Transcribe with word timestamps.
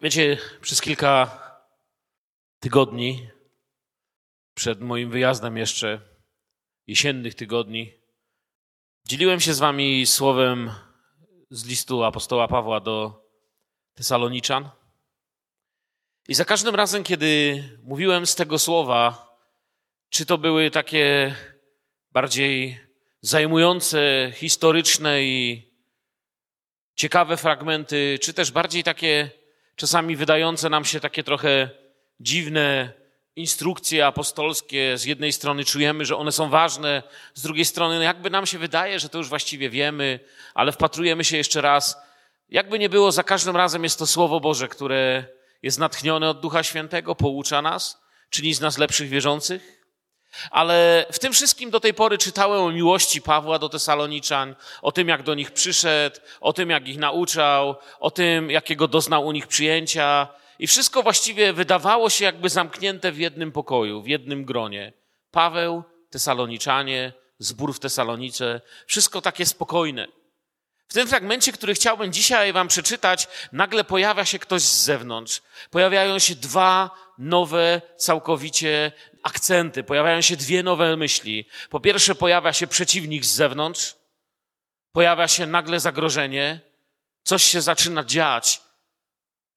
Wiecie, 0.00 0.38
przez 0.60 0.80
kilka 0.80 1.40
tygodni 2.60 3.30
przed 4.54 4.80
moim 4.80 5.10
wyjazdem 5.10 5.56
jeszcze, 5.56 6.00
jesiennych 6.86 7.34
tygodni, 7.34 7.92
dzieliłem 9.04 9.40
się 9.40 9.54
z 9.54 9.58
wami 9.58 10.06
słowem 10.06 10.70
z 11.50 11.66
listu 11.66 12.04
apostoła 12.04 12.48
Pawła 12.48 12.80
do 12.80 13.24
Tesaloniczan. 13.94 14.70
I 16.28 16.34
za 16.34 16.44
każdym 16.44 16.74
razem, 16.74 17.04
kiedy 17.04 17.62
mówiłem 17.82 18.26
z 18.26 18.34
tego 18.34 18.58
słowa, 18.58 19.28
czy 20.08 20.26
to 20.26 20.38
były 20.38 20.70
takie 20.70 21.34
bardziej 22.12 22.80
zajmujące, 23.20 24.32
historyczne 24.34 25.22
i 25.22 25.70
ciekawe 26.94 27.36
fragmenty, 27.36 28.18
czy 28.22 28.34
też 28.34 28.52
bardziej 28.52 28.84
takie 28.84 29.38
czasami 29.78 30.16
wydające 30.16 30.70
nam 30.70 30.84
się 30.84 31.00
takie 31.00 31.24
trochę 31.24 31.70
dziwne 32.20 32.92
instrukcje 33.36 34.06
apostolskie. 34.06 34.98
Z 34.98 35.04
jednej 35.04 35.32
strony 35.32 35.64
czujemy, 35.64 36.04
że 36.04 36.16
one 36.16 36.32
są 36.32 36.48
ważne, 36.48 37.02
z 37.34 37.42
drugiej 37.42 37.64
strony 37.64 37.96
no 37.96 38.02
jakby 38.02 38.30
nam 38.30 38.46
się 38.46 38.58
wydaje, 38.58 39.00
że 39.00 39.08
to 39.08 39.18
już 39.18 39.28
właściwie 39.28 39.70
wiemy, 39.70 40.20
ale 40.54 40.72
wpatrujemy 40.72 41.24
się 41.24 41.36
jeszcze 41.36 41.60
raz. 41.60 41.96
Jakby 42.48 42.78
nie 42.78 42.88
było, 42.88 43.12
za 43.12 43.22
każdym 43.22 43.56
razem 43.56 43.84
jest 43.84 43.98
to 43.98 44.06
Słowo 44.06 44.40
Boże, 44.40 44.68
które 44.68 45.24
jest 45.62 45.78
natchnione 45.78 46.30
od 46.30 46.40
Ducha 46.40 46.62
Świętego, 46.62 47.14
poucza 47.14 47.62
nas, 47.62 48.02
czyni 48.30 48.54
z 48.54 48.60
nas 48.60 48.78
lepszych 48.78 49.08
wierzących. 49.08 49.77
Ale 50.50 51.06
w 51.12 51.18
tym 51.18 51.32
wszystkim 51.32 51.70
do 51.70 51.80
tej 51.80 51.94
pory 51.94 52.18
czytałem 52.18 52.60
o 52.60 52.70
miłości 52.70 53.22
Pawła 53.22 53.58
do 53.58 53.68
Tesaloniczan, 53.68 54.54
o 54.82 54.92
tym, 54.92 55.08
jak 55.08 55.22
do 55.22 55.34
nich 55.34 55.50
przyszedł, 55.50 56.16
o 56.40 56.52
tym, 56.52 56.70
jak 56.70 56.88
ich 56.88 56.98
nauczał, 56.98 57.76
o 58.00 58.10
tym, 58.10 58.50
jakiego 58.50 58.88
doznał 58.88 59.26
u 59.26 59.32
nich 59.32 59.46
przyjęcia. 59.46 60.28
I 60.58 60.66
wszystko 60.66 61.02
właściwie 61.02 61.52
wydawało 61.52 62.10
się 62.10 62.24
jakby 62.24 62.48
zamknięte 62.48 63.12
w 63.12 63.18
jednym 63.18 63.52
pokoju, 63.52 64.02
w 64.02 64.08
jednym 64.08 64.44
gronie. 64.44 64.92
Paweł, 65.30 65.82
Tesaloniczanie, 66.10 67.12
zbór 67.38 67.74
w 67.74 67.80
Tesalonice, 67.80 68.60
wszystko 68.86 69.20
takie 69.20 69.46
spokojne. 69.46 70.08
W 70.88 70.94
tym 70.94 71.08
fragmencie, 71.08 71.52
który 71.52 71.74
chciałbym 71.74 72.12
dzisiaj 72.12 72.52
Wam 72.52 72.68
przeczytać, 72.68 73.28
nagle 73.52 73.84
pojawia 73.84 74.24
się 74.24 74.38
ktoś 74.38 74.62
z 74.62 74.84
zewnątrz. 74.84 75.42
Pojawiają 75.70 76.18
się 76.18 76.34
dwa 76.34 76.90
nowe, 77.18 77.82
całkowicie 77.96 78.92
akcenty, 79.28 79.84
pojawiają 79.84 80.20
się 80.20 80.36
dwie 80.36 80.62
nowe 80.62 80.96
myśli. 80.96 81.44
Po 81.70 81.80
pierwsze, 81.80 82.14
pojawia 82.14 82.52
się 82.52 82.66
przeciwnik 82.66 83.24
z 83.24 83.34
zewnątrz, 83.34 83.96
pojawia 84.92 85.28
się 85.28 85.46
nagle 85.46 85.80
zagrożenie, 85.80 86.60
coś 87.22 87.42
się 87.42 87.60
zaczyna 87.60 88.04
dziać 88.04 88.60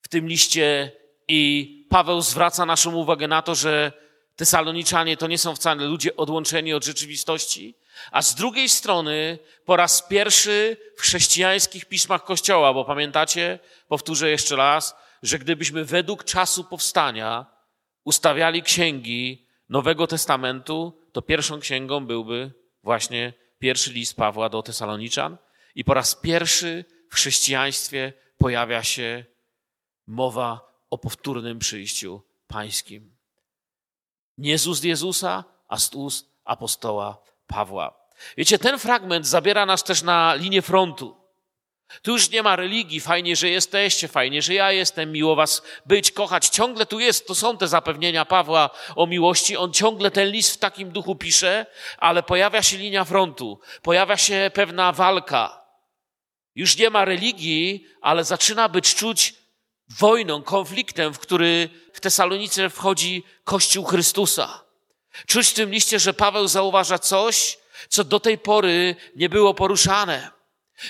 w 0.01 0.07
tym 0.07 0.27
liście, 0.27 0.91
i 1.27 1.87
Paweł 1.89 2.21
zwraca 2.21 2.65
naszą 2.65 2.95
uwagę 2.95 3.27
na 3.27 3.41
to, 3.41 3.55
że 3.55 3.91
Tesaloniczanie 4.35 5.17
to 5.17 5.27
nie 5.27 5.37
są 5.37 5.55
wcale 5.55 5.85
ludzie 5.85 6.15
odłączeni 6.15 6.73
od 6.73 6.85
rzeczywistości, 6.85 7.75
a 8.11 8.21
z 8.21 8.35
drugiej 8.35 8.69
strony 8.69 9.39
po 9.65 9.75
raz 9.75 10.01
pierwszy 10.01 10.77
w 10.97 11.01
chrześcijańskich 11.01 11.85
pismach 11.85 12.23
Kościoła, 12.23 12.73
bo 12.73 12.85
pamiętacie, 12.85 13.59
powtórzę 13.87 14.29
jeszcze 14.29 14.55
raz, 14.55 14.95
że 15.23 15.39
gdybyśmy 15.39 15.85
według 15.85 16.23
czasu 16.23 16.63
powstania 16.63 17.45
ustawiali 18.03 18.63
księgi 18.63 19.47
Nowego 19.71 20.07
Testamentu, 20.07 21.01
to 21.11 21.21
pierwszą 21.21 21.59
księgą 21.59 22.05
byłby 22.05 22.51
właśnie 22.83 23.33
pierwszy 23.59 23.93
list 23.93 24.15
Pawła 24.15 24.49
do 24.49 24.63
Tesaloniczan. 24.63 25.37
I 25.75 25.83
po 25.83 25.93
raz 25.93 26.15
pierwszy 26.15 26.85
w 27.09 27.15
chrześcijaństwie 27.15 28.13
pojawia 28.37 28.83
się 28.83 29.25
mowa 30.07 30.59
o 30.89 30.97
powtórnym 30.97 31.59
przyjściu 31.59 32.21
pańskim. 32.47 33.15
Nie 34.37 34.57
z 34.57 34.67
ust 34.67 34.83
Jezusa, 34.83 35.43
a 35.67 35.77
z 35.77 35.93
ust 35.93 36.31
apostoła 36.45 37.21
Pawła. 37.47 38.01
Wiecie, 38.37 38.59
ten 38.59 38.79
fragment 38.79 39.27
zabiera 39.27 39.65
nas 39.65 39.83
też 39.83 40.03
na 40.03 40.35
linię 40.35 40.61
frontu. 40.61 41.20
Tu 42.01 42.11
już 42.11 42.29
nie 42.29 42.43
ma 42.43 42.55
religii, 42.55 42.99
fajnie, 42.99 43.35
że 43.35 43.49
jesteście, 43.49 44.07
fajnie, 44.07 44.41
że 44.41 44.53
ja 44.53 44.71
jestem, 44.71 45.11
miło 45.11 45.35
was 45.35 45.61
być, 45.85 46.11
kochać. 46.11 46.49
Ciągle 46.49 46.85
tu 46.85 46.99
jest, 46.99 47.27
to 47.27 47.35
są 47.35 47.57
te 47.57 47.67
zapewnienia 47.67 48.25
Pawła 48.25 48.69
o 48.95 49.07
miłości. 49.07 49.57
On 49.57 49.73
ciągle 49.73 50.11
ten 50.11 50.29
list 50.29 50.55
w 50.55 50.57
takim 50.57 50.91
duchu 50.91 51.15
pisze, 51.15 51.65
ale 51.97 52.23
pojawia 52.23 52.63
się 52.63 52.77
linia 52.77 53.05
frontu, 53.05 53.59
pojawia 53.81 54.17
się 54.17 54.51
pewna 54.53 54.91
walka. 54.91 55.61
Już 56.55 56.77
nie 56.77 56.89
ma 56.89 57.05
religii, 57.05 57.87
ale 58.01 58.23
zaczyna 58.23 58.69
być 58.69 58.95
czuć 58.95 59.33
wojną, 59.99 60.43
konfliktem, 60.43 61.13
w 61.13 61.19
który 61.19 61.69
w 61.93 61.99
Tesalonice 61.99 62.69
wchodzi 62.69 63.23
Kościół 63.43 63.85
Chrystusa. 63.85 64.63
Czuć 65.27 65.47
w 65.47 65.53
tym 65.53 65.71
liście, 65.71 65.99
że 65.99 66.13
Paweł 66.13 66.47
zauważa 66.47 66.99
coś, 66.99 67.57
co 67.89 68.03
do 68.03 68.19
tej 68.19 68.37
pory 68.37 68.95
nie 69.15 69.29
było 69.29 69.53
poruszane. 69.53 70.40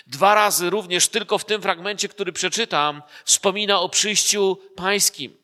Dwa 0.07 0.35
razy 0.35 0.69
również 0.69 1.07
tylko 1.07 1.37
w 1.37 1.45
tym 1.45 1.61
fragmencie, 1.61 2.09
który 2.09 2.33
przeczytam, 2.33 3.01
wspomina 3.25 3.79
o 3.79 3.89
przyjściu 3.89 4.57
pańskim. 4.75 5.37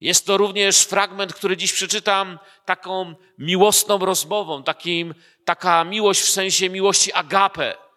Jest 0.00 0.26
to 0.26 0.36
również 0.36 0.80
fragment, 0.80 1.34
który 1.34 1.56
dziś 1.56 1.72
przeczytam, 1.72 2.38
taką 2.64 3.14
miłosną 3.38 3.98
rozmową, 3.98 4.62
takim, 4.62 5.14
taka 5.44 5.84
miłość 5.84 6.20
w 6.20 6.30
sensie 6.30 6.70
miłości 6.70 7.12
agape. 7.12 7.88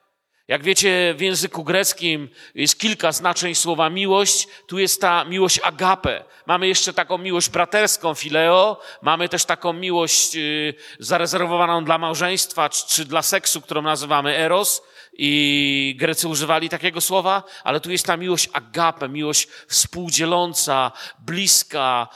Jak 0.48 0.64
wiecie, 0.64 1.14
w 1.18 1.22
języku 1.22 1.64
greckim 1.64 2.30
jest 2.56 2.80
kilka 2.80 3.12
znaczeń 3.12 3.56
słowa 3.56 3.90
miłość. 3.90 4.48
Tu 4.68 4.80
jest 4.80 5.02
ta 5.02 5.26
miłość 5.26 5.60
agape. 5.64 6.24
Mamy 6.46 6.68
jeszcze 6.68 6.94
taką 6.94 7.18
miłość 7.18 7.50
braterską, 7.50 8.14
fileo. 8.14 8.80
Mamy 9.02 9.30
też 9.30 9.46
taką 9.46 9.74
miłość 9.74 10.36
y, 10.36 10.74
zarezerwowaną 11.00 11.86
dla 11.86 11.98
małżeństwa 11.98 12.70
czy 12.70 13.06
dla 13.06 13.22
seksu, 13.22 13.62
którą 13.62 13.82
nazywamy 13.82 14.38
eros. 14.38 14.82
I 15.14 15.96
Grecy 16.00 16.28
używali 16.28 16.70
takiego 16.70 17.02
słowa, 17.02 17.44
ale 17.64 17.80
tu 17.80 17.92
jest 17.92 18.06
ta 18.06 18.18
miłość 18.18 18.50
agape, 18.54 19.10
miłość 19.10 19.48
współdzieląca, 19.68 20.92
bliska, 21.20 22.08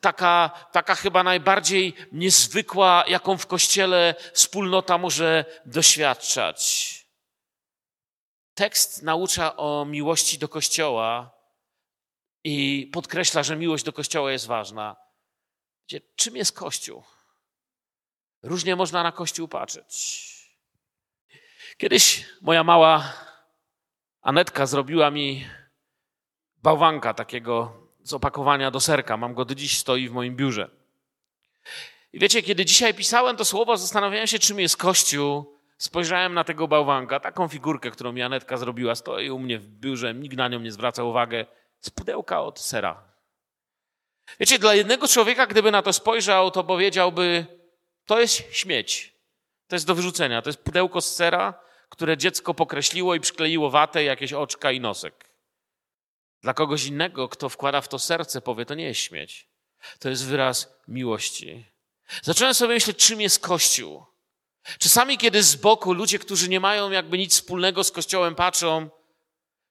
taka, 0.00 0.50
taka 0.72 0.94
chyba 0.94 1.22
najbardziej 1.22 1.94
niezwykła, 2.12 3.04
jaką 3.08 3.38
w 3.38 3.46
kościele 3.46 4.14
wspólnota 4.32 4.98
może 4.98 5.44
doświadczać. 5.66 6.92
Tekst 8.54 9.02
naucza 9.02 9.56
o 9.56 9.84
miłości 9.84 10.38
do 10.38 10.48
Kościoła 10.48 11.30
i 12.44 12.90
podkreśla, 12.92 13.42
że 13.42 13.56
miłość 13.56 13.84
do 13.84 13.92
Kościoła 13.92 14.32
jest 14.32 14.46
ważna. 14.46 14.96
Czym 16.16 16.36
jest 16.36 16.56
Kościół? 16.56 17.02
Różnie 18.42 18.76
można 18.76 19.02
na 19.02 19.12
Kościół 19.12 19.48
patrzeć. 19.48 20.41
Kiedyś 21.76 22.26
moja 22.40 22.64
mała 22.64 23.12
Anetka 24.22 24.66
zrobiła 24.66 25.10
mi 25.10 25.46
bałwanka 26.62 27.14
takiego 27.14 27.72
z 28.02 28.12
opakowania 28.12 28.70
do 28.70 28.80
serka. 28.80 29.16
Mam 29.16 29.34
go 29.34 29.44
do 29.44 29.54
dziś, 29.54 29.78
stoi 29.78 30.08
w 30.08 30.12
moim 30.12 30.36
biurze. 30.36 30.70
I 32.12 32.18
wiecie, 32.18 32.42
kiedy 32.42 32.64
dzisiaj 32.64 32.94
pisałem 32.94 33.36
to 33.36 33.44
słowo, 33.44 33.76
zastanawiałem 33.76 34.26
się, 34.26 34.38
czym 34.38 34.60
jest 34.60 34.76
Kościół 34.76 35.52
Spojrzałem 35.82 36.34
na 36.34 36.44
tego 36.44 36.68
bałwanka, 36.68 37.20
taką 37.20 37.48
figurkę, 37.48 37.90
którą 37.90 38.14
Janetka 38.14 38.56
zrobiła, 38.56 38.94
stoi 38.94 39.30
u 39.30 39.38
mnie 39.38 39.58
w 39.58 39.68
biurze, 39.68 40.14
nikt 40.14 40.36
na 40.36 40.48
nią 40.48 40.60
nie 40.60 40.72
zwraca 40.72 41.04
uwagi, 41.04 41.36
z 41.80 41.90
pudełka 41.90 42.40
od 42.40 42.60
sera. 42.60 43.02
Wiecie, 44.40 44.58
dla 44.58 44.74
jednego 44.74 45.08
człowieka, 45.08 45.46
gdyby 45.46 45.70
na 45.70 45.82
to 45.82 45.92
spojrzał, 45.92 46.50
to 46.50 46.64
powiedziałby, 46.64 47.46
to 48.06 48.20
jest 48.20 48.54
śmieć, 48.56 49.11
to 49.72 49.76
jest 49.76 49.86
do 49.86 49.94
wyrzucenia, 49.94 50.42
to 50.42 50.48
jest 50.48 50.60
pudełko 50.60 51.00
z 51.00 51.14
sera, 51.14 51.54
które 51.88 52.16
dziecko 52.16 52.54
pokreśliło 52.54 53.14
i 53.14 53.20
przykleiło 53.20 53.70
watę, 53.70 54.04
jakieś 54.04 54.32
oczka 54.32 54.72
i 54.72 54.80
nosek. 54.80 55.28
Dla 56.42 56.54
kogoś 56.54 56.84
innego, 56.84 57.28
kto 57.28 57.48
wkłada 57.48 57.80
w 57.80 57.88
to 57.88 57.98
serce, 57.98 58.40
powie, 58.40 58.66
to 58.66 58.74
nie 58.74 58.84
jest 58.84 59.00
śmieć. 59.00 59.48
To 59.98 60.08
jest 60.08 60.26
wyraz 60.26 60.74
miłości. 60.88 61.66
Zacząłem 62.22 62.54
sobie 62.54 62.74
myśleć, 62.74 62.96
czym 62.96 63.20
jest 63.20 63.40
Kościół. 63.40 64.04
Czasami, 64.78 65.18
kiedy 65.18 65.42
z 65.42 65.56
boku 65.56 65.92
ludzie, 65.92 66.18
którzy 66.18 66.48
nie 66.48 66.60
mają 66.60 66.90
jakby 66.90 67.18
nic 67.18 67.32
wspólnego 67.34 67.84
z 67.84 67.90
Kościołem, 67.90 68.34
patrzą, 68.34 68.90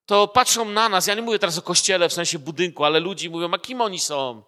to 0.06 0.28
patrzą 0.28 0.66
na 0.66 0.90
nas. 0.90 1.08
Ja 1.08 1.16
nie 1.16 1.22
mówię 1.22 1.40
teraz 1.40 1.58
o 1.58 1.62
kościele 1.62 2.10
w 2.10 2.14
sensie 2.14 2.40
budynku, 2.40 2.86
ale 2.86 3.00
ludzi 3.00 3.30
mówią, 3.30 3.54
a 3.54 3.60
kim 3.60 3.82
oni 3.82 4.00
są? 4.00 4.44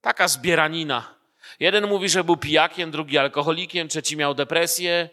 Taka 0.00 0.28
zbieranina. 0.28 1.19
Jeden 1.60 1.88
mówi, 1.88 2.08
że 2.08 2.24
był 2.24 2.36
pijakiem, 2.36 2.90
drugi 2.90 3.18
alkoholikiem, 3.18 3.88
trzeci 3.88 4.16
miał 4.16 4.34
depresję. 4.34 5.10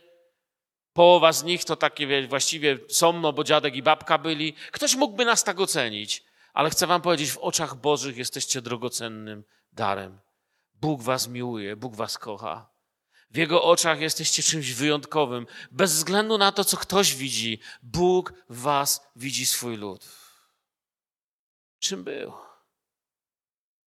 Połowa 0.94 1.34
z 1.34 1.44
nich 1.44 1.66
to 1.66 1.76
takie 1.76 2.28
właściwie 2.28 2.78
są, 2.90 3.14
no 3.14 3.34
bo 3.34 3.44
dziadek 3.44 3.76
i 3.76 3.84
babka 3.84 4.18
byli. 4.18 4.54
Ktoś 4.72 4.96
mógłby 4.96 5.26
nas 5.26 5.44
tak 5.44 5.60
ocenić, 5.60 6.24
ale 6.54 6.70
chcę 6.70 6.88
wam 6.88 7.02
powiedzieć, 7.02 7.32
w 7.32 7.38
oczach 7.38 7.76
Bożych 7.76 8.18
jesteście 8.18 8.62
drogocennym 8.62 9.44
darem. 9.74 10.20
Bóg 10.74 11.02
was 11.02 11.28
miłuje, 11.28 11.76
Bóg 11.76 11.96
was 11.96 12.18
kocha. 12.18 12.70
W 13.32 13.38
Jego 13.38 13.64
oczach 13.64 14.02
jesteście 14.02 14.44
czymś 14.44 14.74
wyjątkowym. 14.74 15.48
Bez 15.72 15.94
względu 15.94 16.38
na 16.38 16.52
to, 16.52 16.64
co 16.64 16.78
ktoś 16.78 17.16
widzi, 17.16 17.60
Bóg 17.84 18.34
was 18.50 19.08
widzi 19.16 19.46
swój 19.46 19.78
lud. 19.78 20.08
czym 21.80 22.04
był? 22.04 22.34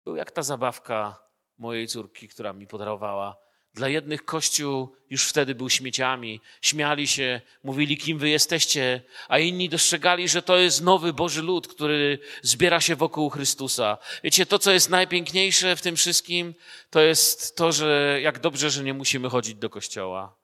Był 0.05 0.15
jak 0.15 0.31
ta 0.31 0.43
zabawka 0.43 1.23
mojej 1.63 1.87
córki, 1.87 2.27
która 2.27 2.53
mi 2.53 2.67
podarowała. 2.67 3.37
Dla 3.73 3.89
jednych 3.89 4.25
Kościół 4.25 4.95
już 5.09 5.27
wtedy 5.27 5.55
był 5.55 5.69
śmieciami, 5.69 6.41
śmiali 6.61 7.07
się, 7.07 7.41
mówili, 7.63 7.97
kim 7.97 8.17
wy 8.17 8.29
jesteście, 8.29 9.01
a 9.27 9.39
inni 9.39 9.69
dostrzegali, 9.69 10.29
że 10.29 10.41
to 10.41 10.57
jest 10.57 10.81
nowy 10.81 11.13
Boży 11.13 11.41
lud, 11.41 11.67
który 11.67 12.19
zbiera 12.41 12.81
się 12.81 12.95
wokół 12.95 13.29
Chrystusa. 13.29 13.97
Wiecie, 14.23 14.45
to, 14.45 14.59
co 14.59 14.71
jest 14.71 14.89
najpiękniejsze 14.89 15.75
w 15.75 15.81
tym 15.81 15.95
wszystkim, 15.95 16.53
to 16.89 17.01
jest 17.01 17.55
to, 17.55 17.71
że 17.71 18.19
jak 18.21 18.39
dobrze, 18.39 18.69
że 18.69 18.83
nie 18.83 18.93
musimy 18.93 19.29
chodzić 19.29 19.55
do 19.55 19.69
kościoła, 19.69 20.35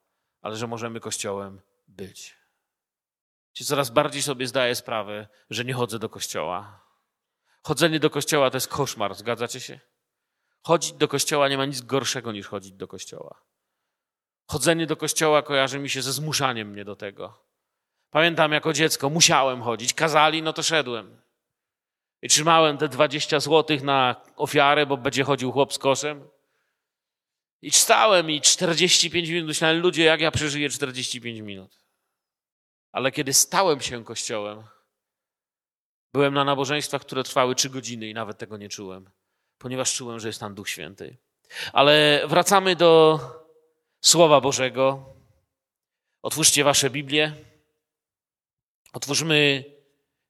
ale 0.41 0.55
że 0.55 0.67
możemy 0.67 0.99
kościołem 0.99 1.61
być. 1.87 2.35
Wiecie, 3.49 3.65
coraz 3.65 3.89
bardziej 3.89 4.21
sobie 4.21 4.47
zdaję 4.47 4.75
sprawę, 4.75 5.27
że 5.49 5.65
nie 5.65 5.73
chodzę 5.73 5.99
do 5.99 6.09
kościoła. 6.09 6.83
Chodzenie 7.63 7.99
do 7.99 8.09
kościoła 8.09 8.49
to 8.49 8.57
jest 8.57 8.67
koszmar, 8.67 9.15
zgadzacie 9.15 9.59
się? 9.59 9.88
Chodzić 10.63 10.93
do 10.93 11.07
kościoła 11.07 11.49
nie 11.49 11.57
ma 11.57 11.65
nic 11.65 11.81
gorszego 11.81 12.31
niż 12.31 12.47
chodzić 12.47 12.71
do 12.71 12.87
kościoła. 12.87 13.41
Chodzenie 14.47 14.87
do 14.87 14.97
kościoła 14.97 15.41
kojarzy 15.41 15.79
mi 15.79 15.89
się 15.89 16.01
ze 16.01 16.13
zmuszaniem 16.13 16.69
mnie 16.69 16.85
do 16.85 16.95
tego. 16.95 17.45
Pamiętam 18.09 18.51
jako 18.51 18.73
dziecko, 18.73 19.09
musiałem 19.09 19.61
chodzić, 19.61 19.93
kazali, 19.93 20.41
no 20.41 20.53
to 20.53 20.63
szedłem. 20.63 21.21
I 22.21 22.29
trzymałem 22.29 22.77
te 22.77 22.89
20 22.89 23.39
złotych 23.39 23.83
na 23.83 24.15
ofiarę, 24.35 24.85
bo 24.85 24.97
będzie 24.97 25.23
chodził 25.23 25.51
chłop 25.51 25.73
z 25.73 25.77
koszem. 25.77 26.29
I 27.61 27.71
stałem 27.71 28.31
i 28.31 28.41
45 28.41 29.29
minut 29.29 29.47
myślałem, 29.47 29.81
ludzie, 29.81 30.03
jak 30.03 30.21
ja 30.21 30.31
przeżyję 30.31 30.69
45 30.69 31.39
minut. 31.39 31.79
Ale 32.91 33.11
kiedy 33.11 33.33
stałem 33.33 33.81
się 33.81 34.03
kościołem, 34.03 34.63
byłem 36.13 36.33
na 36.33 36.43
nabożeństwach, 36.43 37.01
które 37.01 37.23
trwały 37.23 37.55
3 37.55 37.69
godziny 37.69 38.09
i 38.09 38.13
nawet 38.13 38.37
tego 38.37 38.57
nie 38.57 38.69
czułem 38.69 39.09
ponieważ 39.59 39.95
czułem, 39.95 40.19
że 40.19 40.27
jest 40.27 40.39
tam 40.39 40.55
Duch 40.55 40.69
Święty. 40.69 41.17
Ale 41.73 42.21
wracamy 42.27 42.75
do 42.75 43.19
Słowa 44.01 44.41
Bożego. 44.41 45.05
Otwórzcie 46.21 46.63
Wasze 46.63 46.89
Biblię. 46.89 47.33
Otwórzmy 48.93 49.63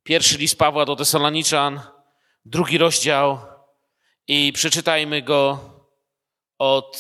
pierwszy 0.03 0.37
list 0.37 0.57
Pawła 0.57 0.85
do 0.85 0.95
Tesaloniczan, 0.95 1.81
drugi 2.45 2.77
rozdział 2.77 3.39
i 4.27 4.53
przeczytajmy 4.53 5.21
go 5.21 5.59
od 6.57 6.97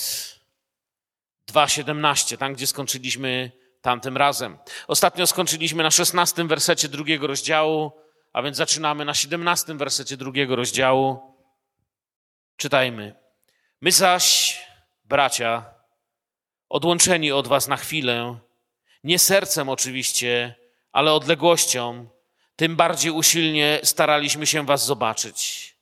2.17, 1.51 2.37
tam 2.37 2.53
gdzie 2.53 2.67
skończyliśmy 2.67 3.51
tamtym 3.81 4.17
razem. 4.17 4.57
Ostatnio 4.87 5.27
skończyliśmy 5.27 5.83
na 5.83 5.91
16 5.91 6.47
wersecie 6.47 6.89
drugiego 6.89 7.27
rozdziału, 7.27 7.91
a 8.33 8.41
więc 8.41 8.57
zaczynamy 8.57 9.05
na 9.05 9.13
17 9.13 9.73
wersecie 9.73 10.17
drugiego 10.17 10.55
rozdziału. 10.55 11.28
Czytajmy. 12.59 13.15
My 13.81 13.91
zaś, 13.91 14.59
bracia, 15.03 15.65
odłączeni 16.69 17.31
od 17.31 17.47
was 17.47 17.67
na 17.67 17.77
chwilę, 17.77 18.39
nie 19.03 19.19
sercem 19.19 19.69
oczywiście, 19.69 20.55
ale 20.91 21.13
odległością, 21.13 22.09
tym 22.55 22.75
bardziej 22.75 23.11
usilnie 23.11 23.79
staraliśmy 23.83 24.47
się 24.47 24.65
was 24.65 24.85
zobaczyć. 24.85 25.75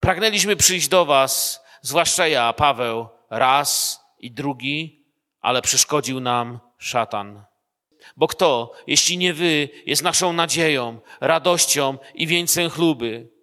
Pragnęliśmy 0.00 0.56
przyjść 0.56 0.88
do 0.88 1.04
was, 1.04 1.62
zwłaszcza 1.82 2.26
ja, 2.26 2.52
Paweł, 2.52 3.08
raz 3.30 4.00
i 4.18 4.30
drugi, 4.30 5.06
ale 5.40 5.62
przeszkodził 5.62 6.20
nam 6.20 6.60
szatan. 6.78 7.44
Bo 8.16 8.28
kto, 8.28 8.72
jeśli 8.86 9.18
nie 9.18 9.34
wy, 9.34 9.68
jest 9.86 10.02
naszą 10.02 10.32
nadzieją, 10.32 11.00
radością 11.20 11.98
i 12.14 12.26
wieńcem 12.26 12.70
chluby? 12.70 13.39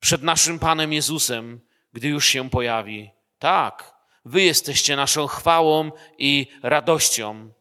Przed 0.00 0.22
naszym 0.22 0.58
Panem 0.58 0.92
Jezusem, 0.92 1.60
gdy 1.92 2.08
już 2.08 2.26
się 2.26 2.50
pojawi. 2.50 3.10
Tak, 3.38 3.94
wy 4.24 4.42
jesteście 4.42 4.96
naszą 4.96 5.26
chwałą 5.26 5.90
i 6.18 6.46
radością. 6.62 7.52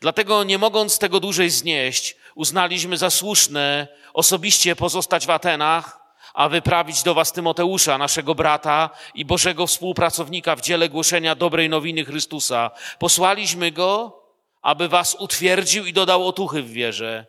Dlatego, 0.00 0.44
nie 0.44 0.58
mogąc 0.58 0.98
tego 0.98 1.20
dłużej 1.20 1.50
znieść, 1.50 2.16
uznaliśmy 2.34 2.96
za 2.96 3.10
słuszne 3.10 3.88
osobiście 4.12 4.76
pozostać 4.76 5.26
w 5.26 5.30
Atenach, 5.30 6.00
a 6.34 6.48
wyprawić 6.48 7.02
do 7.02 7.14
Was 7.14 7.32
Tymoteusza, 7.32 7.98
naszego 7.98 8.34
brata 8.34 8.90
i 9.14 9.24
Bożego 9.24 9.66
współpracownika 9.66 10.56
w 10.56 10.60
dziele 10.60 10.88
głoszenia 10.88 11.34
dobrej 11.34 11.68
nowiny 11.68 12.04
Chrystusa. 12.04 12.70
Posłaliśmy 12.98 13.72
go, 13.72 14.22
aby 14.62 14.88
Was 14.88 15.14
utwierdził 15.14 15.86
i 15.86 15.92
dodał 15.92 16.28
otuchy 16.28 16.62
w 16.62 16.70
wierze, 16.70 17.26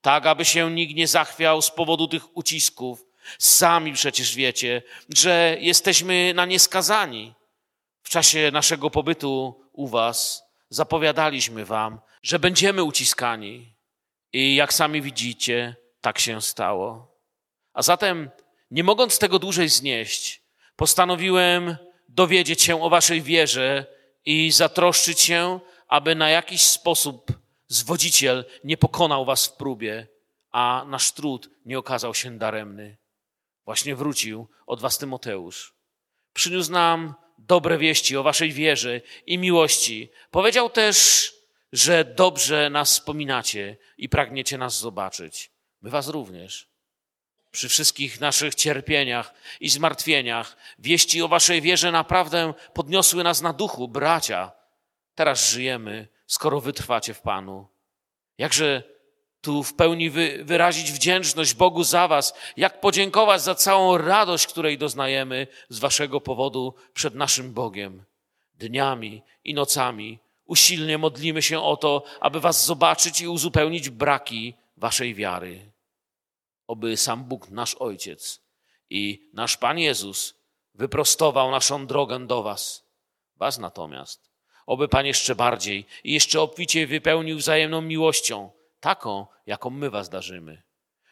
tak 0.00 0.26
aby 0.26 0.44
się 0.44 0.70
nikt 0.70 0.94
nie 0.96 1.08
zachwiał 1.08 1.62
z 1.62 1.70
powodu 1.70 2.08
tych 2.08 2.36
ucisków, 2.36 3.04
Sami 3.38 3.92
przecież 3.92 4.34
wiecie, 4.34 4.82
że 5.14 5.56
jesteśmy 5.60 6.32
na 6.34 6.44
nieskazani. 6.44 7.34
W 8.02 8.08
czasie 8.08 8.50
naszego 8.52 8.90
pobytu 8.90 9.60
u 9.72 9.88
Was 9.88 10.42
zapowiadaliśmy 10.68 11.64
Wam, 11.64 12.00
że 12.22 12.38
będziemy 12.38 12.82
uciskani. 12.82 13.74
I 14.32 14.54
jak 14.54 14.72
sami 14.72 15.02
widzicie, 15.02 15.76
tak 16.00 16.18
się 16.18 16.42
stało. 16.42 17.14
A 17.72 17.82
zatem, 17.82 18.30
nie 18.70 18.84
mogąc 18.84 19.18
tego 19.18 19.38
dłużej 19.38 19.68
znieść, 19.68 20.42
postanowiłem 20.76 21.76
dowiedzieć 22.08 22.62
się 22.62 22.82
o 22.82 22.90
Waszej 22.90 23.22
wierze 23.22 23.86
i 24.24 24.50
zatroszczyć 24.52 25.20
się, 25.20 25.60
aby 25.88 26.14
na 26.14 26.30
jakiś 26.30 26.62
sposób 26.62 27.32
zwodziciel 27.68 28.44
nie 28.64 28.76
pokonał 28.76 29.24
Was 29.24 29.46
w 29.46 29.52
próbie, 29.52 30.06
a 30.52 30.84
nasz 30.88 31.12
trud 31.12 31.50
nie 31.66 31.78
okazał 31.78 32.14
się 32.14 32.38
daremny. 32.38 32.96
Właśnie 33.64 33.96
wrócił 33.96 34.48
od 34.66 34.80
was 34.80 34.98
Tymoteusz. 34.98 35.74
Przyniósł 36.32 36.72
nam 36.72 37.14
dobre 37.38 37.78
wieści 37.78 38.16
o 38.16 38.22
waszej 38.22 38.52
wierze 38.52 39.00
i 39.26 39.38
miłości. 39.38 40.10
Powiedział 40.30 40.70
też, 40.70 41.30
że 41.72 42.04
dobrze 42.04 42.70
nas 42.70 42.90
wspominacie 42.90 43.76
i 43.98 44.08
pragniecie 44.08 44.58
nas 44.58 44.78
zobaczyć. 44.78 45.50
My 45.82 45.90
was 45.90 46.08
również. 46.08 46.68
Przy 47.50 47.68
wszystkich 47.68 48.20
naszych 48.20 48.54
cierpieniach 48.54 49.34
i 49.60 49.68
zmartwieniach, 49.68 50.56
wieści 50.78 51.22
o 51.22 51.28
waszej 51.28 51.62
wierze 51.62 51.92
naprawdę 51.92 52.54
podniosły 52.72 53.24
nas 53.24 53.42
na 53.42 53.52
duchu, 53.52 53.88
bracia. 53.88 54.52
Teraz 55.14 55.50
żyjemy, 55.50 56.08
skoro 56.26 56.60
wytrwacie 56.60 57.14
w 57.14 57.20
Panu. 57.20 57.68
Jakże 58.38 58.82
tu 59.44 59.62
w 59.62 59.74
pełni 59.74 60.10
wy, 60.10 60.44
wyrazić 60.44 60.92
wdzięczność 60.92 61.54
Bogu 61.54 61.84
za 61.84 62.08
Was, 62.08 62.34
jak 62.56 62.80
podziękować 62.80 63.42
za 63.42 63.54
całą 63.54 63.98
radość, 63.98 64.46
której 64.46 64.78
doznajemy 64.78 65.46
z 65.68 65.78
Waszego 65.78 66.20
powodu 66.20 66.74
przed 66.94 67.14
naszym 67.14 67.52
Bogiem. 67.52 68.04
Dniami 68.54 69.22
i 69.44 69.54
nocami 69.54 70.18
usilnie 70.46 70.98
modlimy 70.98 71.42
się 71.42 71.60
o 71.60 71.76
to, 71.76 72.04
aby 72.20 72.40
Was 72.40 72.66
zobaczyć 72.66 73.20
i 73.20 73.28
uzupełnić 73.28 73.90
braki 73.90 74.54
Waszej 74.76 75.14
wiary. 75.14 75.72
Oby 76.66 76.96
sam 76.96 77.24
Bóg, 77.24 77.48
nasz 77.48 77.74
Ojciec 77.74 78.40
i 78.90 79.30
nasz 79.32 79.56
Pan 79.56 79.78
Jezus 79.78 80.34
wyprostował 80.74 81.50
naszą 81.50 81.86
drogę 81.86 82.26
do 82.26 82.42
Was. 82.42 82.84
Was 83.36 83.58
natomiast, 83.58 84.30
oby 84.66 84.88
Pan 84.88 85.06
jeszcze 85.06 85.34
bardziej 85.34 85.86
i 86.04 86.12
jeszcze 86.12 86.40
obficie 86.40 86.86
wypełnił 86.86 87.38
wzajemną 87.38 87.80
miłością, 87.80 88.50
taką, 88.84 89.26
jaką 89.46 89.70
my 89.70 89.90
was 89.90 90.08
darzymy. 90.08 90.62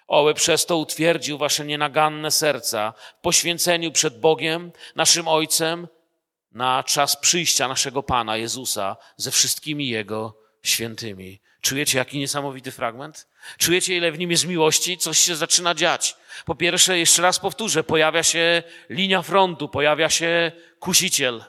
Oby 0.07 0.35
przez 0.35 0.67
to 0.67 0.77
utwierdził 0.77 1.39
wasze 1.39 1.65
nienaganne 1.65 2.31
serca 2.31 2.93
w 3.19 3.21
poświęceniu 3.21 3.93
przed 3.93 4.21
Bogiem, 4.21 4.73
naszym 4.97 5.29
Ojcem, 5.29 5.89
na 6.51 6.83
czas 6.83 7.17
przyjścia 7.17 7.69
naszego 7.69 8.03
Pana 8.03 8.37
Jezusa 8.37 8.97
ze 9.17 9.31
wszystkimi 9.31 9.89
Jego 9.89 10.37
świętymi. 10.63 11.41
Czujecie 11.61 11.99
jaki 11.99 12.19
niesamowity 12.19 12.71
fragment? 12.73 13.29
Czujecie, 13.59 13.97
ile 13.97 14.13
w 14.13 14.19
nim 14.19 14.31
jest 14.31 14.47
miłości? 14.47 14.99
Coś 14.99 15.19
się 15.19 15.37
zaczyna 15.37 15.75
dziać. 15.75 16.17
Po 16.45 16.55
pierwsze, 16.55 16.99
jeszcze 16.99 17.23
raz 17.23 17.39
powtórzę, 17.39 17.85
pojawia 17.85 18.23
się 18.23 18.63
linia 18.89 19.23
frontu, 19.23 19.69
pojawia 19.69 20.11
się 20.11 20.53
kusiciel, 20.79 21.45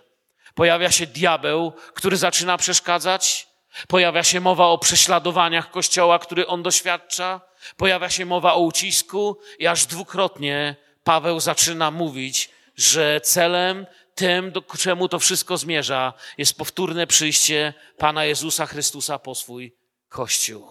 pojawia 0.56 0.92
się 0.92 1.08
diabeł, 1.08 1.72
który 1.94 2.18
zaczyna 2.18 2.58
przeszkadzać, 2.58 3.53
Pojawia 3.88 4.24
się 4.24 4.40
mowa 4.40 4.68
o 4.68 4.78
prześladowaniach 4.78 5.72
Kościoła, 5.72 6.20
który 6.20 6.48
on 6.48 6.64
doświadcza. 6.64 7.42
Pojawia 7.78 8.10
się 8.10 8.26
mowa 8.26 8.54
o 8.54 8.60
ucisku 8.60 9.38
i 9.60 9.68
aż 9.68 9.86
dwukrotnie 9.86 10.76
Paweł 11.04 11.40
zaczyna 11.40 11.92
mówić, 11.92 12.50
że 12.76 13.22
celem 13.22 13.86
tym, 14.16 14.52
do 14.52 14.62
czemu 14.62 15.10
to 15.10 15.20
wszystko 15.20 15.58
zmierza, 15.58 16.14
jest 16.38 16.58
powtórne 16.58 17.08
przyjście 17.08 17.74
Pana 17.98 18.26
Jezusa 18.26 18.66
Chrystusa 18.66 19.20
po 19.20 19.36
swój 19.36 19.76
Kościół. 20.10 20.68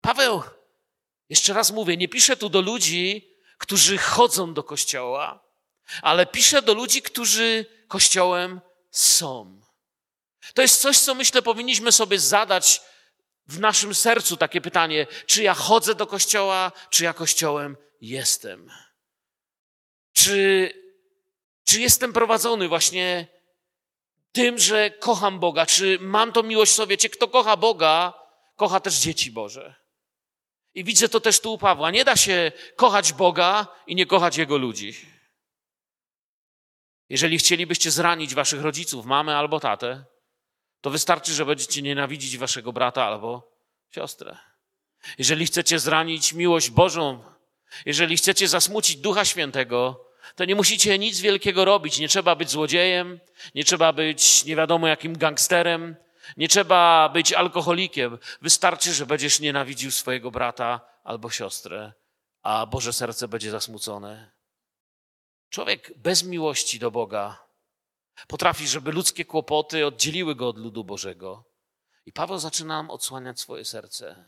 Paweł, 0.00 0.42
jeszcze 1.28 1.52
raz 1.52 1.70
mówię, 1.70 1.96
nie 1.96 2.08
pisze 2.08 2.36
tu 2.36 2.48
do 2.48 2.60
ludzi, 2.60 3.34
którzy 3.58 3.98
chodzą 3.98 4.54
do 4.54 4.62
Kościoła, 4.62 5.44
ale 6.02 6.26
pisze 6.26 6.62
do 6.62 6.74
ludzi, 6.74 7.02
którzy 7.02 7.66
Kościołem 7.88 8.60
są. 8.90 9.60
To 10.54 10.62
jest 10.62 10.80
coś, 10.80 10.98
co 10.98 11.14
myślę 11.14 11.42
powinniśmy 11.42 11.92
sobie 11.92 12.18
zadać 12.18 12.80
w 13.46 13.60
naszym 13.60 13.94
sercu 13.94 14.36
takie 14.36 14.60
pytanie, 14.60 15.06
czy 15.26 15.42
ja 15.42 15.54
chodzę 15.54 15.94
do 15.94 16.06
kościoła, 16.06 16.72
czy 16.90 17.04
ja 17.04 17.12
kościołem 17.12 17.76
jestem? 18.00 18.70
Czy, 20.12 20.70
czy 21.64 21.80
jestem 21.80 22.12
prowadzony 22.12 22.68
właśnie 22.68 23.26
tym, 24.32 24.58
że 24.58 24.90
kocham 24.90 25.40
Boga? 25.40 25.66
Czy 25.66 25.98
mam 26.00 26.32
tą 26.32 26.42
miłość 26.42 26.72
w 26.72 26.74
sobie? 26.74 26.90
Wiecie, 26.90 27.08
kto 27.08 27.28
kocha 27.28 27.56
Boga, 27.56 28.14
kocha 28.56 28.80
też 28.80 28.94
dzieci 28.94 29.30
Boże. 29.30 29.74
I 30.74 30.84
widzę 30.84 31.08
to 31.08 31.20
też 31.20 31.40
tu 31.40 31.52
u 31.52 31.58
Pawła. 31.58 31.90
Nie 31.90 32.04
da 32.04 32.16
się 32.16 32.52
kochać 32.76 33.12
Boga 33.12 33.66
i 33.86 33.94
nie 33.94 34.06
kochać 34.06 34.36
Jego 34.36 34.58
ludzi. 34.58 34.94
Jeżeli 37.08 37.38
chcielibyście 37.38 37.90
zranić 37.90 38.34
waszych 38.34 38.62
rodziców, 38.62 39.06
mamę 39.06 39.36
albo 39.36 39.60
tatę, 39.60 40.04
to 40.80 40.90
wystarczy, 40.90 41.34
że 41.34 41.46
będziecie 41.46 41.82
nienawidzić 41.82 42.38
waszego 42.38 42.72
brata 42.72 43.04
albo 43.04 43.52
siostrę. 43.90 44.38
Jeżeli 45.18 45.46
chcecie 45.46 45.78
zranić 45.78 46.32
miłość 46.32 46.70
Bożą, 46.70 47.24
jeżeli 47.86 48.16
chcecie 48.16 48.48
zasmucić 48.48 48.96
Ducha 48.96 49.24
Świętego, 49.24 50.08
to 50.34 50.44
nie 50.44 50.54
musicie 50.54 50.98
nic 50.98 51.20
wielkiego 51.20 51.64
robić. 51.64 51.98
Nie 51.98 52.08
trzeba 52.08 52.34
być 52.34 52.50
złodziejem, 52.50 53.20
nie 53.54 53.64
trzeba 53.64 53.92
być 53.92 54.44
nie 54.44 54.56
wiadomo 54.56 54.86
jakim 54.88 55.18
gangsterem, 55.18 55.96
nie 56.36 56.48
trzeba 56.48 57.08
być 57.08 57.32
alkoholikiem. 57.32 58.18
Wystarczy, 58.42 58.94
że 58.94 59.06
będziesz 59.06 59.40
nienawidził 59.40 59.90
swojego 59.90 60.30
brata 60.30 60.80
albo 61.04 61.30
siostrę, 61.30 61.92
a 62.42 62.66
Boże 62.66 62.92
serce 62.92 63.28
będzie 63.28 63.50
zasmucone. 63.50 64.30
Człowiek 65.50 65.92
bez 65.96 66.24
miłości 66.24 66.78
do 66.78 66.90
Boga 66.90 67.47
potrafi, 68.26 68.68
żeby 68.68 68.92
ludzkie 68.92 69.24
kłopoty 69.24 69.86
oddzieliły 69.86 70.34
go 70.34 70.48
od 70.48 70.58
ludu 70.58 70.84
Bożego. 70.84 71.44
I 72.06 72.12
Paweł 72.12 72.38
zaczyna 72.38 72.86
odsłaniać 72.88 73.40
swoje 73.40 73.64
serce. 73.64 74.24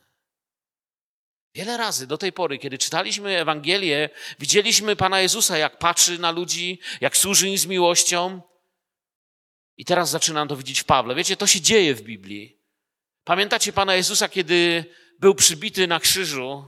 Wiele 1.54 1.76
razy 1.76 2.06
do 2.06 2.18
tej 2.18 2.32
pory, 2.32 2.58
kiedy 2.58 2.78
czytaliśmy 2.78 3.40
Ewangelię, 3.40 4.10
widzieliśmy 4.38 4.96
Pana 4.96 5.20
Jezusa, 5.20 5.58
jak 5.58 5.78
patrzy 5.78 6.18
na 6.18 6.30
ludzi, 6.30 6.78
jak 7.00 7.16
służy 7.16 7.48
im 7.48 7.58
z 7.58 7.66
miłością. 7.66 8.42
I 9.76 9.84
teraz 9.84 10.10
zaczynam 10.10 10.48
to 10.48 10.56
widzieć 10.56 10.80
w 10.80 10.84
Pawle. 10.84 11.14
Wiecie, 11.14 11.36
to 11.36 11.46
się 11.46 11.60
dzieje 11.60 11.94
w 11.94 12.02
Biblii. 12.02 12.58
Pamiętacie 13.24 13.72
Pana 13.72 13.94
Jezusa, 13.94 14.28
kiedy 14.28 14.84
był 15.18 15.34
przybity 15.34 15.86
na 15.86 16.00
krzyżu? 16.00 16.64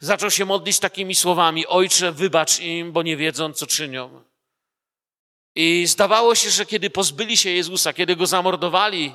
Zaczął 0.00 0.30
się 0.30 0.44
modlić 0.44 0.78
takimi 0.78 1.14
słowami: 1.14 1.66
Ojcze, 1.66 2.12
wybacz 2.12 2.60
im, 2.60 2.92
bo 2.92 3.02
nie 3.02 3.16
wiedzą, 3.16 3.52
co 3.52 3.66
czynią. 3.66 4.24
I 5.54 5.86
zdawało 5.86 6.34
się, 6.34 6.50
że 6.50 6.66
kiedy 6.66 6.90
pozbyli 6.90 7.36
się 7.36 7.50
Jezusa, 7.50 7.92
kiedy 7.92 8.16
go 8.16 8.26
zamordowali, 8.26 9.14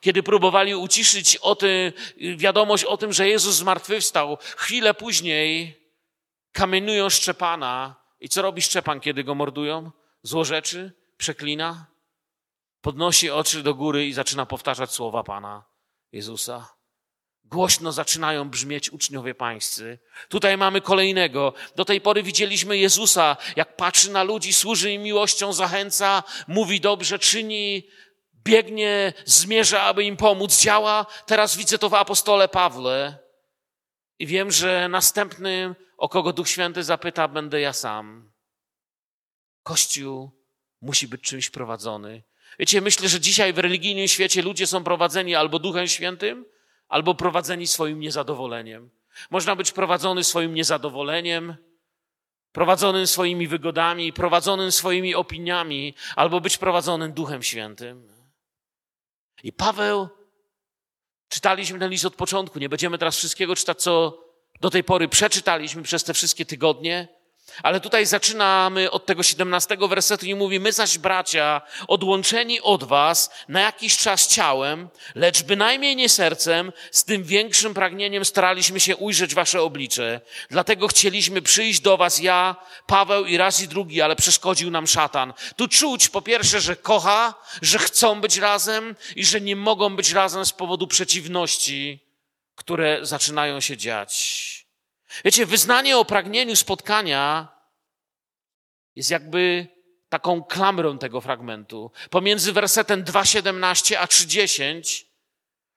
kiedy 0.00 0.22
próbowali 0.22 0.74
uciszyć 0.74 1.36
o 1.36 1.56
tym, 1.56 1.92
wiadomość 2.36 2.84
o 2.84 2.96
tym, 2.96 3.12
że 3.12 3.28
Jezus 3.28 3.54
zmartwychwstał, 3.54 4.38
chwilę 4.56 4.94
później 4.94 5.80
kamienują 6.52 7.10
Szczepana. 7.10 8.02
I 8.20 8.28
co 8.28 8.42
robi 8.42 8.62
Szczepan, 8.62 9.00
kiedy 9.00 9.24
go 9.24 9.34
mordują? 9.34 9.90
Złorzeczy, 10.22 10.92
przeklina, 11.16 11.86
podnosi 12.80 13.30
oczy 13.30 13.62
do 13.62 13.74
góry 13.74 14.06
i 14.06 14.12
zaczyna 14.12 14.46
powtarzać 14.46 14.92
słowa 14.92 15.22
Pana 15.22 15.64
Jezusa. 16.12 16.81
Głośno 17.44 17.92
zaczynają 17.92 18.50
brzmieć 18.50 18.90
uczniowie 18.90 19.34
pańscy. 19.34 19.98
Tutaj 20.28 20.56
mamy 20.56 20.80
kolejnego. 20.80 21.54
Do 21.76 21.84
tej 21.84 22.00
pory 22.00 22.22
widzieliśmy 22.22 22.78
Jezusa, 22.78 23.36
jak 23.56 23.76
patrzy 23.76 24.10
na 24.10 24.22
ludzi, 24.22 24.52
służy 24.52 24.92
im 24.92 25.02
miłością, 25.02 25.52
zachęca, 25.52 26.22
mówi 26.48 26.80
dobrze, 26.80 27.18
czyni, 27.18 27.88
biegnie, 28.44 29.12
zmierza, 29.24 29.82
aby 29.82 30.04
im 30.04 30.16
pomóc, 30.16 30.60
działa. 30.60 31.06
Teraz 31.26 31.56
widzę 31.56 31.78
to 31.78 31.88
w 31.88 31.94
apostole 31.94 32.48
Pawle 32.48 33.18
i 34.18 34.26
wiem, 34.26 34.50
że 34.50 34.88
następnym, 34.88 35.74
o 35.96 36.08
kogo 36.08 36.32
Duch 36.32 36.48
Święty 36.48 36.84
zapyta, 36.84 37.28
będę 37.28 37.60
ja 37.60 37.72
sam. 37.72 38.32
Kościół 39.62 40.30
musi 40.80 41.08
być 41.08 41.22
czymś 41.22 41.50
prowadzony. 41.50 42.22
Wiecie, 42.58 42.80
myślę, 42.80 43.08
że 43.08 43.20
dzisiaj 43.20 43.52
w 43.52 43.58
religijnym 43.58 44.08
świecie 44.08 44.42
ludzie 44.42 44.66
są 44.66 44.84
prowadzeni 44.84 45.34
albo 45.34 45.58
Duchem 45.58 45.88
Świętym, 45.88 46.44
albo 46.92 47.14
prowadzeni 47.14 47.66
swoim 47.66 48.00
niezadowoleniem. 48.00 48.90
Można 49.30 49.56
być 49.56 49.72
prowadzony 49.72 50.24
swoim 50.24 50.54
niezadowoleniem, 50.54 51.56
prowadzonym 52.52 53.06
swoimi 53.06 53.48
wygodami, 53.48 54.12
prowadzonym 54.12 54.72
swoimi 54.72 55.14
opiniami, 55.14 55.94
albo 56.16 56.40
być 56.40 56.58
prowadzonym 56.58 57.12
Duchem 57.12 57.42
Świętym. 57.42 58.08
I 59.42 59.52
Paweł, 59.52 60.08
czytaliśmy 61.28 61.78
ten 61.78 61.90
list 61.90 62.04
od 62.04 62.16
początku, 62.16 62.58
nie 62.58 62.68
będziemy 62.68 62.98
teraz 62.98 63.16
wszystkiego 63.16 63.56
czytać, 63.56 63.82
co 63.82 64.24
do 64.60 64.70
tej 64.70 64.84
pory 64.84 65.08
przeczytaliśmy 65.08 65.82
przez 65.82 66.04
te 66.04 66.14
wszystkie 66.14 66.46
tygodnie, 66.46 67.08
ale 67.62 67.80
tutaj 67.80 68.06
zaczynamy 68.06 68.90
od 68.90 69.06
tego 69.06 69.22
17 69.22 69.76
wersetu 69.88 70.26
i 70.26 70.34
mówi, 70.34 70.60
my 70.60 70.72
zaś 70.72 70.98
bracia, 70.98 71.62
odłączeni 71.88 72.60
od 72.60 72.84
was 72.84 73.30
na 73.48 73.60
jakiś 73.60 73.96
czas 73.96 74.26
ciałem, 74.28 74.88
lecz 75.14 75.42
bynajmniej 75.42 75.96
nie 75.96 76.08
sercem, 76.08 76.72
z 76.90 77.04
tym 77.04 77.24
większym 77.24 77.74
pragnieniem 77.74 78.24
staraliśmy 78.24 78.80
się 78.80 78.96
ujrzeć 78.96 79.34
wasze 79.34 79.62
oblicze. 79.62 80.20
Dlatego 80.50 80.88
chcieliśmy 80.88 81.42
przyjść 81.42 81.80
do 81.80 81.96
was 81.96 82.18
ja, 82.18 82.56
Paweł 82.86 83.24
i 83.24 83.36
raz 83.36 83.60
i 83.60 83.68
drugi, 83.68 84.02
ale 84.02 84.16
przeszkodził 84.16 84.70
nam 84.70 84.86
szatan. 84.86 85.32
Tu 85.56 85.68
czuć 85.68 86.08
po 86.08 86.22
pierwsze, 86.22 86.60
że 86.60 86.76
kocha, 86.76 87.34
że 87.62 87.78
chcą 87.78 88.20
być 88.20 88.36
razem 88.36 88.96
i 89.16 89.24
że 89.24 89.40
nie 89.40 89.56
mogą 89.56 89.96
być 89.96 90.12
razem 90.12 90.46
z 90.46 90.52
powodu 90.52 90.86
przeciwności, 90.86 92.00
które 92.54 92.98
zaczynają 93.02 93.60
się 93.60 93.76
dziać. 93.76 94.51
Wiecie, 95.24 95.46
wyznanie 95.46 95.98
o 95.98 96.04
pragnieniu 96.04 96.56
spotkania 96.56 97.48
jest 98.96 99.10
jakby 99.10 99.66
taką 100.08 100.44
klamrą 100.44 100.98
tego 100.98 101.20
fragmentu. 101.20 101.90
Pomiędzy 102.10 102.52
wersetem 102.52 103.04
2,17 103.04 103.94
a 103.94 104.06
3,10, 104.06 105.04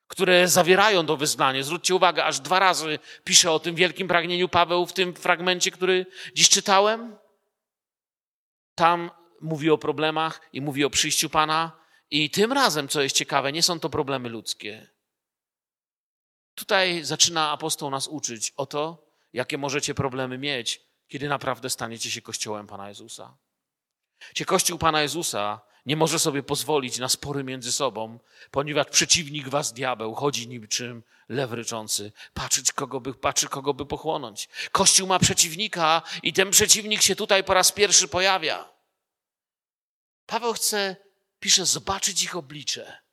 które 0.08 0.48
zawierają 0.48 1.06
to 1.06 1.18
wyznanie. 1.18 1.64
Zwróćcie 1.64 1.96
uwagę, 1.96 2.26
aż 2.26 2.40
dwa 2.40 2.60
razy 2.60 3.00
pisze 3.24 3.52
o 3.52 3.60
tym 3.60 3.76
wielkim 3.76 4.08
pragnieniu 4.08 4.50
Paweł 4.50 4.86
w 4.86 4.94
tym 4.94 5.14
fragmencie, 5.14 5.72
który 5.72 6.06
dziś 6.34 6.50
czytałem. 6.50 7.18
Tam 8.76 9.12
mówi 9.42 9.70
o 9.70 9.78
problemach 9.78 10.42
i 10.54 10.62
mówi 10.62 10.86
o 10.86 10.90
przyjściu 10.90 11.30
Pana. 11.30 11.72
I 12.12 12.30
tym 12.30 12.54
razem, 12.54 12.88
co 12.88 13.02
jest 13.02 13.16
ciekawe, 13.16 13.52
nie 13.52 13.64
są 13.64 13.80
to 13.80 13.90
problemy 13.90 14.30
ludzkie. 14.30 14.88
Tutaj 16.56 17.04
zaczyna 17.04 17.52
apostoł 17.52 17.90
nas 17.90 18.08
uczyć 18.08 18.54
o 18.58 18.66
to, 18.66 19.05
jakie 19.36 19.58
możecie 19.58 19.94
problemy 19.94 20.38
mieć, 20.38 20.82
kiedy 21.08 21.30
naprawdę 21.30 21.70
staniecie 21.70 22.12
się 22.12 22.22
Kościołem 22.22 22.68
Pana 22.68 22.90
Jezusa. 22.90 23.38
Cie 24.36 24.46
Kościół 24.46 24.78
Pana 24.78 25.02
Jezusa 25.02 25.62
nie 25.86 25.96
może 25.96 26.20
sobie 26.20 26.44
pozwolić 26.44 26.98
na 27.00 27.10
spory 27.10 27.44
między 27.44 27.72
sobą, 27.72 28.20
ponieważ 28.52 28.88
przeciwnik 28.88 29.50
was, 29.50 29.74
diabeł, 29.74 30.14
chodzi 30.14 30.48
niczym 30.48 31.04
lew 31.30 31.52
ryczący. 31.52 32.12
Patrzeć, 32.34 32.74
kogo 32.74 33.02
by, 33.02 33.14
patrzy, 33.14 33.48
kogo 33.48 33.74
by 33.74 33.86
pochłonąć. 33.86 34.50
Kościół 34.72 35.08
ma 35.08 35.20
przeciwnika 35.20 36.02
i 36.24 36.34
ten 36.34 36.52
przeciwnik 36.52 37.02
się 37.02 37.16
tutaj 37.16 37.44
po 37.44 37.54
raz 37.54 37.72
pierwszy 37.72 38.08
pojawia. 38.08 38.70
Paweł 40.26 40.54
chce, 40.54 40.96
pisze, 41.40 41.66
zobaczyć 41.66 42.24
ich 42.24 42.36
oblicze. 42.36 43.05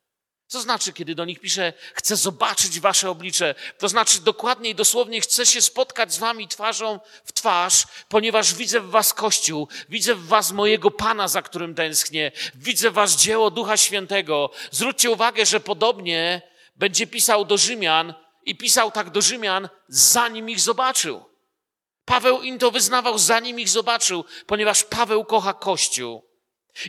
Co 0.53 0.61
znaczy, 0.61 0.93
kiedy 0.93 1.15
do 1.15 1.25
nich 1.25 1.39
pisze, 1.39 1.73
chcę 1.93 2.15
zobaczyć 2.15 2.79
wasze 2.79 3.09
oblicze? 3.09 3.55
To 3.77 3.89
znaczy 3.89 4.21
dokładniej, 4.21 4.75
dosłownie 4.75 5.21
chcę 5.21 5.45
się 5.45 5.61
spotkać 5.61 6.13
z 6.13 6.17
wami 6.17 6.47
twarzą 6.47 6.99
w 7.25 7.33
twarz, 7.33 7.87
ponieważ 8.09 8.53
widzę 8.53 8.79
w 8.79 8.89
was 8.89 9.13
Kościół, 9.13 9.67
widzę 9.89 10.15
w 10.15 10.27
was 10.27 10.51
mojego 10.51 10.91
Pana, 10.91 11.27
za 11.27 11.41
którym 11.41 11.75
tęsknię, 11.75 12.31
widzę 12.55 12.91
w 12.91 12.93
was 12.93 13.15
dzieło 13.15 13.51
Ducha 13.51 13.77
Świętego. 13.77 14.49
Zwróćcie 14.71 15.11
uwagę, 15.11 15.45
że 15.45 15.59
podobnie 15.59 16.41
będzie 16.75 17.07
pisał 17.07 17.45
do 17.45 17.57
Rzymian 17.57 18.13
i 18.45 18.57
pisał 18.57 18.91
tak 18.91 19.09
do 19.09 19.21
Rzymian, 19.21 19.69
zanim 19.87 20.49
ich 20.49 20.59
zobaczył. 20.59 21.25
Paweł 22.05 22.41
im 22.41 22.59
to 22.59 22.71
wyznawał, 22.71 23.17
zanim 23.17 23.59
ich 23.59 23.69
zobaczył, 23.69 24.25
ponieważ 24.47 24.83
Paweł 24.83 25.25
kocha 25.25 25.53
Kościół. 25.53 26.32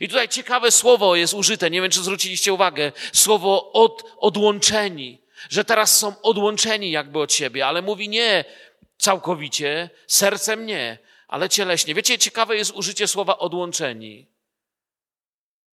I 0.01 0.09
tutaj 0.09 0.29
ciekawe 0.29 0.71
słowo 0.71 1.17
jest 1.17 1.35
użyte, 1.35 1.71
nie 1.71 1.83
wiem 1.83 1.91
czy 1.91 2.03
zwróciliście 2.03 2.53
uwagę, 2.53 2.93
słowo 3.13 3.73
od, 3.73 4.05
odłączeni, 4.17 5.23
że 5.51 5.65
teraz 5.65 5.99
są 5.99 6.21
odłączeni 6.23 6.91
jakby 6.91 7.19
od 7.19 7.33
siebie, 7.33 7.67
ale 7.67 7.83
mówi 7.83 8.09
nie 8.09 8.45
całkowicie, 8.99 9.91
sercem 10.07 10.67
nie, 10.67 10.99
ale 11.29 11.49
cieleśnie. 11.49 11.95
Wiecie, 11.95 12.19
ciekawe 12.19 12.57
jest 12.57 12.71
użycie 12.71 13.09
słowa 13.09 13.39
odłączeni. 13.39 14.27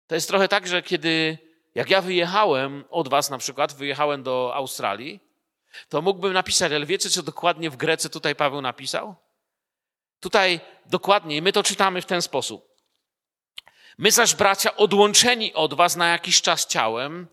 To 0.08 0.16
jest 0.16 0.28
trochę 0.28 0.48
tak, 0.48 0.68
że 0.68 0.84
kiedy, 0.84 1.38
jak 1.76 1.90
ja 1.90 2.02
wyjechałem 2.02 2.84
od 2.90 3.08
was 3.08 3.30
na 3.30 3.38
przykład, 3.38 3.74
wyjechałem 3.74 4.24
do 4.24 4.52
Australii, 4.56 5.20
to 5.90 6.02
mógłbym 6.02 6.34
napisać, 6.34 6.72
ale 6.72 6.86
wiecie, 6.86 7.10
co 7.10 7.24
dokładnie 7.24 7.70
w 7.70 7.78
Grece 7.78 8.10
tutaj 8.10 8.36
Paweł 8.36 8.62
napisał? 8.62 9.16
Tutaj 10.20 10.60
dokładniej, 10.86 11.42
my 11.42 11.52
to 11.52 11.64
czytamy 11.64 12.02
w 12.02 12.06
ten 12.06 12.22
sposób. 12.22 12.75
My 13.98 14.12
zaś, 14.12 14.36
bracia, 14.36 14.76
odłączeni 14.76 15.54
od 15.54 15.74
was 15.74 15.96
na 15.96 16.08
jakiś 16.08 16.42
czas 16.42 16.66
ciałem, 16.66 17.28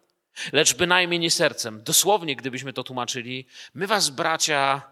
lecz 0.53 0.75
bynajmniej 0.75 1.21
nie 1.21 1.31
sercem. 1.31 1.83
Dosłownie, 1.85 2.37
gdybyśmy 2.37 2.73
to 2.73 2.85
tłumaczyli, 2.85 3.47
my 3.75 3.87
was, 3.87 4.11
bracia, 4.11 4.83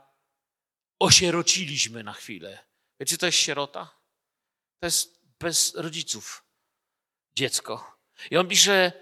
osierociliśmy 0.99 2.05
na 2.05 2.13
chwilę. 2.13 2.59
Wiecie, 3.01 3.19
to 3.19 3.27
jest 3.27 3.39
sierota? 3.39 3.95
To 4.81 4.87
jest 4.87 5.21
bez 5.39 5.75
rodziców 5.75 6.45
dziecko. 7.35 7.97
I 8.31 8.37
on 8.37 8.49
pisze, 8.49 8.93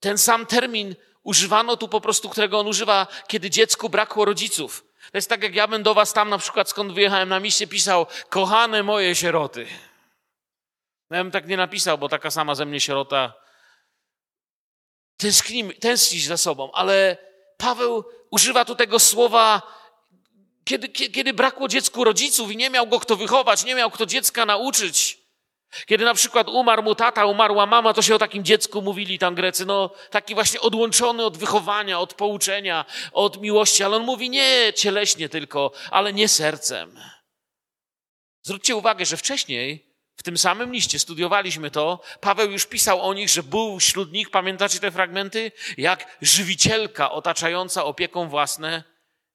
ten 0.00 0.18
sam 0.18 0.46
termin 0.46 0.96
używano 1.22 1.76
tu 1.76 1.88
po 1.88 2.00
prostu, 2.00 2.28
którego 2.28 2.58
on 2.58 2.66
używa, 2.66 3.06
kiedy 3.28 3.50
dziecku 3.50 3.88
brakło 3.88 4.24
rodziców. 4.24 4.84
To 5.12 5.18
jest 5.18 5.28
tak, 5.28 5.42
jak 5.42 5.54
ja 5.54 5.68
bym 5.68 5.82
do 5.82 5.94
was 5.94 6.12
tam 6.12 6.28
na 6.28 6.38
przykład, 6.38 6.68
skąd 6.68 6.92
wyjechałem 6.92 7.28
na 7.28 7.40
mieście, 7.40 7.66
pisał, 7.66 8.06
kochane 8.28 8.82
moje 8.82 9.14
sieroty. 9.14 9.66
No 11.10 11.16
ja 11.16 11.24
bym 11.24 11.32
tak 11.32 11.48
nie 11.48 11.56
napisał, 11.56 11.98
bo 11.98 12.08
taka 12.08 12.30
sama 12.30 12.54
ze 12.54 12.66
mnie 12.66 12.80
sierota 12.80 13.34
tęsknimy, 15.16 15.74
tęsknić 15.74 16.26
za 16.26 16.36
sobą, 16.36 16.72
ale 16.72 17.16
Paweł 17.56 18.04
używa 18.30 18.64
tu 18.64 18.74
tego 18.74 18.98
słowa, 18.98 19.62
kiedy, 20.64 20.88
kiedy 20.88 21.32
brakło 21.32 21.68
dziecku 21.68 22.04
rodziców 22.04 22.50
i 22.50 22.56
nie 22.56 22.70
miał 22.70 22.86
go 22.86 23.00
kto 23.00 23.16
wychować, 23.16 23.64
nie 23.64 23.74
miał 23.74 23.90
kto 23.90 24.06
dziecka 24.06 24.46
nauczyć. 24.46 25.26
Kiedy 25.86 26.04
na 26.04 26.14
przykład 26.14 26.48
umarł 26.48 26.82
mu 26.82 26.94
tata, 26.94 27.26
umarła 27.26 27.66
mama, 27.66 27.94
to 27.94 28.02
się 28.02 28.14
o 28.14 28.18
takim 28.18 28.44
dziecku 28.44 28.82
mówili 28.82 29.18
tam 29.18 29.34
Grecy, 29.34 29.66
no 29.66 29.90
taki 30.10 30.34
właśnie 30.34 30.60
odłączony 30.60 31.24
od 31.24 31.38
wychowania, 31.38 32.00
od 32.00 32.14
pouczenia, 32.14 32.84
od 33.12 33.40
miłości, 33.40 33.84
ale 33.84 33.96
on 33.96 34.02
mówi 34.02 34.30
nie 34.30 34.72
cieleśnie 34.76 35.28
tylko, 35.28 35.72
ale 35.90 36.12
nie 36.12 36.28
sercem. 36.28 37.00
Zwróćcie 38.42 38.76
uwagę, 38.76 39.06
że 39.06 39.16
wcześniej 39.16 39.85
w 40.16 40.22
tym 40.22 40.38
samym 40.38 40.72
liście 40.72 40.98
studiowaliśmy 40.98 41.70
to, 41.70 42.00
Paweł 42.20 42.50
już 42.50 42.66
pisał 42.66 43.02
o 43.02 43.14
nich, 43.14 43.28
że 43.28 43.42
był 43.42 43.78
wśród 43.78 44.12
nich, 44.12 44.30
pamiętacie 44.30 44.78
te 44.78 44.90
fragmenty? 44.90 45.52
Jak 45.76 46.18
żywicielka 46.22 47.10
otaczająca 47.10 47.84
opieką 47.84 48.28
własne 48.28 48.84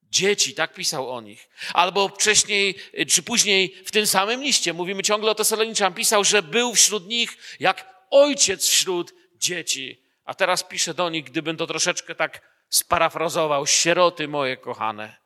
dzieci, 0.03 0.53
tak 0.53 0.73
pisał 0.73 1.11
o 1.11 1.21
nich. 1.21 1.49
Albo 1.73 2.07
wcześniej, 2.07 2.75
czy 3.07 3.23
później 3.23 3.75
w 3.85 3.91
tym 3.91 4.07
samym 4.07 4.43
liście, 4.43 4.73
mówimy 4.73 5.03
ciągle 5.03 5.31
o 5.31 5.35
Tesaloniczan, 5.35 5.93
pisał, 5.93 6.23
że 6.23 6.43
był 6.43 6.75
wśród 6.75 7.07
nich 7.07 7.57
jak 7.59 8.05
ojciec 8.09 8.67
wśród 8.67 9.13
dzieci. 9.35 10.03
A 10.25 10.33
teraz 10.33 10.63
pisze 10.63 10.93
do 10.93 11.09
nich, 11.09 11.23
gdybym 11.23 11.57
to 11.57 11.67
troszeczkę 11.67 12.15
tak 12.15 12.41
sparafrazował, 12.69 13.67
sieroty 13.67 14.27
moje 14.27 14.57
kochane. 14.57 15.17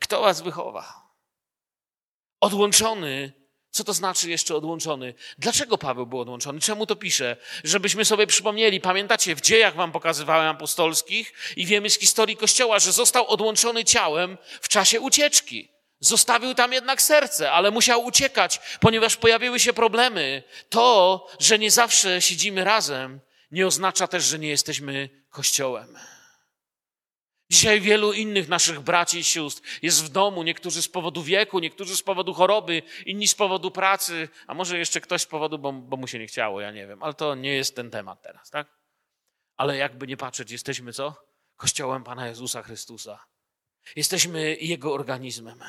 Kto 0.00 0.22
was 0.22 0.40
wychowa? 0.40 1.02
Odłączony 2.40 3.41
co 3.72 3.84
to 3.84 3.92
znaczy 3.92 4.30
jeszcze 4.30 4.56
odłączony? 4.56 5.14
Dlaczego 5.38 5.78
Paweł 5.78 6.06
był 6.06 6.20
odłączony? 6.20 6.60
Czemu 6.60 6.86
to 6.86 6.96
pisze? 6.96 7.36
Żebyśmy 7.64 8.04
sobie 8.04 8.26
przypomnieli, 8.26 8.80
pamiętacie, 8.80 9.36
w 9.36 9.40
dziejach 9.40 9.74
wam 9.74 9.92
pokazywałem 9.92 10.48
apostolskich 10.48 11.32
i 11.56 11.66
wiemy 11.66 11.90
z 11.90 11.98
historii 11.98 12.36
Kościoła, 12.36 12.78
że 12.78 12.92
został 12.92 13.26
odłączony 13.26 13.84
ciałem 13.84 14.38
w 14.60 14.68
czasie 14.68 15.00
ucieczki. 15.00 15.68
Zostawił 16.00 16.54
tam 16.54 16.72
jednak 16.72 17.02
serce, 17.02 17.52
ale 17.52 17.70
musiał 17.70 18.04
uciekać, 18.04 18.60
ponieważ 18.80 19.16
pojawiły 19.16 19.60
się 19.60 19.72
problemy. 19.72 20.42
To, 20.68 21.26
że 21.38 21.58
nie 21.58 21.70
zawsze 21.70 22.22
siedzimy 22.22 22.64
razem, 22.64 23.20
nie 23.52 23.66
oznacza 23.66 24.06
też, 24.06 24.24
że 24.24 24.38
nie 24.38 24.48
jesteśmy 24.48 25.08
Kościołem. 25.30 25.98
Dzisiaj 27.52 27.80
wielu 27.80 28.12
innych 28.12 28.48
naszych 28.48 28.80
braci 28.80 29.18
i 29.18 29.24
sióstr 29.24 29.62
jest 29.82 30.04
w 30.04 30.08
domu, 30.08 30.42
niektórzy 30.42 30.82
z 30.82 30.88
powodu 30.88 31.22
wieku, 31.22 31.58
niektórzy 31.58 31.96
z 31.96 32.02
powodu 32.02 32.34
choroby, 32.34 32.82
inni 33.06 33.28
z 33.28 33.34
powodu 33.34 33.70
pracy, 33.70 34.28
a 34.46 34.54
może 34.54 34.78
jeszcze 34.78 35.00
ktoś 35.00 35.22
z 35.22 35.26
powodu, 35.26 35.58
bo, 35.58 35.72
bo 35.72 35.96
mu 35.96 36.06
się 36.06 36.18
nie 36.18 36.26
chciało, 36.26 36.60
ja 36.60 36.70
nie 36.70 36.86
wiem, 36.86 37.02
ale 37.02 37.14
to 37.14 37.34
nie 37.34 37.54
jest 37.54 37.76
ten 37.76 37.90
temat 37.90 38.22
teraz, 38.22 38.50
tak? 38.50 38.66
Ale 39.56 39.76
jakby 39.76 40.06
nie 40.06 40.16
patrzeć, 40.16 40.50
jesteśmy 40.50 40.92
co? 40.92 41.14
Kościołem 41.56 42.04
Pana 42.04 42.26
Jezusa 42.26 42.62
Chrystusa. 42.62 43.26
Jesteśmy 43.96 44.56
Jego 44.60 44.94
organizmem. 44.94 45.64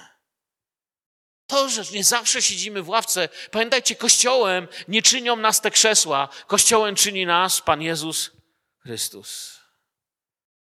To, 1.47 1.69
że 1.69 1.83
nie 1.91 2.03
zawsze 2.03 2.41
siedzimy 2.41 2.81
w 2.81 2.89
ławce, 2.89 3.29
pamiętajcie, 3.51 3.95
Kościołem 3.95 4.67
nie 4.87 5.01
czynią 5.01 5.35
nas 5.35 5.61
te 5.61 5.71
krzesła, 5.71 6.29
Kościołem 6.47 6.95
czyni 6.95 7.25
nas 7.25 7.61
Pan 7.61 7.81
Jezus 7.81 8.31
Chrystus. 8.79 9.62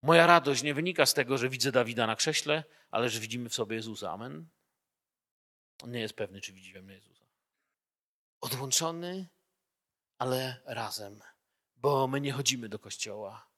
Moja 0.01 0.27
radość 0.27 0.63
nie 0.63 0.73
wynika 0.73 1.05
z 1.05 1.13
tego, 1.13 1.37
że 1.37 1.49
widzę 1.49 1.71
Dawida 1.71 2.07
na 2.07 2.15
krześle, 2.15 2.63
ale 2.91 3.09
że 3.09 3.19
widzimy 3.19 3.49
w 3.49 3.53
sobie 3.53 3.75
Jezusa. 3.75 4.11
Amen. 4.11 4.49
On 5.83 5.91
nie 5.91 5.99
jest 5.99 6.13
pewny, 6.13 6.41
czy 6.41 6.53
widzi 6.53 6.73
we 6.73 6.81
mnie 6.81 6.95
Jezusa. 6.95 7.25
Odłączony, 8.41 9.27
ale 10.17 10.61
razem, 10.65 11.21
bo 11.75 12.07
my 12.07 12.21
nie 12.21 12.31
chodzimy 12.31 12.69
do 12.69 12.79
kościoła. 12.79 13.48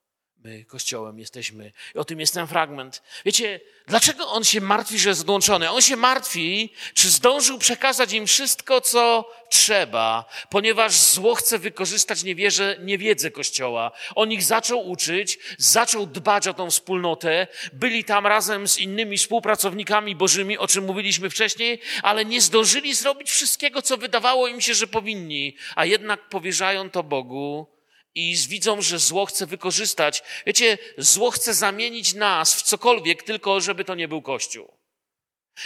My 0.44 0.64
Kościołem 0.64 1.18
jesteśmy. 1.18 1.72
I 1.94 1.98
o 1.98 2.04
tym 2.04 2.20
jest 2.20 2.34
ten 2.34 2.46
fragment. 2.46 3.02
Wiecie, 3.24 3.60
dlaczego 3.86 4.28
on 4.28 4.44
się 4.44 4.60
martwi, 4.60 4.98
że 4.98 5.08
jest 5.08 5.20
odłączony? 5.20 5.70
On 5.70 5.82
się 5.82 5.96
martwi, 5.96 6.72
czy 6.94 7.10
zdążył 7.10 7.58
przekazać 7.58 8.12
im 8.12 8.26
wszystko, 8.26 8.80
co 8.80 9.30
trzeba, 9.50 10.24
ponieważ 10.50 10.92
zło 10.92 11.34
chce 11.34 11.58
wykorzystać 11.58 12.22
niewierze, 12.22 12.76
niewiedzę 12.80 13.30
Kościoła. 13.30 13.92
On 14.14 14.32
ich 14.32 14.42
zaczął 14.42 14.90
uczyć, 14.90 15.38
zaczął 15.58 16.06
dbać 16.06 16.48
o 16.48 16.54
tą 16.54 16.70
wspólnotę, 16.70 17.46
byli 17.72 18.04
tam 18.04 18.26
razem 18.26 18.68
z 18.68 18.78
innymi 18.78 19.18
współpracownikami 19.18 20.16
bożymi, 20.16 20.58
o 20.58 20.68
czym 20.68 20.84
mówiliśmy 20.84 21.30
wcześniej, 21.30 21.80
ale 22.02 22.24
nie 22.24 22.40
zdążyli 22.40 22.94
zrobić 22.94 23.30
wszystkiego, 23.30 23.82
co 23.82 23.96
wydawało 23.96 24.48
im 24.48 24.60
się, 24.60 24.74
że 24.74 24.86
powinni, 24.86 25.56
a 25.76 25.84
jednak 25.84 26.28
powierzają 26.28 26.90
to 26.90 27.02
Bogu 27.02 27.66
i 28.14 28.36
widzą, 28.48 28.82
że 28.82 28.98
zło 28.98 29.26
chce 29.26 29.46
wykorzystać. 29.46 30.22
Wiecie, 30.46 30.78
zło 30.98 31.30
chce 31.30 31.54
zamienić 31.54 32.14
nas 32.14 32.54
w 32.54 32.62
cokolwiek, 32.62 33.22
tylko 33.22 33.60
żeby 33.60 33.84
to 33.84 33.94
nie 33.94 34.08
był 34.08 34.22
Kościół. 34.22 34.76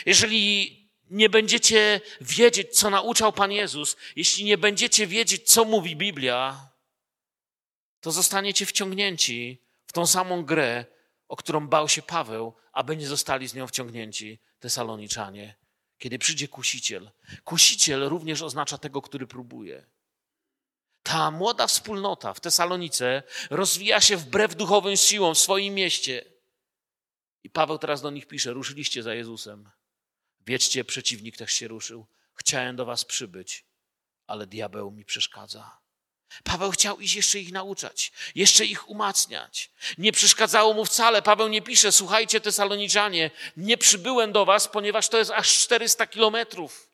Jeżeli 0.07 0.77
nie 1.11 1.29
będziecie 1.29 2.01
wiedzieć, 2.21 2.79
co 2.79 2.91
nauczał 2.91 3.33
Pan 3.33 3.53
Jezus, 3.53 3.97
jeśli 4.17 4.45
nie 4.45 4.59
będziecie 4.59 5.07
wiedzieć, 5.07 5.43
co 5.49 5.65
mówi 5.65 5.97
Biblia, 5.97 6.71
to 8.01 8.13
zostaniecie 8.13 8.67
wciągnięci 8.67 9.63
w 9.87 9.93
tą 9.93 10.07
samą 10.07 10.45
grę, 10.45 10.85
o 11.29 11.37
którą 11.37 11.69
bał 11.69 11.89
się 11.89 12.03
Paweł, 12.03 12.55
aby 12.73 12.97
nie 12.97 13.07
zostali 13.07 13.49
z 13.49 13.55
nią 13.55 13.67
wciągnięci 13.67 14.39
Tesaloniczanie. 14.61 15.55
Kiedy 15.99 16.19
przyjdzie 16.19 16.49
kusiciel. 16.49 17.11
Kusiciel 17.45 18.09
również 18.09 18.43
oznacza 18.43 18.79
tego, 18.79 19.03
który 19.03 19.27
próbuje. 19.27 19.87
Ta 21.07 21.31
młoda 21.31 21.67
wspólnota 21.67 22.35
w 22.35 22.41
Tesalonice 22.41 23.23
rozwija 23.51 24.01
się 24.01 24.17
wbrew 24.17 24.55
duchowym 24.55 24.97
siłom 24.97 25.35
w 25.35 25.39
swoim 25.39 25.75
mieście. 25.75 26.25
I 27.45 27.51
Paweł 27.51 27.79
teraz 27.79 28.03
do 28.03 28.11
nich 28.11 28.27
pisze: 28.27 28.53
Ruszyliście 28.53 29.03
za 29.03 29.15
Jezusem. 29.15 29.71
Wiedzcie, 30.47 30.85
przeciwnik 30.85 31.37
też 31.37 31.53
się 31.53 31.69
ruszył. 31.69 32.07
Chciałem 32.35 32.77
do 32.77 32.85
was 32.85 33.05
przybyć, 33.05 33.65
ale 34.27 34.47
diabeł 34.47 34.91
mi 34.91 35.05
przeszkadza. 35.05 35.79
Paweł 36.45 36.71
chciał 36.71 37.01
iść 37.01 37.15
jeszcze 37.15 37.39
ich 37.39 37.53
nauczać, 37.53 38.13
jeszcze 38.35 38.67
ich 38.67 38.89
umacniać. 38.89 39.71
Nie 39.99 40.13
przeszkadzało 40.13 40.75
mu 40.75 40.85
wcale. 40.85 41.23
Paweł 41.23 41.49
nie 41.49 41.63
pisze, 41.63 41.93
słuchajcie, 41.93 42.41
Tesaloniczanie, 42.41 43.31
nie 43.57 43.79
przybyłem 43.79 44.33
do 44.33 44.45
was, 44.45 44.69
ponieważ 44.69 45.09
to 45.09 45.19
jest 45.19 45.31
aż 45.31 45.59
400 45.59 46.07
kilometrów. 46.07 46.86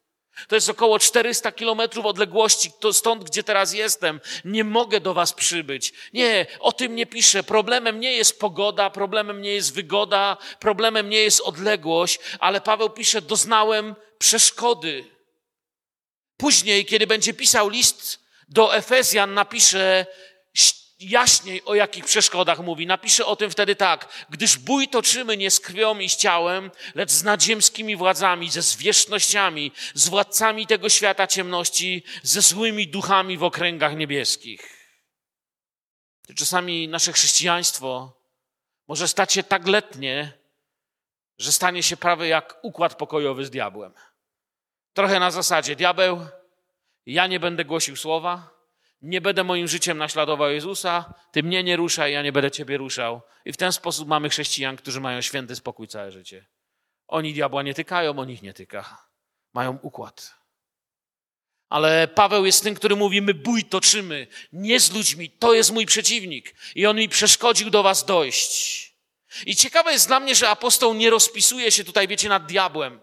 To 0.49 0.55
jest 0.55 0.69
około 0.69 0.99
400 0.99 1.53
kilometrów 1.53 2.07
odległości, 2.07 2.71
to 2.81 2.93
stąd, 2.93 3.25
gdzie 3.25 3.43
teraz 3.43 3.73
jestem. 3.73 4.21
Nie 4.45 4.65
mogę 4.65 5.01
do 5.01 5.15
was 5.15 5.33
przybyć. 5.33 5.93
Nie, 6.13 6.47
o 6.61 6.73
tym 6.73 6.95
nie 6.95 7.07
piszę. 7.07 7.43
Problemem 7.43 8.01
nie 8.01 8.13
jest 8.13 8.41
pogoda, 8.41 8.91
problemem 8.91 9.43
nie 9.43 9.53
jest 9.53 9.75
wygoda, 9.75 10.37
problemem 10.61 11.09
nie 11.09 11.19
jest 11.19 11.41
odległość, 11.41 12.19
ale 12.39 12.61
Paweł 12.61 12.91
pisze, 12.91 13.23
doznałem 13.23 13.95
przeszkody. 14.19 15.05
Później, 16.37 16.85
kiedy 16.85 17.07
będzie 17.07 17.35
pisał 17.35 17.69
list 17.69 18.21
do 18.49 18.77
Efezjan, 18.77 19.35
napisze, 19.35 20.07
jaśniej 21.03 21.65
o 21.65 21.75
jakich 21.75 22.05
przeszkodach 22.05 22.59
mówi. 22.59 22.87
Napisze 22.87 23.27
o 23.27 23.37
tym 23.37 23.51
wtedy 23.51 23.77
tak. 23.77 24.09
Gdyż 24.31 24.59
bój 24.59 24.89
toczymy 24.89 25.37
nie 25.37 25.51
z 25.51 25.61
krwią 25.61 25.99
i 25.99 26.09
z 26.09 26.17
ciałem, 26.17 26.71
lecz 26.95 27.11
z 27.11 27.25
nadziemskimi 27.25 27.97
władzami, 27.97 28.51
ze 28.51 28.63
zwierzchnościami, 28.63 29.73
z 29.95 30.09
władcami 30.09 30.67
tego 30.67 30.89
świata 30.89 31.27
ciemności, 31.27 32.03
ze 32.23 32.41
złymi 32.41 32.89
duchami 32.89 33.39
w 33.39 33.45
okręgach 33.45 33.97
niebieskich. 33.97 34.83
Czasami 36.37 36.89
nasze 36.89 37.13
chrześcijaństwo 37.13 38.13
może 38.89 39.09
stać 39.09 39.33
się 39.33 39.43
tak 39.43 39.67
letnie, 39.67 40.33
że 41.39 41.53
stanie 41.53 41.83
się 41.83 41.97
prawie 41.97 42.29
jak 42.29 42.59
układ 42.63 42.95
pokojowy 42.95 43.45
z 43.45 43.51
diabłem. 43.51 43.93
Trochę 44.93 45.21
na 45.21 45.31
zasadzie, 45.31 45.77
diabeł, 45.77 46.27
ja 47.07 47.27
nie 47.27 47.41
będę 47.41 47.65
głosił 47.65 47.97
słowa, 47.97 48.52
nie 49.03 49.21
będę 49.21 49.45
moim 49.45 49.69
życiem 49.69 49.99
naśladował 49.99 50.51
Jezusa, 50.51 51.15
ty 51.33 51.43
mnie 51.43 51.65
nie 51.65 51.77
ruszaj, 51.77 52.13
ja 52.13 52.23
nie 52.23 52.33
będę 52.33 52.51
ciebie 52.51 52.77
ruszał. 52.77 53.23
I 53.45 53.53
w 53.53 53.57
ten 53.57 53.73
sposób 53.73 54.09
mamy 54.09 54.29
chrześcijan, 54.29 54.77
którzy 54.77 55.01
mają 55.01 55.21
święty 55.21 55.57
spokój 55.57 55.89
całe 55.89 56.13
życie. 56.13 56.47
Oni 57.09 57.35
diabła 57.35 57.63
nie 57.63 57.75
tykają, 57.75 58.19
on 58.19 58.31
ich 58.31 58.43
nie 58.43 58.55
tyka. 58.55 59.07
Mają 59.55 59.79
układ. 59.83 60.35
Ale 61.69 62.09
Paweł 62.09 62.47
jest 62.47 62.63
tym, 62.63 62.75
który 62.75 62.97
mówi, 62.97 63.23
my 63.23 63.35
bój 63.35 63.65
toczymy, 63.65 64.27
nie 64.53 64.81
z 64.81 64.93
ludźmi, 64.93 65.31
to 65.31 65.55
jest 65.55 65.73
mój 65.73 65.87
przeciwnik. 65.87 66.55
I 66.75 66.87
on 66.87 66.97
mi 66.97 67.09
przeszkodził 67.09 67.71
do 67.71 67.83
was 67.83 68.05
dojść. 68.05 68.93
I 69.47 69.57
ciekawe 69.57 69.93
jest 69.93 70.07
dla 70.07 70.21
mnie, 70.21 70.35
że 70.35 70.49
apostoł 70.49 70.95
nie 70.95 71.11
rozpisuje 71.11 71.71
się 71.71 71.85
tutaj, 71.85 72.09
wiecie, 72.09 72.29
nad 72.29 72.47
diabłem. 72.47 73.01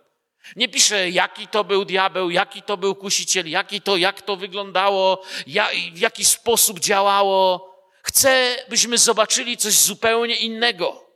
Nie 0.55 0.69
pisze, 0.69 1.09
jaki 1.09 1.47
to 1.47 1.63
był 1.63 1.85
diabeł, 1.85 2.29
jaki 2.29 2.61
to 2.61 2.77
był 2.77 2.95
kusiciel, 2.95 3.49
jaki 3.49 3.81
to, 3.81 3.97
jak 3.97 4.21
to 4.21 4.35
wyglądało, 4.35 5.23
w 5.93 5.99
jaki 5.99 6.25
sposób 6.25 6.79
działało. 6.79 7.69
Chce, 8.03 8.65
byśmy 8.69 8.97
zobaczyli 8.97 9.57
coś 9.57 9.73
zupełnie 9.73 10.35
innego. 10.35 11.09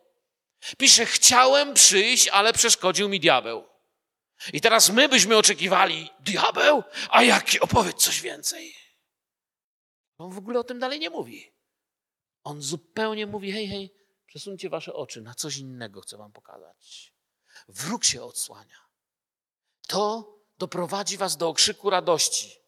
Pisze, 0.77 1.05
chciałem 1.05 1.73
przyjść, 1.73 2.27
ale 2.27 2.53
przeszkodził 2.53 3.09
mi 3.09 3.19
diabeł. 3.19 3.67
I 4.53 4.61
teraz 4.61 4.89
my 4.89 5.09
byśmy 5.09 5.37
oczekiwali, 5.37 6.09
diabeł? 6.19 6.83
A 7.09 7.23
jaki? 7.23 7.59
Opowiedz 7.59 8.03
coś 8.03 8.21
więcej. 8.21 8.75
On 10.17 10.31
w 10.31 10.37
ogóle 10.37 10.59
o 10.59 10.63
tym 10.63 10.79
dalej 10.79 10.99
nie 10.99 11.09
mówi. 11.09 11.53
On 12.43 12.61
zupełnie 12.61 13.27
mówi, 13.27 13.51
hej, 13.51 13.67
hej, 13.67 13.93
przesuńcie 14.25 14.69
wasze 14.69 14.93
oczy, 14.93 15.21
na 15.21 15.33
coś 15.33 15.57
innego 15.57 16.01
chcę 16.01 16.17
wam 16.17 16.31
pokazać. 16.31 17.13
Wróg 17.67 18.03
się 18.03 18.23
odsłania. 18.23 18.82
To 19.87 20.33
doprowadzi 20.57 21.17
was 21.17 21.37
do 21.37 21.47
okrzyku 21.47 21.89
radości. 21.89 22.63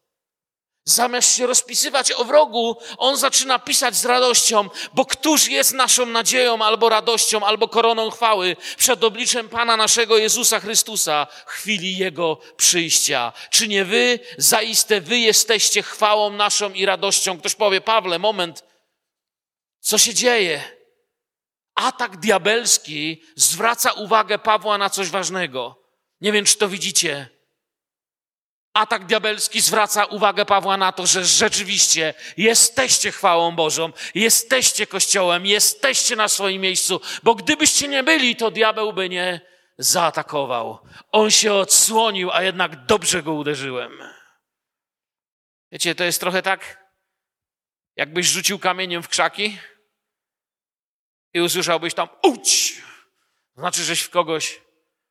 Zamiast 0.88 1.36
się 1.36 1.46
rozpisywać 1.46 2.12
o 2.12 2.24
wrogu, 2.24 2.76
on 2.98 3.16
zaczyna 3.16 3.58
pisać 3.58 3.96
z 3.96 4.04
radością, 4.04 4.68
bo 4.94 5.04
któż 5.04 5.48
jest 5.48 5.72
naszą 5.72 6.06
nadzieją, 6.06 6.62
albo 6.62 6.88
radością, 6.88 7.46
albo 7.46 7.68
koroną 7.68 8.10
chwały 8.10 8.56
przed 8.76 9.04
obliczem 9.04 9.48
Pana 9.48 9.76
naszego 9.76 10.18
Jezusa 10.18 10.60
Chrystusa 10.60 11.26
w 11.46 11.50
chwili 11.50 11.96
Jego 11.96 12.36
przyjścia. 12.56 13.32
Czy 13.50 13.68
nie 13.68 13.84
wy, 13.84 14.18
zaiste 14.38 15.00
wy 15.00 15.18
jesteście 15.18 15.82
chwałą 15.82 16.30
naszą 16.30 16.72
i 16.72 16.86
radością? 16.86 17.38
Ktoś 17.38 17.54
powie, 17.54 17.80
Pawle, 17.80 18.18
moment, 18.18 18.64
co 19.80 19.98
się 19.98 20.14
dzieje? 20.14 20.62
Atak 21.74 22.16
diabelski 22.16 23.22
zwraca 23.36 23.92
uwagę 23.92 24.38
Pawła 24.38 24.78
na 24.78 24.90
coś 24.90 25.08
ważnego. 25.08 25.85
Nie 26.20 26.32
wiem, 26.32 26.44
czy 26.44 26.56
to 26.56 26.68
widzicie 26.68 27.36
atak 28.76 29.06
diabelski 29.06 29.60
zwraca 29.60 30.04
uwagę 30.04 30.44
Pawła 30.44 30.76
na 30.76 30.92
to, 30.92 31.06
że 31.06 31.24
rzeczywiście 31.24 32.14
jesteście 32.36 33.12
chwałą 33.12 33.56
Bożą, 33.56 33.92
jesteście 34.14 34.86
Kościołem, 34.86 35.46
jesteście 35.46 36.16
na 36.16 36.28
swoim 36.28 36.62
miejscu, 36.62 37.00
bo 37.22 37.34
gdybyście 37.34 37.88
nie 37.88 38.02
byli, 38.02 38.36
to 38.36 38.50
diabeł 38.50 38.92
by 38.92 39.08
nie 39.08 39.40
zaatakował. 39.78 40.78
On 41.12 41.30
się 41.30 41.54
odsłonił, 41.54 42.30
a 42.30 42.42
jednak 42.42 42.86
dobrze 42.86 43.22
go 43.22 43.32
uderzyłem. 43.32 44.02
Wiecie, 45.72 45.94
to 45.94 46.04
jest 46.04 46.20
trochę 46.20 46.42
tak, 46.42 46.90
jakbyś 47.96 48.26
rzucił 48.26 48.58
kamieniem 48.58 49.02
w 49.02 49.08
krzaki 49.08 49.58
i 51.34 51.40
usłyszałbyś 51.40 51.94
tam 51.94 52.08
uć. 52.22 52.74
Znaczy, 53.56 53.84
żeś 53.84 54.00
w 54.00 54.10
kogoś 54.10 54.60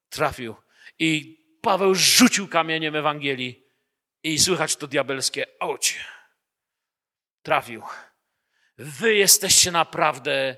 trafił. 0.10 0.65
I 1.00 1.38
Paweł 1.62 1.96
rzucił 1.96 2.48
kamieniem 2.48 2.96
Ewangelii 2.96 3.64
i 4.24 4.40
słychać 4.40 4.76
to 4.76 4.88
diabelskie 4.88 5.46
auć. 5.60 6.00
Trafił. 7.42 7.84
Wy 8.78 9.16
jesteście 9.16 9.72
naprawdę 9.72 10.58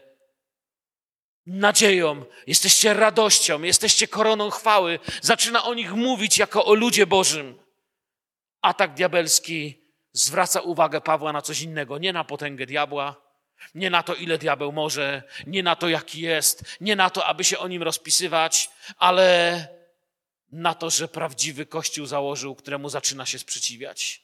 nadzieją, 1.45 2.25
jesteście 2.47 2.93
radością, 2.93 3.61
jesteście 3.61 4.07
koroną 4.07 4.49
chwały. 4.49 4.99
Zaczyna 5.21 5.63
o 5.63 5.73
nich 5.73 5.93
mówić 5.93 6.37
jako 6.37 6.65
o 6.65 6.73
ludzie 6.73 7.07
Bożym. 7.07 7.59
Atak 8.61 8.93
diabelski 8.93 9.87
zwraca 10.13 10.61
uwagę 10.61 11.01
Pawła 11.01 11.33
na 11.33 11.41
coś 11.41 11.61
innego, 11.61 11.97
nie 11.97 12.13
na 12.13 12.23
potęgę 12.23 12.65
diabła, 12.65 13.21
nie 13.75 13.89
na 13.89 14.03
to, 14.03 14.15
ile 14.15 14.37
diabeł 14.37 14.71
może, 14.71 15.23
nie 15.47 15.63
na 15.63 15.75
to, 15.75 15.89
jaki 15.89 16.21
jest, 16.21 16.77
nie 16.81 16.95
na 16.95 17.09
to, 17.09 17.25
aby 17.25 17.43
się 17.43 17.59
o 17.59 17.67
nim 17.67 17.83
rozpisywać, 17.83 18.69
ale 18.97 19.76
na 20.51 20.73
to, 20.73 20.89
że 20.89 21.07
prawdziwy 21.07 21.65
Kościół 21.65 22.05
założył, 22.05 22.55
któremu 22.55 22.89
zaczyna 22.89 23.25
się 23.25 23.39
sprzeciwiać. 23.39 24.21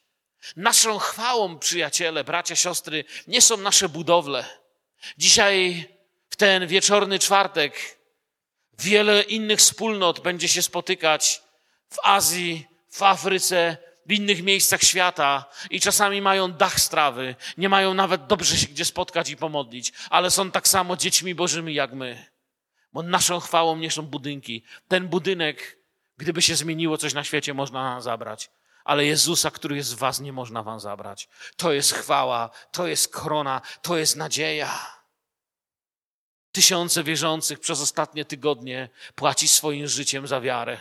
Naszą 0.56 1.00
chwałą, 1.00 1.60
przyjaciele, 1.60 2.24
bracia, 2.24 2.56
siostry, 2.56 3.06
nie 3.28 3.42
są 3.42 3.58
nasze 3.58 3.90
budowle. 3.90 4.46
Dzisiaj, 5.18 5.86
w 6.30 6.36
ten 6.36 6.68
wieczorny 6.68 7.20
czwartek, 7.20 7.98
wiele 8.80 9.22
innych 9.22 9.60
wspólnot 9.60 10.20
będzie 10.20 10.48
się 10.48 10.62
spotykać 10.62 11.42
w 11.90 12.00
Azji, 12.04 12.68
w 12.90 13.04
Afryce, 13.04 13.78
w 14.06 14.12
innych 14.12 14.44
miejscach 14.44 14.82
świata 14.82 15.46
i 15.70 15.82
czasami 15.82 16.22
mają 16.22 16.52
dach 16.52 16.80
strawy, 16.80 17.36
nie 17.58 17.70
mają 17.70 17.94
nawet 17.94 18.28
dobrze 18.28 18.58
się 18.58 18.68
gdzie 18.68 18.86
spotkać 18.86 19.30
i 19.30 19.38
pomodlić, 19.38 19.94
ale 20.10 20.32
są 20.32 20.52
tak 20.52 20.68
samo 20.68 20.98
dziećmi 20.98 21.36
bożymi 21.36 21.74
jak 21.74 21.94
my. 21.94 22.26
Bo 22.94 23.04
naszą 23.04 23.40
chwałą 23.40 23.78
nie 23.78 23.92
są 23.92 24.02
budynki. 24.02 24.64
Ten 24.88 25.08
budynek 25.08 25.83
Gdyby 26.24 26.42
się 26.42 26.56
zmieniło 26.56 26.98
coś 26.98 27.14
na 27.14 27.24
świecie, 27.24 27.54
można 27.54 28.02
zabrać. 28.02 28.50
Ale 28.84 29.06
Jezusa, 29.06 29.52
który 29.52 29.76
jest 29.76 29.96
w 29.96 29.98
was, 29.98 30.20
nie 30.20 30.34
można 30.34 30.64
wam 30.64 30.80
zabrać. 30.80 31.30
To 31.58 31.74
jest 31.74 31.94
chwała, 31.94 32.50
to 32.72 32.88
jest 32.88 33.14
korona, 33.14 33.62
to 33.82 33.98
jest 33.98 34.16
nadzieja. 34.16 35.04
Tysiące 36.52 37.04
wierzących 37.04 37.60
przez 37.60 37.82
ostatnie 37.82 38.26
tygodnie 38.26 38.90
płaci 39.16 39.48
swoim 39.48 39.88
życiem 39.88 40.28
za 40.28 40.42
wiarę. 40.42 40.78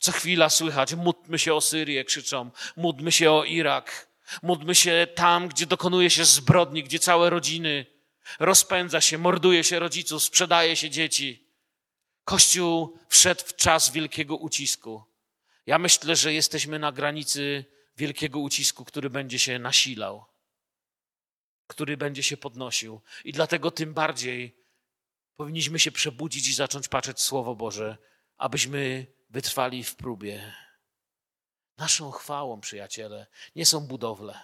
Co 0.00 0.12
chwila 0.12 0.50
słychać, 0.50 0.94
módlmy 0.94 1.38
się 1.38 1.54
o 1.54 1.60
Syrię, 1.60 2.04
krzyczą, 2.04 2.50
módlmy 2.76 3.12
się 3.12 3.30
o 3.30 3.44
Irak, 3.44 4.08
módlmy 4.42 4.74
się 4.74 5.06
tam, 5.14 5.48
gdzie 5.48 5.66
dokonuje 5.66 6.10
się 6.10 6.24
zbrodni, 6.24 6.82
gdzie 6.82 6.98
całe 6.98 7.30
rodziny 7.30 7.86
rozpędza 8.38 9.00
się, 9.00 9.18
morduje 9.18 9.64
się 9.64 9.78
rodziców, 9.78 10.22
sprzedaje 10.22 10.76
się 10.76 10.90
dzieci. 10.90 11.41
Kościół 12.24 12.98
wszedł 13.08 13.42
w 13.46 13.56
czas 13.56 13.90
wielkiego 13.90 14.36
ucisku. 14.36 15.04
Ja 15.66 15.78
myślę, 15.78 16.16
że 16.16 16.32
jesteśmy 16.32 16.78
na 16.78 16.92
granicy 16.92 17.64
wielkiego 17.96 18.38
ucisku, 18.38 18.84
który 18.84 19.10
będzie 19.10 19.38
się 19.38 19.58
nasilał, 19.58 20.24
który 21.66 21.96
będzie 21.96 22.22
się 22.22 22.36
podnosił. 22.36 23.00
I 23.24 23.32
dlatego 23.32 23.70
tym 23.70 23.94
bardziej 23.94 24.56
powinniśmy 25.36 25.78
się 25.78 25.92
przebudzić 25.92 26.48
i 26.48 26.54
zacząć 26.54 26.88
patrzeć 26.88 27.20
Słowo 27.20 27.54
Boże, 27.54 27.98
abyśmy 28.36 29.06
wytrwali 29.30 29.84
w 29.84 29.96
próbie. 29.96 30.54
Naszą 31.78 32.10
chwałą, 32.10 32.60
przyjaciele, 32.60 33.26
nie 33.56 33.66
są 33.66 33.86
budowle. 33.86 34.40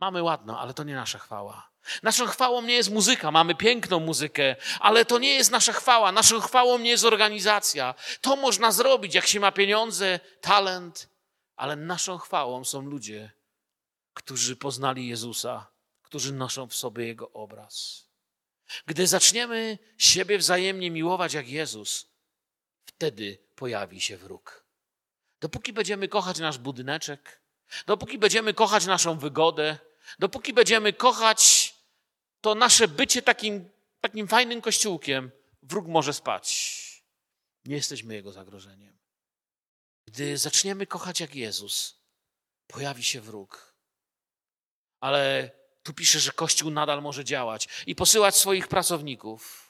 Mamy 0.00 0.22
ładno, 0.22 0.60
ale 0.60 0.74
to 0.74 0.84
nie 0.84 0.94
nasza 0.94 1.18
chwała. 1.18 1.73
Naszą 2.02 2.26
chwałą 2.26 2.62
nie 2.62 2.74
jest 2.74 2.90
muzyka, 2.90 3.30
mamy 3.30 3.54
piękną 3.54 4.00
muzykę, 4.00 4.56
ale 4.80 5.04
to 5.04 5.18
nie 5.18 5.34
jest 5.34 5.50
nasza 5.50 5.72
chwała. 5.72 6.12
Naszą 6.12 6.40
chwałą 6.40 6.78
nie 6.78 6.90
jest 6.90 7.04
organizacja. 7.04 7.94
To 8.20 8.36
można 8.36 8.72
zrobić, 8.72 9.14
jak 9.14 9.26
się 9.26 9.40
ma 9.40 9.52
pieniądze, 9.52 10.20
talent, 10.40 11.08
ale 11.56 11.76
naszą 11.76 12.18
chwałą 12.18 12.64
są 12.64 12.82
ludzie, 12.82 13.30
którzy 14.14 14.56
poznali 14.56 15.08
Jezusa, 15.08 15.66
którzy 16.02 16.32
noszą 16.32 16.66
w 16.66 16.74
sobie 16.74 17.06
Jego 17.06 17.30
obraz. 17.32 18.04
Gdy 18.86 19.06
zaczniemy 19.06 19.78
siebie 19.98 20.38
wzajemnie 20.38 20.90
miłować 20.90 21.34
jak 21.34 21.48
Jezus, 21.48 22.06
wtedy 22.84 23.38
pojawi 23.54 24.00
się 24.00 24.16
wróg. 24.16 24.64
Dopóki 25.40 25.72
będziemy 25.72 26.08
kochać 26.08 26.38
nasz 26.38 26.58
budyneczek, 26.58 27.40
dopóki 27.86 28.18
będziemy 28.18 28.54
kochać 28.54 28.86
naszą 28.86 29.18
wygodę, 29.18 29.78
dopóki 30.18 30.52
będziemy 30.52 30.92
kochać 30.92 31.63
to 32.44 32.54
nasze 32.54 32.88
bycie 32.88 33.22
takim, 33.22 33.70
takim 34.00 34.28
fajnym 34.28 34.60
kościółkiem, 34.60 35.30
wróg 35.62 35.86
może 35.86 36.12
spać. 36.12 36.48
Nie 37.64 37.76
jesteśmy 37.76 38.14
jego 38.14 38.32
zagrożeniem. 38.32 38.98
Gdy 40.06 40.38
zaczniemy 40.38 40.86
kochać 40.86 41.20
jak 41.20 41.34
Jezus, 41.34 42.00
pojawi 42.66 43.02
się 43.02 43.20
wróg. 43.20 43.74
Ale 45.00 45.50
tu 45.82 45.94
pisze, 45.94 46.20
że 46.20 46.32
Kościół 46.32 46.70
nadal 46.70 47.02
może 47.02 47.24
działać 47.24 47.68
i 47.86 47.94
posyłać 47.94 48.36
swoich 48.36 48.68
pracowników. 48.68 49.63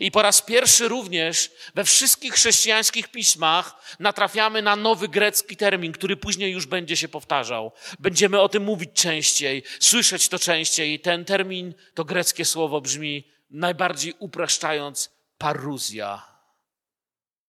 I 0.00 0.10
po 0.10 0.22
raz 0.22 0.42
pierwszy 0.42 0.88
również 0.88 1.50
we 1.74 1.84
wszystkich 1.84 2.34
chrześcijańskich 2.34 3.08
pismach 3.08 3.96
natrafiamy 3.98 4.62
na 4.62 4.76
nowy 4.76 5.08
grecki 5.08 5.56
termin, 5.56 5.92
który 5.92 6.16
później 6.16 6.52
już 6.52 6.66
będzie 6.66 6.96
się 6.96 7.08
powtarzał. 7.08 7.72
Będziemy 7.98 8.40
o 8.40 8.48
tym 8.48 8.64
mówić 8.64 8.90
częściej, 8.94 9.62
słyszeć 9.80 10.28
to 10.28 10.38
częściej. 10.38 11.00
Ten 11.00 11.24
termin, 11.24 11.74
to 11.94 12.04
greckie 12.04 12.44
słowo 12.44 12.80
brzmi 12.80 13.28
najbardziej 13.50 14.14
upraszczając 14.18 15.10
paruzja. 15.38 16.22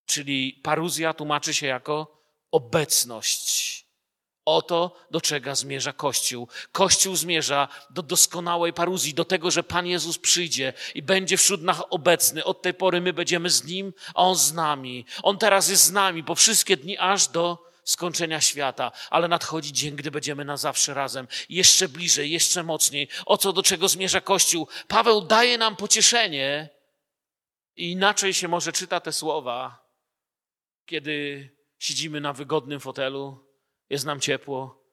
Czyli 0.06 0.60
paruzja 0.64 1.14
tłumaczy 1.14 1.54
się 1.54 1.68
jako 1.68 2.22
obecność. 2.52 3.85
Oto 4.46 4.96
do 5.12 5.22
czego 5.22 5.56
zmierza 5.56 5.94
Kościół. 5.94 6.48
Kościół 6.72 7.16
zmierza 7.16 7.68
do 7.90 8.04
doskonałej 8.04 8.74
paruzji, 8.74 9.14
do 9.14 9.26
tego, 9.26 9.52
że 9.52 9.64
Pan 9.64 9.88
Jezus 9.88 10.18
przyjdzie 10.18 10.74
i 10.96 11.02
będzie 11.02 11.38
wśród 11.38 11.62
nas 11.62 11.82
obecny. 11.90 12.44
Od 12.44 12.62
tej 12.62 12.74
pory 12.74 13.02
my 13.02 13.14
będziemy 13.14 13.50
z 13.50 13.64
Nim, 13.64 13.94
a 14.14 14.22
On 14.24 14.36
z 14.36 14.54
nami. 14.54 15.06
On 15.24 15.38
teraz 15.38 15.70
jest 15.70 15.84
z 15.84 15.92
nami 15.92 16.24
po 16.24 16.36
wszystkie 16.36 16.78
dni 16.78 16.98
aż 16.98 17.28
do 17.28 17.66
skończenia 17.84 18.42
świata, 18.42 18.92
ale 19.10 19.28
nadchodzi 19.28 19.74
dzień, 19.74 19.96
gdy 19.96 20.12
będziemy 20.12 20.46
na 20.46 20.58
zawsze 20.58 20.94
razem, 20.94 21.28
jeszcze 21.50 21.88
bliżej, 21.88 22.32
jeszcze 22.32 22.64
mocniej. 22.64 23.08
O 23.26 23.38
co 23.38 23.54
do 23.54 23.64
czego 23.64 23.88
zmierza 23.88 24.22
Kościół? 24.22 24.68
Paweł 24.88 25.22
daje 25.22 25.58
nam 25.58 25.76
pocieszenie 25.76 26.70
i 27.76 27.92
inaczej 27.92 28.34
się 28.34 28.48
może 28.48 28.72
czyta 28.72 29.00
te 29.00 29.14
słowa, 29.14 29.86
kiedy 30.86 31.50
siedzimy 31.80 32.22
na 32.22 32.34
wygodnym 32.34 32.80
fotelu, 32.80 33.45
jest 33.90 34.06
nam 34.06 34.20
ciepło, 34.20 34.86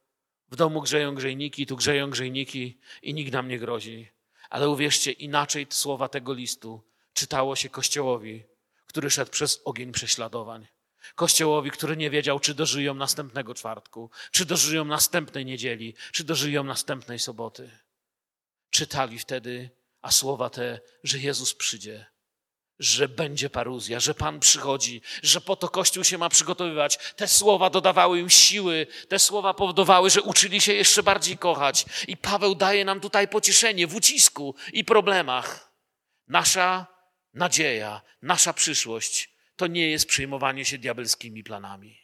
w 0.50 0.56
domu 0.56 0.80
grzeją 0.80 1.14
grzejniki, 1.14 1.66
tu 1.66 1.76
grzeją 1.76 2.10
grzejniki 2.10 2.78
i 3.02 3.14
nikt 3.14 3.32
nam 3.32 3.48
nie 3.48 3.58
grozi. 3.58 4.08
Ale 4.50 4.68
uwierzcie, 4.68 5.12
inaczej 5.12 5.66
słowa 5.70 6.08
tego 6.08 6.32
listu 6.32 6.82
czytało 7.12 7.56
się 7.56 7.68
Kościołowi, 7.68 8.44
który 8.86 9.10
szedł 9.10 9.30
przez 9.30 9.60
ogień 9.64 9.92
prześladowań. 9.92 10.66
Kościołowi, 11.14 11.70
który 11.70 11.96
nie 11.96 12.10
wiedział, 12.10 12.40
czy 12.40 12.54
dożyją 12.54 12.94
następnego 12.94 13.54
czwartku, 13.54 14.10
czy 14.30 14.44
dożyją 14.44 14.84
następnej 14.84 15.44
niedzieli, 15.44 15.94
czy 16.12 16.24
dożyją 16.24 16.64
następnej 16.64 17.18
soboty. 17.18 17.70
Czytali 18.70 19.18
wtedy, 19.18 19.70
a 20.02 20.10
słowa 20.10 20.50
te, 20.50 20.80
że 21.04 21.18
Jezus 21.18 21.54
przyjdzie, 21.54 22.06
że 22.82 23.08
będzie 23.08 23.50
paruzja, 23.50 24.00
że 24.00 24.14
Pan 24.14 24.40
przychodzi, 24.40 25.02
że 25.22 25.40
po 25.40 25.56
to 25.56 25.68
Kościół 25.68 26.04
się 26.04 26.18
ma 26.18 26.28
przygotowywać. 26.28 26.98
Te 27.16 27.28
słowa 27.28 27.70
dodawały 27.70 28.20
im 28.20 28.30
siły, 28.30 28.86
te 29.08 29.18
słowa 29.18 29.54
powodowały, 29.54 30.10
że 30.10 30.22
uczyli 30.22 30.60
się 30.60 30.72
jeszcze 30.72 31.02
bardziej 31.02 31.38
kochać. 31.38 31.84
I 32.08 32.16
Paweł 32.16 32.54
daje 32.54 32.84
nam 32.84 33.00
tutaj 33.00 33.28
pocieszenie 33.28 33.86
w 33.86 33.94
ucisku 33.94 34.54
i 34.72 34.84
problemach. 34.84 35.72
Nasza 36.28 36.86
nadzieja, 37.34 38.02
nasza 38.22 38.52
przyszłość 38.52 39.32
to 39.56 39.66
nie 39.66 39.90
jest 39.90 40.06
przejmowanie 40.06 40.64
się 40.64 40.78
diabelskimi 40.78 41.44
planami. 41.44 42.00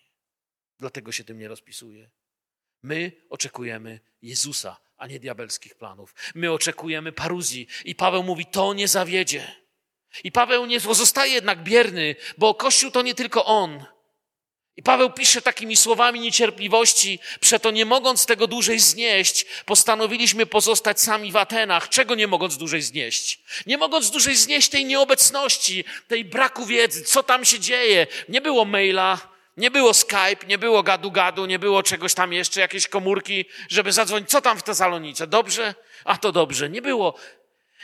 Dlatego 0.79 1.13
się 1.13 1.25
tym 1.25 1.39
nie 1.39 1.49
rozpisuje. 1.49 2.11
My 2.83 3.13
oczekujemy 3.31 4.01
Jezusa, 4.23 4.77
a 4.97 5.07
nie 5.07 5.21
diabelskich 5.21 5.75
planów. 5.75 6.15
My 6.35 6.53
oczekujemy 6.53 7.13
paruzji. 7.13 7.67
I 7.85 7.95
Paweł 7.95 8.23
mówi, 8.23 8.47
to 8.47 8.75
nie 8.75 8.89
zawiedzie. 8.89 9.68
I 10.25 10.33
Paweł 10.33 10.67
nie 10.67 10.81
pozostaje 10.81 11.33
jednak 11.33 11.63
bierny, 11.63 12.17
bo 12.39 12.55
Kościół 12.55 12.91
to 12.91 13.03
nie 13.03 13.15
tylko 13.15 13.45
on. 13.45 13.85
I 14.77 14.83
Paweł 14.83 15.11
pisze 15.11 15.43
takimi 15.43 15.77
słowami 15.77 16.21
niecierpliwości, 16.21 17.19
przeto 17.41 17.71
nie 17.71 17.85
mogąc 17.85 18.27
tego 18.27 18.47
dłużej 18.47 18.79
znieść, 18.79 19.47
postanowiliśmy 19.65 20.47
pozostać 20.47 21.01
sami 21.01 21.33
w 21.33 21.37
Atenach. 21.37 21.89
Czego 21.89 22.15
nie 22.15 22.27
mogąc 22.27 22.57
dłużej 22.57 22.83
znieść? 22.83 23.41
Nie 23.67 23.79
mogąc 23.79 24.11
dłużej 24.11 24.37
znieść 24.37 24.69
tej 24.69 24.85
nieobecności, 24.85 25.85
tej 26.09 26.25
braku 26.25 26.67
wiedzy, 26.67 27.03
co 27.03 27.23
tam 27.23 27.45
się 27.45 27.61
dzieje. 27.61 28.07
Nie 28.29 28.41
było 28.41 28.65
maila, 28.65 29.29
nie 29.57 29.71
było 29.71 29.95
Skype, 29.95 30.47
nie 30.49 30.59
było 30.59 30.83
gadu-gadu, 30.83 31.47
nie 31.47 31.59
było 31.59 31.83
czegoś 31.83 32.15
tam 32.15 32.33
jeszcze, 32.33 32.61
jakieś 32.61 32.89
komórki, 32.89 33.45
żeby 33.69 33.93
zadzwonić. 33.93 34.31
Co 34.31 34.41
tam 34.41 34.59
w 34.59 34.63
Tesalonice? 34.63 35.27
Dobrze? 35.27 35.75
A 36.05 36.17
to 36.17 36.33
dobrze. 36.33 36.71
Nie 36.71 36.83
było. 36.83 37.15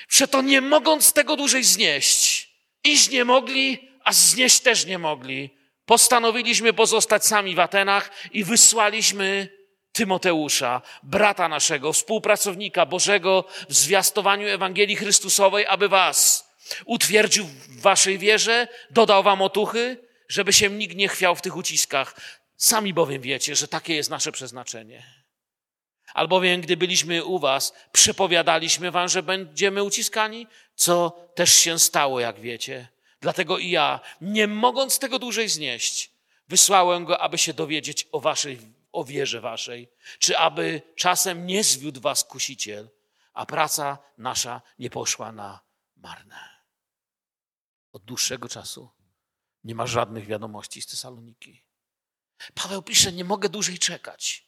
Przeto 0.09 0.43
nie 0.43 0.61
mogąc 0.61 1.13
tego 1.13 1.37
dłużej 1.37 1.65
znieść, 1.65 2.51
iść 2.85 3.11
nie 3.11 3.25
mogli, 3.25 3.89
a 4.05 4.13
znieść 4.13 4.61
też 4.61 4.87
nie 4.87 4.99
mogli, 4.99 5.51
postanowiliśmy 5.87 6.73
pozostać 6.73 7.27
sami 7.27 7.55
w 7.55 7.61
Atenach 7.61 8.11
i 8.33 8.45
wysłaliśmy 8.45 9.49
Tymoteusza, 9.93 10.83
brata 11.03 11.49
naszego, 11.49 11.93
współpracownika 11.93 12.87
Bożego 12.87 13.45
w 13.69 13.75
zwiastowaniu 13.75 14.49
Ewangelii 14.49 14.97
Chrystusowej, 14.97 15.67
aby 15.67 15.89
was 15.89 16.49
utwierdził 16.85 17.45
w 17.47 17.81
waszej 17.81 18.19
wierze, 18.19 18.69
dodał 18.91 19.23
wam 19.23 19.43
otuchy, 19.43 19.97
żeby 20.29 20.53
się 20.53 20.71
nikt 20.71 20.97
nie 20.97 21.09
chwiał 21.09 21.37
w 21.37 21.43
tych 21.43 21.57
uciskach. 21.57 22.21
Sami 22.57 22.95
bowiem 22.95 23.23
wiecie, 23.23 23.57
że 23.57 23.69
takie 23.69 23.95
jest 23.95 24.11
nasze 24.11 24.33
przeznaczenie. 24.33 25.24
Albowiem, 26.15 26.61
gdy 26.61 26.77
byliśmy 26.77 27.25
u 27.25 27.39
was, 27.39 27.75
przepowiadaliśmy 27.93 28.91
wam, 28.91 29.09
że 29.09 29.23
będziemy 29.23 29.83
uciskani, 29.83 30.47
co 30.75 31.11
też 31.35 31.53
się 31.53 31.79
stało, 31.79 32.21
jak 32.21 32.41
wiecie. 32.41 32.89
Dlatego 33.21 33.59
i 33.59 33.71
ja, 33.71 34.01
nie 34.21 34.47
mogąc 34.47 34.99
tego 34.99 35.19
dłużej 35.19 35.49
znieść, 35.49 36.11
wysłałem 36.49 37.05
go, 37.05 37.21
aby 37.21 37.39
się 37.39 37.55
dowiedzieć 37.55 38.09
o 38.13 38.21
waszej, 38.21 38.59
o 38.93 39.05
wierze 39.05 39.41
waszej, 39.41 39.89
czy 40.19 40.39
aby 40.39 40.83
czasem 40.97 41.47
nie 41.47 41.65
zwiódł 41.65 42.01
was 42.01 42.25
kusiciel, 42.25 42.89
a 43.33 43.47
praca 43.47 43.99
nasza 44.19 44.63
nie 44.79 44.91
poszła 44.91 45.33
na 45.33 45.61
marne. 45.97 46.49
Od 47.93 48.05
dłuższego 48.05 48.49
czasu 48.49 48.91
nie 49.65 49.75
ma 49.75 49.87
żadnych 49.87 50.27
wiadomości 50.27 50.83
z 50.83 50.87
Tesaloniki. 50.87 51.63
Paweł 52.55 52.83
pisze, 52.83 53.13
nie 53.13 53.25
mogę 53.25 53.49
dłużej 53.49 53.79
czekać. 53.79 54.44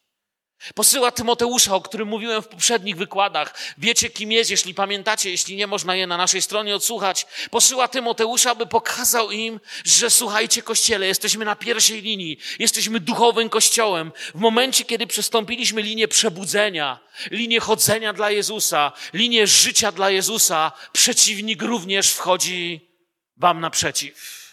Posyła 0.75 1.11
Tymoteusza, 1.11 1.75
o 1.75 1.81
którym 1.81 2.09
mówiłem 2.09 2.43
w 2.43 2.49
poprzednich 2.49 2.97
wykładach. 2.97 3.55
Wiecie, 3.79 4.11
kim 4.11 4.33
jest, 4.33 4.51
jeśli 4.51 4.75
pamiętacie, 4.75 5.31
jeśli 5.31 5.57
nie, 5.57 5.67
można 5.67 5.97
je 5.97 6.07
na 6.07 6.17
naszej 6.17 6.43
stronie 6.43 6.77
odsłuchać. 6.77 7.27
Posyła 7.51 7.89
Tymoteusza, 7.89 8.51
aby 8.51 8.67
pokazał 8.67 9.31
im, 9.31 9.61
że 9.85 10.11
słuchajcie, 10.11 10.63
kościele, 10.63 11.07
jesteśmy 11.07 11.45
na 11.45 11.57
pierwszej 11.57 12.03
linii, 12.03 12.39
jesteśmy 12.59 13.01
duchowym 13.01 13.49
kościołem. 13.49 14.13
W 14.35 14.39
momencie, 14.39 14.85
kiedy 14.85 15.07
przestąpiliśmy 15.07 15.83
linię 15.83 16.09
przebudzenia, 16.09 16.99
linię 17.31 17.61
chodzenia 17.61 18.13
dla 18.13 18.31
Jezusa, 18.31 18.93
linię 19.13 19.47
życia 19.47 19.93
dla 19.93 20.11
Jezusa, 20.11 20.73
przeciwnik 20.93 21.63
również 21.63 22.13
wchodzi 22.13 22.91
wam 23.37 23.61
naprzeciw. 23.61 24.47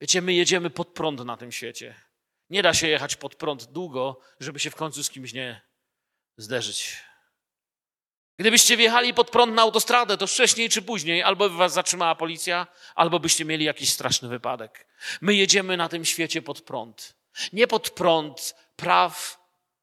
Wiecie, 0.00 0.22
my 0.22 0.34
jedziemy 0.34 0.70
pod 0.70 0.88
prąd 0.88 1.24
na 1.24 1.36
tym 1.36 1.52
świecie. 1.52 2.05
Nie 2.50 2.62
da 2.62 2.74
się 2.74 2.88
jechać 2.88 3.16
pod 3.16 3.34
prąd 3.34 3.64
długo, 3.64 4.20
żeby 4.40 4.60
się 4.60 4.70
w 4.70 4.76
końcu 4.76 5.04
z 5.04 5.10
kimś 5.10 5.32
nie 5.32 5.60
zderzyć. 6.36 6.96
Gdybyście 8.38 8.76
wjechali 8.76 9.14
pod 9.14 9.30
prąd 9.30 9.54
na 9.54 9.62
autostradę, 9.62 10.16
to 10.16 10.26
wcześniej 10.26 10.68
czy 10.68 10.82
później 10.82 11.22
albo 11.22 11.50
by 11.50 11.56
was 11.56 11.72
zatrzymała 11.72 12.14
policja, 12.14 12.66
albo 12.94 13.20
byście 13.20 13.44
mieli 13.44 13.64
jakiś 13.64 13.92
straszny 13.92 14.28
wypadek. 14.28 14.86
My 15.20 15.34
jedziemy 15.34 15.76
na 15.76 15.88
tym 15.88 16.04
świecie 16.04 16.42
pod 16.42 16.60
prąd. 16.60 17.16
Nie 17.52 17.66
pod 17.66 17.90
prąd 17.90 18.54
praw 18.76 19.40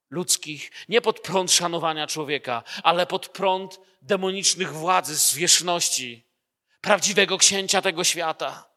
ludzkich, 0.10 0.72
nie 0.90 1.02
pod 1.02 1.20
prąd 1.20 1.52
szanowania 1.52 2.08
człowieka, 2.08 2.64
ale 2.84 3.06
pod 3.06 3.30
prąd 3.30 3.80
demonicznych 4.02 4.74
władzy, 4.74 5.16
zwierzchności, 5.16 6.28
prawdziwego 6.82 7.38
księcia 7.38 7.82
tego 7.82 8.04
świata. 8.04 8.73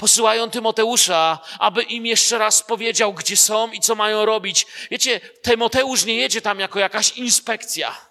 Posyłają 0.00 0.50
Tymoteusza, 0.50 1.38
aby 1.58 1.82
im 1.82 2.06
jeszcze 2.06 2.38
raz 2.38 2.62
powiedział, 2.62 3.14
gdzie 3.14 3.36
są 3.36 3.72
i 3.72 3.80
co 3.80 3.94
mają 3.94 4.24
robić. 4.24 4.66
Wiecie, 4.90 5.20
Tymoteusz 5.20 6.04
nie 6.04 6.16
jedzie 6.16 6.40
tam 6.40 6.60
jako 6.60 6.78
jakaś 6.78 7.16
inspekcja. 7.16 8.10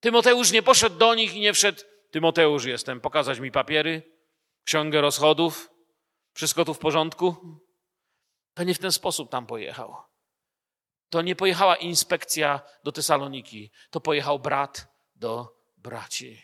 Tymoteusz 0.00 0.50
nie 0.50 0.62
poszedł 0.62 0.96
do 0.96 1.14
nich 1.14 1.34
i 1.34 1.40
nie 1.40 1.52
wszedł. 1.52 1.82
Tymoteusz 2.10 2.64
jestem, 2.64 3.00
pokazać 3.00 3.38
mi 3.38 3.52
papiery, 3.52 4.02
ksiągę 4.64 5.00
rozchodów, 5.00 5.70
wszystko 6.32 6.64
tu 6.64 6.74
w 6.74 6.78
porządku. 6.78 7.36
To 8.54 8.64
nie 8.64 8.74
w 8.74 8.78
ten 8.78 8.92
sposób 8.92 9.30
tam 9.30 9.46
pojechał. 9.46 9.96
To 11.08 11.22
nie 11.22 11.36
pojechała 11.36 11.76
inspekcja 11.76 12.60
do 12.82 12.92
Tesaloniki, 12.92 13.70
to 13.90 14.00
pojechał 14.00 14.38
brat 14.38 14.86
do 15.14 15.48
braci. 15.76 16.42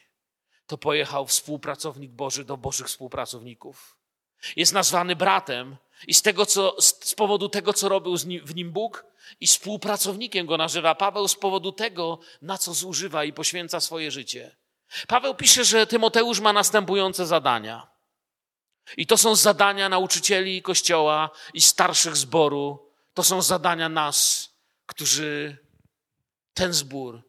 To 0.66 0.78
pojechał 0.78 1.26
współpracownik 1.26 2.12
Boży 2.12 2.44
do 2.44 2.56
Bożych 2.56 2.86
współpracowników. 2.86 3.99
Jest 4.56 4.72
nazwany 4.72 5.16
bratem 5.16 5.76
i 6.06 6.14
z, 6.14 6.22
tego, 6.22 6.46
co, 6.46 6.76
z 6.80 7.14
powodu 7.14 7.48
tego, 7.48 7.72
co 7.72 7.88
robił 7.88 8.16
w 8.44 8.54
nim 8.54 8.72
Bóg, 8.72 9.10
i 9.40 9.46
współpracownikiem 9.46 10.46
go 10.46 10.56
nazywa 10.56 10.94
Paweł 10.94 11.28
z 11.28 11.34
powodu 11.34 11.72
tego, 11.72 12.18
na 12.42 12.58
co 12.58 12.74
zużywa 12.74 13.24
i 13.24 13.32
poświęca 13.32 13.80
swoje 13.80 14.10
życie. 14.10 14.56
Paweł 15.08 15.34
pisze, 15.34 15.64
że 15.64 15.86
Tymoteusz 15.86 16.40
ma 16.40 16.52
następujące 16.52 17.26
zadania. 17.26 17.86
I 18.96 19.06
to 19.06 19.16
są 19.16 19.34
zadania 19.36 19.88
nauczycieli 19.88 20.62
Kościoła 20.62 21.30
i 21.54 21.60
starszych 21.60 22.16
zboru. 22.16 22.90
To 23.14 23.22
są 23.22 23.42
zadania 23.42 23.88
nas, 23.88 24.50
którzy 24.86 25.58
ten 26.54 26.72
zbór 26.72 27.22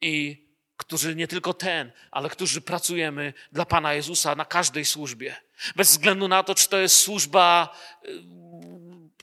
i 0.00 0.47
którzy 0.78 1.14
nie 1.14 1.28
tylko 1.28 1.54
ten, 1.54 1.92
ale 2.10 2.28
którzy 2.28 2.60
pracujemy 2.60 3.32
dla 3.52 3.64
Pana 3.64 3.94
Jezusa 3.94 4.34
na 4.34 4.44
każdej 4.44 4.84
służbie. 4.84 5.36
Bez 5.76 5.90
względu 5.90 6.28
na 6.28 6.42
to, 6.42 6.54
czy 6.54 6.68
to 6.68 6.78
jest 6.78 6.96
służba 6.96 7.76
y, 8.04 8.08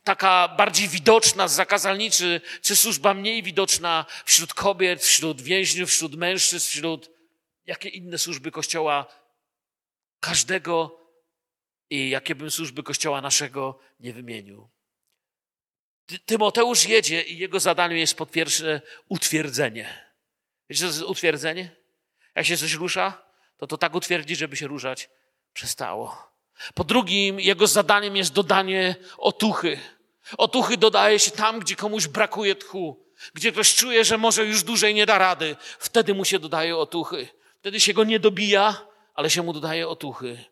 taka 0.03 0.47
bardziej 0.47 0.87
widoczna, 0.87 1.47
zakazalniczy, 1.47 2.41
czy 2.61 2.75
służba 2.75 3.13
mniej 3.13 3.43
widoczna 3.43 4.05
wśród 4.25 4.53
kobiet, 4.53 5.03
wśród 5.03 5.41
więźniów, 5.41 5.89
wśród 5.89 6.15
mężczyzn, 6.15 6.69
wśród 6.69 7.09
jakie 7.65 7.89
inne 7.89 8.17
służby 8.17 8.51
Kościoła 8.51 9.05
każdego 10.19 10.99
i 11.89 12.09
jakie 12.09 12.35
bym 12.35 12.51
służby 12.51 12.83
Kościoła 12.83 13.21
naszego 13.21 13.79
nie 13.99 14.13
wymienił. 14.13 14.69
Tymoteusz 16.25 16.85
jedzie 16.85 17.21
i 17.21 17.37
jego 17.37 17.59
zadaniem 17.59 17.97
jest 17.97 18.17
po 18.17 18.25
pierwsze 18.25 18.81
utwierdzenie. 19.09 20.04
Wiecie, 20.69 20.79
co 20.79 20.87
to 20.87 20.93
jest 20.93 21.09
utwierdzenie? 21.09 21.75
Jak 22.35 22.45
się 22.45 22.57
coś 22.57 22.73
rusza, 22.73 23.21
to 23.57 23.67
to 23.67 23.77
tak 23.77 23.95
utwierdzi, 23.95 24.35
żeby 24.35 24.57
się 24.57 24.67
ruszać 24.67 25.09
przestało. 25.53 26.31
Po 26.73 26.83
drugim, 26.83 27.39
jego 27.39 27.67
zadaniem 27.67 28.15
jest 28.15 28.33
dodanie 28.33 28.95
otuchy. 29.17 29.79
Otuchy 30.37 30.77
dodaje 30.77 31.19
się 31.19 31.31
tam, 31.31 31.59
gdzie 31.59 31.75
komuś 31.75 32.07
brakuje 32.07 32.55
tchu, 32.55 33.05
gdzie 33.33 33.51
ktoś 33.51 33.75
czuje, 33.75 34.05
że 34.05 34.17
może 34.17 34.45
już 34.45 34.63
dłużej 34.63 34.93
nie 34.93 35.05
da 35.05 35.17
rady. 35.17 35.55
Wtedy 35.79 36.13
mu 36.13 36.25
się 36.25 36.39
dodaje 36.39 36.77
otuchy. 36.77 37.27
Wtedy 37.59 37.79
się 37.79 37.93
go 37.93 38.03
nie 38.03 38.19
dobija, 38.19 38.81
ale 39.13 39.29
się 39.29 39.43
mu 39.43 39.53
dodaje 39.53 39.87
otuchy. 39.87 40.45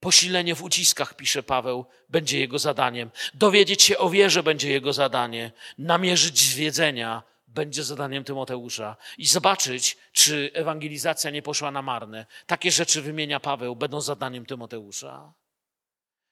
Posilenie 0.00 0.54
w 0.54 0.62
uciskach, 0.62 1.14
pisze 1.14 1.42
Paweł, 1.42 1.86
będzie 2.08 2.40
jego 2.40 2.58
zadaniem. 2.58 3.10
Dowiedzieć 3.34 3.82
się 3.82 3.98
o 3.98 4.10
wierze 4.10 4.42
będzie 4.42 4.70
jego 4.70 4.92
zadanie. 4.92 5.52
Namierzyć 5.78 6.38
zwiedzenia 6.38 7.22
będzie 7.50 7.84
zadaniem 7.84 8.24
Tymoteusza. 8.24 8.96
I 9.18 9.26
zobaczyć, 9.26 9.96
czy 10.12 10.50
ewangelizacja 10.54 11.30
nie 11.30 11.42
poszła 11.42 11.70
na 11.70 11.82
marne. 11.82 12.26
Takie 12.46 12.70
rzeczy 12.70 13.02
wymienia 13.02 13.40
Paweł, 13.40 13.76
będą 13.76 14.00
zadaniem 14.00 14.46
Tymoteusza. 14.46 15.32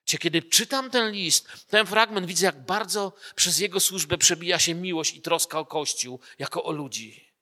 Kiedy 0.04 0.42
czytam 0.42 0.90
ten 0.90 1.12
list, 1.12 1.66
ten 1.66 1.86
fragment, 1.86 2.26
widzę, 2.26 2.46
jak 2.46 2.64
bardzo 2.64 3.12
przez 3.34 3.58
jego 3.58 3.80
służbę 3.80 4.18
przebija 4.18 4.58
się 4.58 4.74
miłość 4.74 5.14
i 5.14 5.22
troska 5.22 5.58
o 5.58 5.66
Kościół, 5.66 6.20
jako 6.38 6.64
o 6.64 6.72
ludzi, 6.72 7.32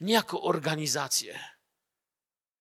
nie 0.00 0.14
jako 0.14 0.42
organizację. 0.42 1.38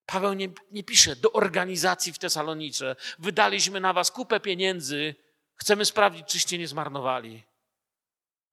Paweł 0.06 0.34
nie, 0.34 0.50
nie 0.72 0.84
pisze 0.84 1.16
do 1.16 1.32
organizacji 1.32 2.14
w 2.14 2.20
Tesalonice. 2.20 2.96
Wydaliśmy 3.20 3.80
na 3.80 3.94
was 3.94 4.12
kupę 4.12 4.40
pieniędzy, 4.40 5.16
chcemy 5.56 5.86
sprawdzić, 5.86 6.28
czyście 6.28 6.58
nie 6.58 6.68
zmarnowali. 6.68 7.44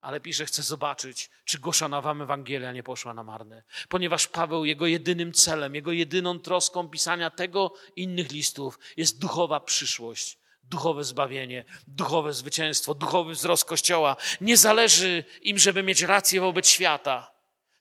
Ale 0.00 0.20
pisze, 0.20 0.46
chcę 0.46 0.62
zobaczyć, 0.62 1.30
czy 1.44 1.58
głoszona 1.58 2.00
wam 2.00 2.22
Ewangelia 2.22 2.72
nie 2.72 2.82
poszła 2.82 3.14
na 3.14 3.24
marne. 3.24 3.62
Ponieważ 3.88 4.26
Paweł, 4.26 4.64
jego 4.64 4.86
jedynym 4.86 5.32
celem, 5.32 5.74
jego 5.74 5.92
jedyną 5.92 6.38
troską 6.38 6.88
pisania 6.88 7.30
tego 7.30 7.74
innych 7.96 8.30
listów 8.30 8.78
jest 8.96 9.18
duchowa 9.18 9.60
przyszłość 9.60 10.40
duchowe 10.70 11.04
zbawienie, 11.04 11.64
duchowe 11.86 12.32
zwycięstwo, 12.32 12.94
duchowy 12.94 13.32
wzrost 13.32 13.64
Kościoła. 13.64 14.16
Nie 14.40 14.56
zależy 14.56 15.24
im, 15.42 15.58
żeby 15.58 15.82
mieć 15.82 16.02
rację 16.02 16.40
wobec 16.40 16.68
świata. 16.68 17.32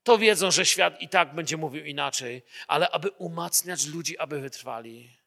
To 0.04 0.18
wiedzą, 0.18 0.52
że 0.52 0.66
świat 0.66 1.02
i 1.02 1.10
tak 1.10 1.36
będzie 1.36 1.58
mówił 1.58 1.86
inaczej, 1.86 2.44
ale 2.68 2.90
aby 2.90 3.10
umacniać 3.10 3.86
ludzi, 3.86 4.18
aby 4.18 4.42
wytrwali. 4.42 5.18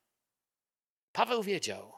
Paweł 1.13 1.43
wiedział, 1.43 1.93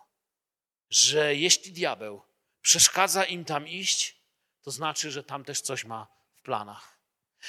że 0.90 1.36
jeśli 1.36 1.72
diabeł 1.72 2.22
przeszkadza 2.60 3.24
im 3.24 3.44
tam 3.44 3.68
iść, 3.68 4.23
to 4.64 4.70
znaczy, 4.70 5.10
że 5.10 5.24
tam 5.24 5.44
też 5.44 5.60
coś 5.60 5.84
ma 5.84 6.06
w 6.34 6.42
planach. 6.42 6.98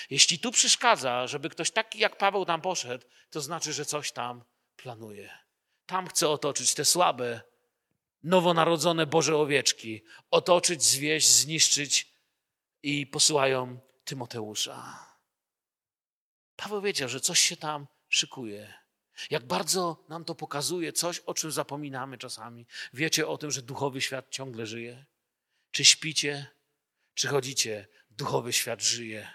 Jeśli 0.10 0.40
tu 0.40 0.52
przeszkadza, 0.52 1.28
żeby 1.28 1.50
ktoś 1.50 1.72
taki 1.72 2.00
jak 2.00 2.18
Paweł 2.18 2.46
tam 2.46 2.62
poszedł, 2.62 3.06
to 3.30 3.42
znaczy, 3.42 3.74
że 3.74 3.86
coś 3.86 4.12
tam 4.12 4.44
planuje. 4.76 5.30
Tam 5.86 6.08
chce 6.08 6.30
otoczyć 6.30 6.74
te 6.74 6.86
słabe, 6.86 7.42
nowonarodzone 8.24 9.06
Boże 9.06 9.38
owieczki, 9.38 10.04
otoczyć, 10.32 10.84
zwieść, 10.84 11.28
zniszczyć 11.28 12.14
i 12.84 13.08
posyłają 13.08 13.80
Tymoteusza. 14.06 15.06
Paweł 16.56 16.82
wiedział, 16.82 17.10
że 17.10 17.20
coś 17.20 17.40
się 17.40 17.58
tam 17.58 17.88
szykuje. 18.10 18.74
Jak 19.30 19.46
bardzo 19.46 20.06
nam 20.10 20.26
to 20.26 20.36
pokazuje 20.36 20.94
coś, 20.94 21.20
o 21.20 21.34
czym 21.34 21.52
zapominamy 21.52 22.18
czasami. 22.18 22.68
Wiecie 22.94 23.28
o 23.28 23.38
tym, 23.38 23.52
że 23.52 23.62
duchowy 23.62 24.02
świat 24.02 24.30
ciągle 24.30 24.66
żyje? 24.66 25.06
Czy 25.72 25.86
śpicie, 25.86 26.48
czy 27.16 27.28
chodzicie? 27.28 27.88
Duchowy 28.10 28.54
świat 28.54 28.82
żyje, 28.82 29.30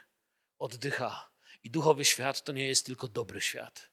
oddycha. 0.58 1.30
I 1.62 1.70
duchowy 1.70 2.04
świat 2.04 2.44
to 2.44 2.52
nie 2.52 2.66
jest 2.66 2.86
tylko 2.86 3.08
dobry 3.08 3.40
świat. 3.40 3.90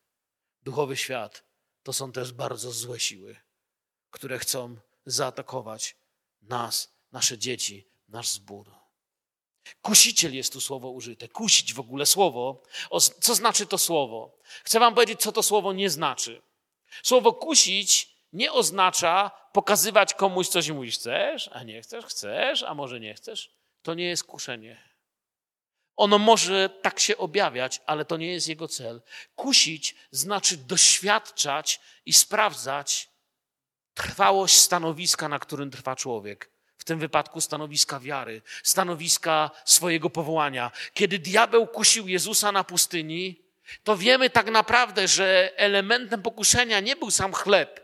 Duchowy 0.62 0.98
świat 0.98 1.44
to 1.84 1.94
są 1.94 2.12
też 2.12 2.32
bardzo 2.32 2.72
złe 2.72 3.00
siły, 3.00 3.38
które 4.12 4.40
chcą 4.40 4.78
zaatakować 5.06 5.96
nas, 6.42 6.94
nasze 7.12 7.38
dzieci, 7.38 7.88
nasz 8.08 8.30
zbór. 8.30 8.72
Kusiciel 9.82 10.36
jest 10.36 10.54
tu 10.54 10.62
słowo 10.62 10.90
użyte. 10.90 11.28
Kusić 11.28 11.74
w 11.74 11.80
ogóle 11.80 12.06
słowo. 12.06 12.64
Co 13.22 13.36
znaczy 13.36 13.66
to 13.66 13.78
słowo? 13.78 14.38
Chcę 14.64 14.80
Wam 14.80 14.96
powiedzieć, 14.96 15.22
co 15.22 15.32
to 15.32 15.44
słowo 15.44 15.74
nie 15.74 15.90
znaczy. 15.90 16.42
Słowo 17.04 17.34
kusić 17.34 18.18
nie 18.34 18.52
oznacza 18.52 19.32
pokazywać 19.54 20.14
komuś 20.14 20.48
coś 20.48 20.68
i 20.68 20.74
mówisz, 20.74 20.96
chcesz, 20.96 21.50
a 21.54 21.64
nie 21.64 21.82
chcesz, 21.82 22.06
chcesz, 22.06 22.64
a 22.64 22.74
może 22.74 23.00
nie 23.00 23.14
chcesz. 23.14 23.58
To 23.88 23.94
nie 23.94 24.06
jest 24.06 24.24
kuszenie. 24.24 24.84
Ono 25.96 26.18
może 26.18 26.70
tak 26.82 27.00
się 27.00 27.18
objawiać, 27.18 27.82
ale 27.86 28.06
to 28.06 28.18
nie 28.18 28.32
jest 28.32 28.48
jego 28.48 28.68
cel. 28.68 29.02
Kusić 29.36 29.96
znaczy 30.12 30.58
doświadczać 30.58 31.80
i 32.06 32.14
sprawdzać 32.14 33.10
trwałość 33.94 34.56
stanowiska, 34.56 35.30
na 35.30 35.40
którym 35.40 35.72
trwa 35.72 35.96
człowiek. 35.96 36.50
W 36.78 36.84
tym 36.84 37.00
wypadku 37.00 37.42
stanowiska 37.42 38.00
wiary, 38.00 38.42
stanowiska 38.64 39.52
swojego 39.66 40.10
powołania. 40.10 40.72
Kiedy 40.94 41.20
diabeł 41.20 41.68
kusił 41.68 42.08
Jezusa 42.08 42.52
na 42.52 42.64
pustyni, 42.64 43.42
to 43.84 43.98
wiemy 43.98 44.30
tak 44.30 44.50
naprawdę, 44.50 45.08
że 45.08 45.52
elementem 45.58 46.22
pokuszenia 46.22 46.80
nie 46.80 46.96
był 46.96 47.12
sam 47.12 47.34
chleb, 47.34 47.82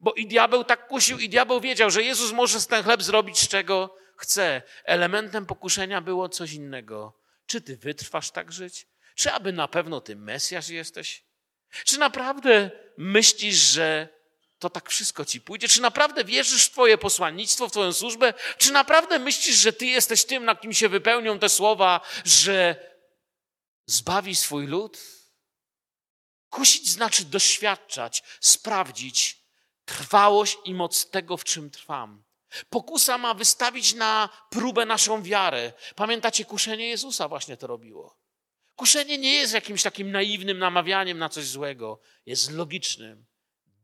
bo 0.00 0.12
i 0.12 0.26
diabeł 0.26 0.64
tak 0.64 0.88
kusił, 0.88 1.18
i 1.18 1.28
diabeł 1.28 1.60
wiedział, 1.60 1.90
że 1.90 2.02
Jezus 2.02 2.32
może 2.32 2.60
z 2.60 2.66
ten 2.66 2.84
chleb 2.84 3.02
zrobić 3.02 3.38
z 3.38 3.48
czego 3.48 4.03
chce. 4.16 4.62
Elementem 4.84 5.46
pokuszenia 5.46 6.00
było 6.00 6.28
coś 6.28 6.52
innego. 6.52 7.20
Czy 7.46 7.60
ty 7.60 7.76
wytrwasz 7.76 8.30
tak 8.30 8.52
żyć? 8.52 8.86
Czy 9.14 9.32
aby 9.32 9.52
na 9.52 9.68
pewno 9.68 10.00
ty 10.00 10.16
Mesjasz 10.16 10.68
jesteś? 10.68 11.24
Czy 11.84 11.98
naprawdę 11.98 12.70
myślisz, 12.96 13.56
że 13.56 14.08
to 14.58 14.70
tak 14.70 14.90
wszystko 14.90 15.24
ci 15.24 15.40
pójdzie? 15.40 15.68
Czy 15.68 15.80
naprawdę 15.80 16.24
wierzysz 16.24 16.66
w 16.66 16.70
Twoje 16.70 16.98
posłannictwo, 16.98 17.68
w 17.68 17.70
Twoją 17.70 17.92
służbę? 17.92 18.34
Czy 18.58 18.72
naprawdę 18.72 19.18
myślisz, 19.18 19.56
że 19.56 19.72
Ty 19.72 19.86
jesteś 19.86 20.24
tym, 20.24 20.44
na 20.44 20.54
kim 20.54 20.72
się 20.72 20.88
wypełnią 20.88 21.38
te 21.38 21.48
słowa, 21.48 22.00
że 22.24 22.76
zbawi 23.86 24.36
swój 24.36 24.66
lud? 24.66 24.98
Kusić 26.50 26.88
znaczy 26.88 27.24
doświadczać, 27.24 28.22
sprawdzić 28.40 29.44
trwałość 29.84 30.58
i 30.64 30.74
moc 30.74 31.10
tego, 31.10 31.36
w 31.36 31.44
czym 31.44 31.70
trwam. 31.70 32.24
Pokusa 32.70 33.18
ma 33.18 33.34
wystawić 33.34 33.94
na 33.94 34.28
próbę 34.50 34.86
naszą 34.86 35.22
wiarę. 35.22 35.72
Pamiętacie, 35.96 36.44
kuszenie 36.44 36.88
Jezusa 36.88 37.28
właśnie 37.28 37.56
to 37.56 37.66
robiło. 37.66 38.18
Kuszenie 38.76 39.18
nie 39.18 39.32
jest 39.32 39.54
jakimś 39.54 39.82
takim 39.82 40.12
naiwnym 40.12 40.58
namawianiem 40.58 41.18
na 41.18 41.28
coś 41.28 41.46
złego, 41.46 42.00
jest 42.26 42.50
logicznym 42.50 43.26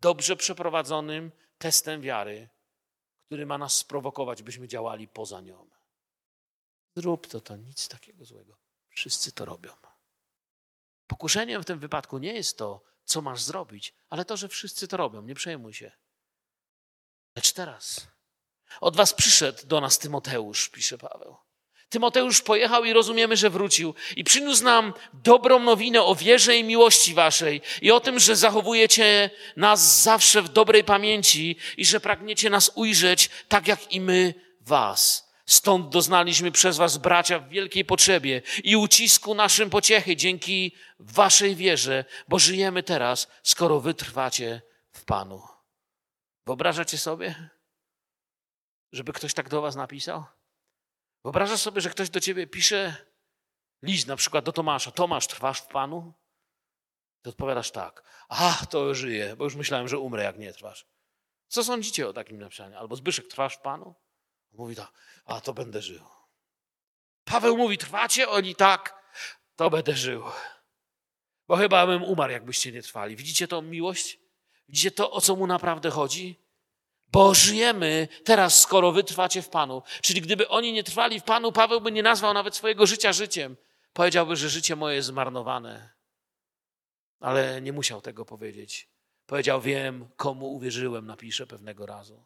dobrze 0.00 0.36
przeprowadzonym 0.36 1.32
testem 1.58 2.00
wiary, 2.00 2.48
który 3.26 3.46
ma 3.46 3.58
nas 3.58 3.76
sprowokować, 3.76 4.42
byśmy 4.42 4.68
działali 4.68 5.08
poza 5.08 5.40
nią. 5.40 5.70
Zrób 6.96 7.26
to, 7.26 7.40
to 7.40 7.56
nic 7.56 7.88
takiego 7.88 8.24
złego. 8.24 8.56
Wszyscy 8.88 9.32
to 9.32 9.44
robią. 9.44 9.72
Pokuszeniem 11.06 11.62
w 11.62 11.66
tym 11.66 11.78
wypadku 11.78 12.18
nie 12.18 12.32
jest 12.32 12.58
to, 12.58 12.82
co 13.04 13.22
masz 13.22 13.42
zrobić, 13.42 13.94
ale 14.08 14.24
to, 14.24 14.36
że 14.36 14.48
wszyscy 14.48 14.88
to 14.88 14.96
robią. 14.96 15.22
Nie 15.22 15.34
przejmuj 15.34 15.74
się. 15.74 15.92
Lecz 17.36 17.52
teraz 17.52 18.06
od 18.80 18.96
was 18.96 19.14
przyszedł 19.14 19.66
do 19.66 19.80
nas 19.80 19.98
Tymoteusz, 19.98 20.68
pisze 20.68 20.98
Paweł. 20.98 21.36
Tymoteusz 21.90 22.42
pojechał 22.42 22.84
i 22.84 22.92
rozumiemy, 22.92 23.36
że 23.36 23.50
wrócił 23.50 23.94
i 24.16 24.24
przyniósł 24.24 24.64
nam 24.64 24.94
dobrą 25.12 25.58
nowinę 25.58 26.02
o 26.02 26.14
wierze 26.14 26.56
i 26.56 26.64
miłości 26.64 27.14
waszej 27.14 27.60
i 27.82 27.90
o 27.90 28.00
tym, 28.00 28.18
że 28.18 28.36
zachowujecie 28.36 29.30
nas 29.56 30.02
zawsze 30.02 30.42
w 30.42 30.48
dobrej 30.48 30.84
pamięci 30.84 31.56
i 31.76 31.84
że 31.84 32.00
pragniecie 32.00 32.50
nas 32.50 32.72
ujrzeć 32.74 33.30
tak 33.48 33.68
jak 33.68 33.92
i 33.92 34.00
my 34.00 34.34
was. 34.60 35.30
Stąd 35.46 35.88
doznaliśmy 35.88 36.52
przez 36.52 36.76
was, 36.76 36.96
bracia, 36.96 37.38
w 37.38 37.48
wielkiej 37.48 37.84
potrzebie 37.84 38.42
i 38.64 38.76
ucisku 38.76 39.34
naszym 39.34 39.70
pociechy 39.70 40.16
dzięki 40.16 40.74
waszej 40.98 41.56
wierze, 41.56 42.04
bo 42.28 42.38
żyjemy 42.38 42.82
teraz, 42.82 43.28
skoro 43.42 43.80
wytrwacie 43.80 44.62
w 44.92 45.04
Panu. 45.04 45.42
Wyobrażacie 46.46 46.98
sobie, 46.98 47.50
żeby 48.92 49.12
ktoś 49.12 49.34
tak 49.34 49.48
do 49.48 49.60
was 49.60 49.76
napisał? 49.76 50.24
Wyobrażasz 51.24 51.60
sobie, 51.60 51.80
że 51.80 51.90
ktoś 51.90 52.10
do 52.10 52.20
ciebie 52.20 52.46
pisze 52.46 52.96
list 53.82 54.06
na 54.06 54.16
przykład 54.16 54.44
do 54.44 54.52
Tomasza. 54.52 54.90
Tomasz, 54.90 55.26
trwasz 55.26 55.60
w 55.60 55.66
Panu? 55.66 56.12
Ty 57.22 57.30
odpowiadasz 57.30 57.70
tak. 57.70 58.02
A, 58.28 58.66
to 58.70 58.94
żyję, 58.94 59.36
bo 59.36 59.44
już 59.44 59.54
myślałem, 59.54 59.88
że 59.88 59.98
umrę, 59.98 60.24
jak 60.24 60.38
nie 60.38 60.52
trwasz. 60.52 60.86
Co 61.48 61.64
sądzicie 61.64 62.08
o 62.08 62.12
takim 62.12 62.38
napisaniu? 62.38 62.78
Albo 62.78 62.96
Zbyszek, 62.96 63.28
trwasz 63.28 63.56
w 63.56 63.60
Panu? 63.60 63.94
Mówi 64.52 64.76
tak, 64.76 64.92
a 65.24 65.40
to 65.40 65.54
będę 65.54 65.82
żył. 65.82 66.04
Paweł 67.24 67.56
mówi, 67.56 67.78
trwacie? 67.78 68.28
Oni 68.28 68.54
tak, 68.54 69.04
to 69.56 69.70
będę 69.70 69.96
żył. 69.96 70.24
Bo 71.48 71.56
chyba 71.56 71.86
bym 71.86 72.04
umarł, 72.04 72.32
jakbyście 72.32 72.72
nie 72.72 72.82
trwali. 72.82 73.16
Widzicie 73.16 73.48
tą 73.48 73.62
miłość? 73.62 74.18
Widzicie 74.68 74.90
to, 74.90 75.10
o 75.10 75.20
co 75.20 75.36
mu 75.36 75.46
naprawdę 75.46 75.90
chodzi? 75.90 76.40
Bo 77.12 77.34
żyjemy 77.34 78.08
teraz, 78.24 78.60
skoro 78.60 78.92
wy 78.92 79.04
trwacie 79.04 79.42
w 79.42 79.48
Panu. 79.48 79.82
Czyli 80.02 80.20
gdyby 80.20 80.48
oni 80.48 80.72
nie 80.72 80.84
trwali 80.84 81.20
w 81.20 81.24
Panu, 81.24 81.52
Paweł 81.52 81.80
by 81.80 81.92
nie 81.92 82.02
nazwał 82.02 82.34
nawet 82.34 82.56
swojego 82.56 82.86
życia 82.86 83.12
życiem. 83.12 83.56
Powiedziałby, 83.92 84.36
że 84.36 84.48
życie 84.48 84.76
moje 84.76 84.96
jest 84.96 85.08
zmarnowane. 85.08 85.90
Ale 87.20 87.62
nie 87.62 87.72
musiał 87.72 88.00
tego 88.00 88.24
powiedzieć. 88.24 88.88
Powiedział, 89.26 89.60
wiem, 89.60 90.08
komu 90.16 90.52
uwierzyłem, 90.52 91.06
napiszę 91.06 91.46
pewnego 91.46 91.86
razu. 91.86 92.24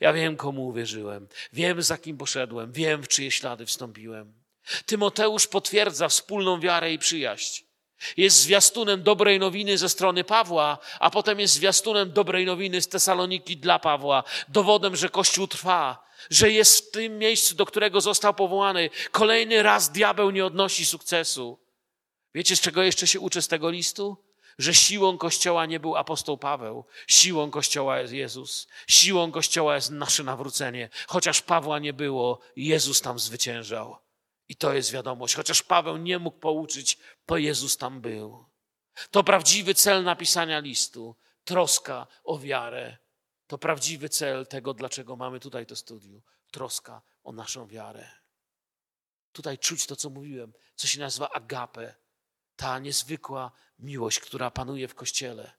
Ja 0.00 0.12
wiem, 0.12 0.36
komu 0.36 0.66
uwierzyłem. 0.66 1.28
Wiem, 1.52 1.82
za 1.82 1.98
kim 1.98 2.18
poszedłem. 2.18 2.72
Wiem, 2.72 3.02
w 3.02 3.08
czyje 3.08 3.30
ślady 3.30 3.66
wstąpiłem. 3.66 4.34
Tymoteusz 4.86 5.46
potwierdza 5.46 6.08
wspólną 6.08 6.60
wiarę 6.60 6.92
i 6.92 6.98
przyjaźń. 6.98 7.65
Jest 8.16 8.36
zwiastunem 8.36 9.02
dobrej 9.02 9.38
nowiny 9.38 9.78
ze 9.78 9.88
strony 9.88 10.24
Pawła, 10.24 10.78
a 11.00 11.10
potem 11.10 11.40
jest 11.40 11.54
zwiastunem 11.54 12.12
dobrej 12.12 12.46
nowiny 12.46 12.82
z 12.82 12.88
Tesaloniki 12.88 13.56
dla 13.56 13.78
Pawła. 13.78 14.24
Dowodem, 14.48 14.96
że 14.96 15.08
Kościół 15.08 15.46
trwa, 15.46 16.06
że 16.30 16.50
jest 16.50 16.88
w 16.88 16.90
tym 16.90 17.18
miejscu, 17.18 17.54
do 17.54 17.66
którego 17.66 18.00
został 18.00 18.34
powołany. 18.34 18.90
Kolejny 19.10 19.62
raz 19.62 19.92
diabeł 19.92 20.30
nie 20.30 20.46
odnosi 20.46 20.86
sukcesu. 20.86 21.58
Wiecie, 22.34 22.56
z 22.56 22.60
czego 22.60 22.82
jeszcze 22.82 23.06
się 23.06 23.20
uczę 23.20 23.42
z 23.42 23.48
tego 23.48 23.70
listu? 23.70 24.16
Że 24.58 24.74
siłą 24.74 25.18
Kościoła 25.18 25.66
nie 25.66 25.80
był 25.80 25.96
apostoł 25.96 26.38
Paweł, 26.38 26.84
siłą 27.06 27.50
Kościoła 27.50 27.98
jest 27.98 28.12
Jezus, 28.12 28.68
siłą 28.86 29.32
Kościoła 29.32 29.74
jest 29.74 29.90
nasze 29.90 30.24
nawrócenie. 30.24 30.88
Chociaż 31.06 31.42
Pawła 31.42 31.78
nie 31.78 31.92
było, 31.92 32.40
Jezus 32.56 33.00
tam 33.00 33.18
zwyciężał. 33.18 33.96
I 34.48 34.56
to 34.56 34.74
jest 34.74 34.92
wiadomość. 34.92 35.34
Chociaż 35.34 35.62
Paweł 35.62 35.96
nie 35.96 36.18
mógł 36.18 36.38
pouczyć, 36.38 36.98
to 37.26 37.36
Jezus 37.36 37.76
tam 37.76 38.00
był. 38.00 38.44
To 39.10 39.24
prawdziwy 39.24 39.74
cel 39.74 40.04
napisania 40.04 40.58
listu. 40.58 41.16
Troska 41.44 42.06
o 42.24 42.38
wiarę. 42.38 42.96
To 43.46 43.58
prawdziwy 43.58 44.08
cel 44.08 44.46
tego, 44.46 44.74
dlaczego 44.74 45.16
mamy 45.16 45.40
tutaj 45.40 45.66
to 45.66 45.76
studium. 45.76 46.22
Troska 46.50 47.02
o 47.24 47.32
naszą 47.32 47.66
wiarę. 47.66 48.10
Tutaj 49.32 49.58
czuć 49.58 49.86
to, 49.86 49.96
co 49.96 50.10
mówiłem, 50.10 50.52
co 50.74 50.86
się 50.86 51.00
nazywa 51.00 51.30
agape. 51.30 51.94
Ta 52.56 52.78
niezwykła 52.78 53.52
miłość, 53.78 54.20
która 54.20 54.50
panuje 54.50 54.88
w 54.88 54.94
Kościele. 54.94 55.52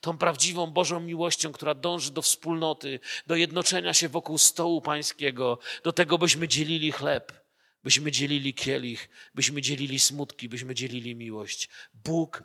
Tą 0.00 0.18
prawdziwą 0.18 0.66
Bożą 0.66 1.00
miłością, 1.00 1.52
która 1.52 1.74
dąży 1.74 2.10
do 2.10 2.22
wspólnoty, 2.22 3.00
do 3.26 3.36
jednoczenia 3.36 3.94
się 3.94 4.08
wokół 4.08 4.38
stołu 4.38 4.80
pańskiego, 4.80 5.58
do 5.82 5.92
tego, 5.92 6.18
byśmy 6.18 6.48
dzielili 6.48 6.92
chleb 6.92 7.45
byśmy 7.86 8.12
dzielili 8.12 8.54
kielich, 8.54 9.08
byśmy 9.34 9.62
dzielili 9.62 9.98
smutki, 10.00 10.48
byśmy 10.48 10.74
dzielili 10.74 11.16
miłość. 11.16 11.68
Bóg 11.94 12.42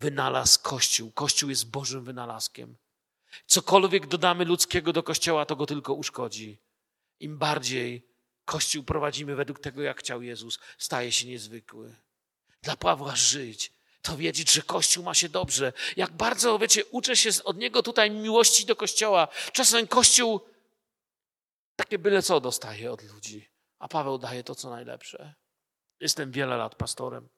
wynalazł 0.00 0.58
Kościół. 0.62 1.12
Kościół 1.12 1.50
jest 1.50 1.70
Bożym 1.70 2.04
wynalazkiem. 2.04 2.76
Cokolwiek 3.46 4.06
dodamy 4.06 4.44
ludzkiego 4.44 4.92
do 4.92 5.02
Kościoła, 5.02 5.46
to 5.46 5.56
go 5.56 5.66
tylko 5.66 5.94
uszkodzi. 5.94 6.58
Im 7.20 7.38
bardziej 7.38 8.06
Kościół 8.44 8.84
prowadzimy 8.84 9.36
według 9.36 9.60
tego, 9.60 9.82
jak 9.82 10.00
chciał 10.00 10.22
Jezus, 10.22 10.58
staje 10.78 11.12
się 11.12 11.26
niezwykły. 11.26 11.94
Dla 12.62 12.76
Pawła 12.76 13.16
żyć, 13.16 13.72
to 14.02 14.16
wiedzieć, 14.16 14.52
że 14.52 14.62
Kościół 14.62 15.04
ma 15.04 15.14
się 15.14 15.28
dobrze. 15.28 15.72
Jak 15.96 16.10
bardzo, 16.10 16.58
wiecie, 16.58 16.84
uczę 16.84 17.16
się 17.16 17.30
od 17.44 17.58
niego 17.58 17.82
tutaj 17.82 18.10
miłości 18.10 18.66
do 18.66 18.76
Kościoła. 18.76 19.28
Czasem 19.52 19.86
Kościół 19.86 20.40
takie 21.76 21.98
byle 21.98 22.22
co 22.22 22.40
dostaje 22.40 22.92
od 22.92 23.02
ludzi. 23.02 23.57
A 23.78 23.88
Paweł 23.88 24.18
daje 24.18 24.44
to, 24.44 24.54
co 24.54 24.70
najlepsze. 24.70 25.34
Jestem 26.00 26.30
wiele 26.30 26.56
lat 26.56 26.74
pastorem. 26.74 27.28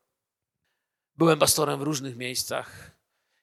Byłem 1.17 1.39
pastorem 1.39 1.81
w 1.81 1.83
różnych 1.83 2.17
miejscach 2.17 2.91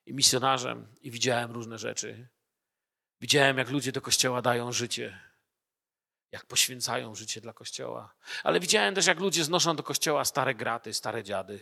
i 0.05 0.13
misjonarzem 0.13 0.95
i 1.01 1.11
widziałem 1.11 1.51
różne 1.51 1.77
rzeczy. 1.77 2.27
Widziałem, 3.21 3.57
jak 3.57 3.69
ludzie 3.69 3.91
do 3.91 4.01
kościoła 4.01 4.41
dają 4.41 4.71
życie, 4.71 5.19
jak 6.31 6.45
poświęcają 6.45 7.15
życie 7.15 7.41
dla 7.41 7.53
kościoła. 7.53 8.15
Ale 8.43 8.59
widziałem 8.59 8.95
też, 8.95 9.05
jak 9.05 9.19
ludzie 9.19 9.43
znoszą 9.43 9.75
do 9.75 9.83
kościoła 9.83 10.25
stare 10.25 10.55
graty, 10.55 10.93
stare 10.93 11.23
dziady. 11.23 11.59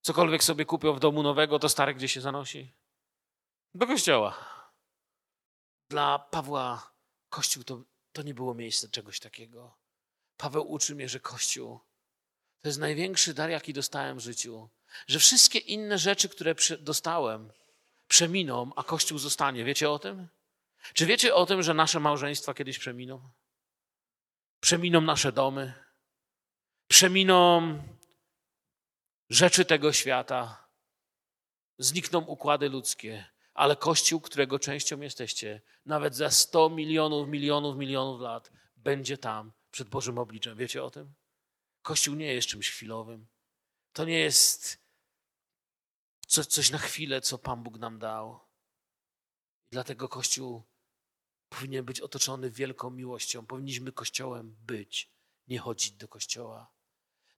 Cokolwiek 0.00 0.44
sobie 0.44 0.64
kupią 0.64 0.94
w 0.94 1.00
domu 1.00 1.22
nowego, 1.22 1.58
to 1.58 1.68
stare 1.68 1.94
gdzie 1.94 2.08
się 2.08 2.20
zanosi? 2.20 2.74
Do 3.74 3.86
kościoła. 3.86 4.38
Dla 5.90 6.18
Pawła 6.18 6.92
kościół 7.28 7.64
to, 7.64 7.82
to 8.12 8.22
nie 8.22 8.34
było 8.34 8.54
miejsce 8.54 8.88
czegoś 8.88 9.20
takiego. 9.20 9.79
Paweł 10.40 10.72
uczy 10.72 10.94
mnie, 10.94 11.08
że 11.08 11.20
Kościół 11.20 11.80
to 12.62 12.68
jest 12.68 12.78
największy 12.78 13.34
dar, 13.34 13.50
jaki 13.50 13.72
dostałem 13.72 14.16
w 14.16 14.20
życiu. 14.20 14.68
Że 15.06 15.18
wszystkie 15.18 15.58
inne 15.58 15.98
rzeczy, 15.98 16.28
które 16.28 16.54
dostałem, 16.80 17.52
przeminą, 18.08 18.70
a 18.76 18.84
Kościół 18.84 19.18
zostanie. 19.18 19.64
Wiecie 19.64 19.90
o 19.90 19.98
tym? 19.98 20.28
Czy 20.94 21.06
wiecie 21.06 21.34
o 21.34 21.46
tym, 21.46 21.62
że 21.62 21.74
nasze 21.74 22.00
małżeństwa 22.00 22.54
kiedyś 22.54 22.78
przeminą? 22.78 23.30
Przeminą 24.60 25.00
nasze 25.00 25.32
domy, 25.32 25.72
przeminą 26.88 27.78
rzeczy 29.30 29.64
tego 29.64 29.92
świata, 29.92 30.68
znikną 31.78 32.20
układy 32.20 32.68
ludzkie, 32.68 33.26
ale 33.54 33.76
Kościół, 33.76 34.20
którego 34.20 34.58
częścią 34.58 35.00
jesteście, 35.00 35.60
nawet 35.86 36.16
za 36.16 36.30
100 36.30 36.70
milionów, 36.70 37.28
milionów, 37.28 37.76
milionów 37.76 38.20
lat, 38.20 38.50
będzie 38.76 39.18
tam 39.18 39.52
przed 39.70 39.88
Bożym 39.88 40.18
obliczem. 40.18 40.56
Wiecie 40.56 40.84
o 40.84 40.90
tym? 40.90 41.14
Kościół 41.82 42.14
nie 42.14 42.34
jest 42.34 42.48
czymś 42.48 42.70
chwilowym. 42.70 43.26
To 43.92 44.04
nie 44.04 44.18
jest 44.18 44.78
coś, 46.26 46.70
na 46.70 46.78
chwilę, 46.78 47.20
co 47.20 47.38
Pan 47.38 47.62
Bóg 47.62 47.78
nam 47.78 47.98
dał. 47.98 48.40
Dlatego 49.70 50.08
Kościół 50.08 50.62
powinien 51.48 51.84
być 51.84 52.00
otoczony 52.00 52.50
wielką 52.50 52.90
miłością. 52.90 53.46
Powinniśmy 53.46 53.92
Kościołem 53.92 54.56
być, 54.60 55.10
nie 55.48 55.58
chodzić 55.58 55.92
do 55.92 56.08
Kościoła. 56.08 56.72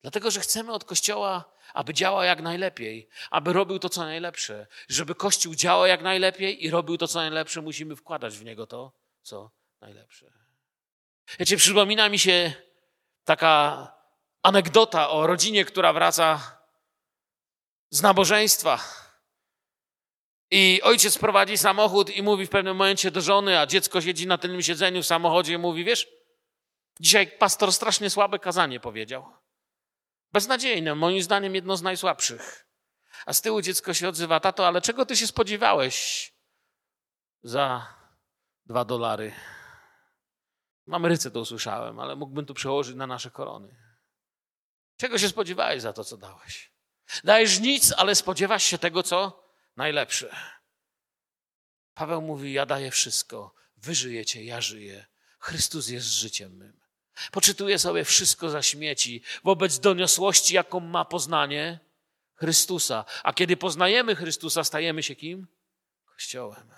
Dlatego, 0.03 0.31
że 0.31 0.41
chcemy 0.41 0.73
od 0.73 0.85
Kościoła, 0.85 1.53
aby 1.75 1.95
działał 1.95 2.23
jak 2.23 2.43
najlepiej, 2.43 3.09
aby 3.31 3.53
robił 3.53 3.79
to, 3.79 3.89
co 3.89 4.01
najlepsze. 4.01 4.67
Żeby 4.89 5.15
Kościół 5.15 5.55
działał 5.55 5.87
jak 5.87 6.03
najlepiej 6.03 6.65
i 6.65 6.71
robił 6.71 6.99
to, 6.99 7.09
co 7.09 7.19
najlepsze, 7.19 7.63
musimy 7.63 7.97
wkładać 7.97 8.39
w 8.39 8.45
niego 8.45 8.67
to, 8.67 8.93
co 9.23 9.51
najlepsze. 9.81 10.42
Wiecie, 11.39 11.57
przypomina 11.57 12.09
mi 12.09 12.19
się 12.19 12.53
taka 13.25 13.89
anegdota 14.43 15.11
o 15.11 15.27
rodzinie, 15.27 15.65
która 15.65 15.93
wraca 15.93 16.59
z 17.91 18.03
nabożeństwa. 18.03 18.79
I 20.51 20.81
ojciec 20.83 21.19
prowadzi 21.19 21.59
samochód 21.59 22.11
i 22.11 22.23
mówi 22.23 22.47
w 22.47 22.51
pewnym 22.51 22.77
momencie 22.77 23.11
do 23.11 23.21
żony, 23.21 23.59
a 23.59 23.67
dziecko 23.67 24.01
siedzi 24.01 24.27
na 24.27 24.39
tylnym 24.39 24.63
siedzeniu 24.63 25.03
w 25.03 25.07
samochodzie 25.07 25.53
i 25.53 25.59
mówi, 25.59 25.85
wiesz, 25.85 26.09
dzisiaj 27.01 27.27
pastor 27.27 27.73
strasznie 27.73 28.11
słabe 28.11 28.39
kazanie 28.39 28.81
powiedział. 28.81 29.33
Beznadziejne, 30.33 30.95
moim 30.95 31.23
zdaniem 31.23 31.55
jedno 31.55 31.77
z 31.77 31.83
najsłabszych. 31.83 32.67
A 33.27 33.33
z 33.33 33.43
tyłu 33.43 33.63
dziecko 33.63 33.95
się 33.95 34.09
odzywa, 34.09 34.41
tato, 34.41 34.67
ale 34.67 34.81
czego 34.81 35.07
ty 35.07 35.17
się 35.17 35.27
spodziewałeś 35.27 36.33
za 37.43 37.87
dwa 38.67 38.85
dolary? 38.85 39.33
W 40.87 40.95
Ameryce 40.95 41.31
to 41.31 41.41
usłyszałem, 41.41 42.01
ale 42.01 42.17
mógłbym 42.17 42.47
to 42.47 42.55
przełożyć 42.55 42.97
na 42.97 43.07
nasze 43.07 43.31
korony. 43.31 43.77
Czego 44.97 45.19
się 45.19 45.29
spodziewałeś 45.29 45.83
za 45.83 45.93
to, 45.93 46.05
co 46.05 46.17
dałeś? 46.17 46.73
Dajesz 47.25 47.61
nic, 47.61 47.93
ale 47.97 48.15
spodziewasz 48.15 48.65
się 48.65 48.79
tego, 48.79 49.03
co 49.03 49.45
najlepsze. 49.77 50.37
Paweł 51.95 52.23
mówi: 52.23 52.53
Ja 52.53 52.67
daję 52.67 52.91
wszystko. 52.91 53.55
Wy 53.77 53.95
żyjecie, 53.95 54.45
ja 54.45 54.61
żyję. 54.61 55.07
Chrystus 55.39 55.89
jest 55.89 56.07
życiem 56.07 56.57
mym. 56.57 56.81
Poczytuję 57.33 57.79
sobie 57.79 58.05
wszystko 58.05 58.51
za 58.51 58.63
śmieci 58.63 59.23
wobec 59.45 59.79
doniosłości, 59.79 60.55
jaką 60.55 60.81
ma 60.81 61.05
poznanie 61.05 61.81
Chrystusa. 62.35 63.05
A 63.23 63.33
kiedy 63.33 63.57
poznajemy 63.57 64.17
Chrystusa, 64.17 64.65
stajemy 64.65 65.03
się 65.03 65.17
kim? 65.17 65.47
Kościołem. 66.05 66.71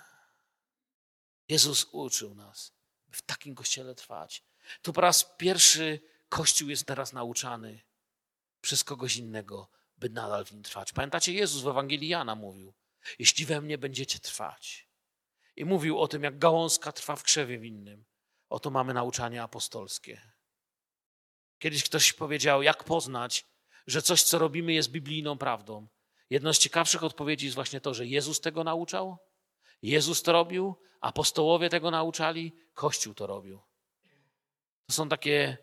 Jezus 1.47 1.87
uczył 1.91 2.35
nas 2.35 2.74
w 3.15 3.21
takim 3.21 3.55
kościele 3.55 3.95
trwać. 3.95 4.43
Tu 4.81 4.93
po 4.93 5.01
raz 5.01 5.35
pierwszy 5.37 5.99
Kościół 6.29 6.69
jest 6.69 6.85
teraz 6.85 7.13
nauczany 7.13 7.81
przez 8.61 8.83
kogoś 8.83 9.17
innego, 9.17 9.69
by 9.97 10.09
nadal 10.09 10.45
w 10.45 10.51
nim 10.51 10.63
trwać. 10.63 10.93
Pamiętacie, 10.93 11.33
Jezus 11.33 11.61
w 11.61 11.67
Ewangelii 11.67 12.09
Jana 12.09 12.35
mówił, 12.35 12.73
jeśli 13.19 13.45
we 13.45 13.61
mnie 13.61 13.77
będziecie 13.77 14.19
trwać. 14.19 14.89
I 15.55 15.65
mówił 15.65 15.99
o 15.99 16.07
tym, 16.07 16.23
jak 16.23 16.39
gałązka 16.39 16.91
trwa 16.91 17.15
w 17.15 17.23
krzewie 17.23 17.59
winnym. 17.59 18.05
Oto 18.49 18.69
mamy 18.69 18.93
nauczanie 18.93 19.43
apostolskie. 19.43 20.21
Kiedyś 21.59 21.83
ktoś 21.83 22.13
powiedział, 22.13 22.63
jak 22.63 22.83
poznać, 22.83 23.45
że 23.87 24.01
coś, 24.01 24.23
co 24.23 24.39
robimy, 24.39 24.73
jest 24.73 24.91
biblijną 24.91 25.37
prawdą. 25.37 25.87
Jedną 26.29 26.53
z 26.53 26.59
ciekawszych 26.59 27.03
odpowiedzi 27.03 27.45
jest 27.45 27.55
właśnie 27.55 27.81
to, 27.81 27.93
że 27.93 28.05
Jezus 28.05 28.41
tego 28.41 28.63
nauczał, 28.63 29.17
Jezus 29.81 30.23
to 30.23 30.31
robił, 30.31 30.75
apostołowie 31.01 31.69
tego 31.69 31.91
nauczali, 31.91 32.55
Kościół 32.75 33.13
to 33.13 33.27
robił. 33.27 33.61
To 34.87 34.93
są 34.93 35.09
takie 35.09 35.57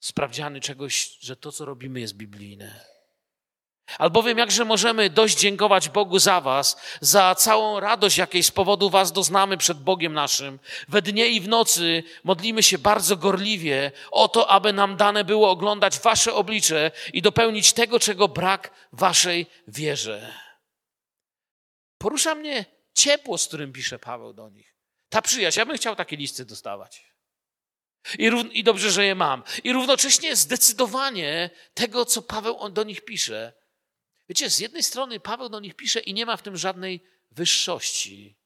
sprawdziany 0.00 0.60
czegoś, 0.60 1.18
że 1.20 1.36
to, 1.36 1.52
co 1.52 1.64
robimy, 1.64 2.00
jest 2.00 2.14
biblijne. 2.14 2.96
Albowiem 3.98 4.38
jakże 4.38 4.64
możemy 4.64 5.10
dość 5.10 5.38
dziękować 5.38 5.88
Bogu 5.88 6.18
za 6.18 6.40
was, 6.40 6.76
za 7.00 7.34
całą 7.34 7.80
radość, 7.80 8.18
jakiej 8.18 8.42
z 8.42 8.50
powodu 8.50 8.90
was 8.90 9.12
doznamy 9.12 9.56
przed 9.56 9.78
Bogiem 9.78 10.12
naszym. 10.12 10.58
We 10.88 11.02
dnie 11.02 11.28
i 11.28 11.40
w 11.40 11.48
nocy 11.48 12.02
modlimy 12.24 12.62
się 12.62 12.78
bardzo 12.78 13.16
gorliwie 13.16 13.92
o 14.10 14.28
to, 14.28 14.50
aby 14.50 14.72
nam 14.72 14.96
dane 14.96 15.24
było 15.24 15.50
oglądać 15.50 15.98
wasze 15.98 16.34
oblicze 16.34 16.90
i 17.12 17.22
dopełnić 17.22 17.72
tego, 17.72 18.00
czego 18.00 18.28
brak 18.28 18.70
waszej 18.92 19.46
wierze. 19.68 20.34
Porusza 21.98 22.34
mnie 22.34 22.64
ciepło, 22.94 23.38
z 23.38 23.46
którym 23.46 23.72
pisze 23.72 23.98
Paweł 23.98 24.32
do 24.32 24.48
nich. 24.48 24.75
Ta 25.08 25.22
przyjaźń, 25.22 25.58
ja 25.58 25.66
bym 25.66 25.76
chciał 25.76 25.96
takie 25.96 26.16
listy 26.16 26.44
dostawać. 26.44 27.12
I, 28.18 28.30
I 28.52 28.64
dobrze, 28.64 28.90
że 28.90 29.06
je 29.06 29.14
mam. 29.14 29.42
I 29.64 29.72
równocześnie 29.72 30.36
zdecydowanie 30.36 31.50
tego, 31.74 32.04
co 32.04 32.22
Paweł 32.22 32.68
do 32.68 32.84
nich 32.84 33.04
pisze. 33.04 33.52
Wiecie, 34.28 34.50
z 34.50 34.58
jednej 34.58 34.82
strony 34.82 35.20
Paweł 35.20 35.48
do 35.48 35.60
nich 35.60 35.74
pisze 35.74 36.00
i 36.00 36.14
nie 36.14 36.26
ma 36.26 36.36
w 36.36 36.42
tym 36.42 36.56
żadnej 36.56 37.04
wyższości. 37.30 38.38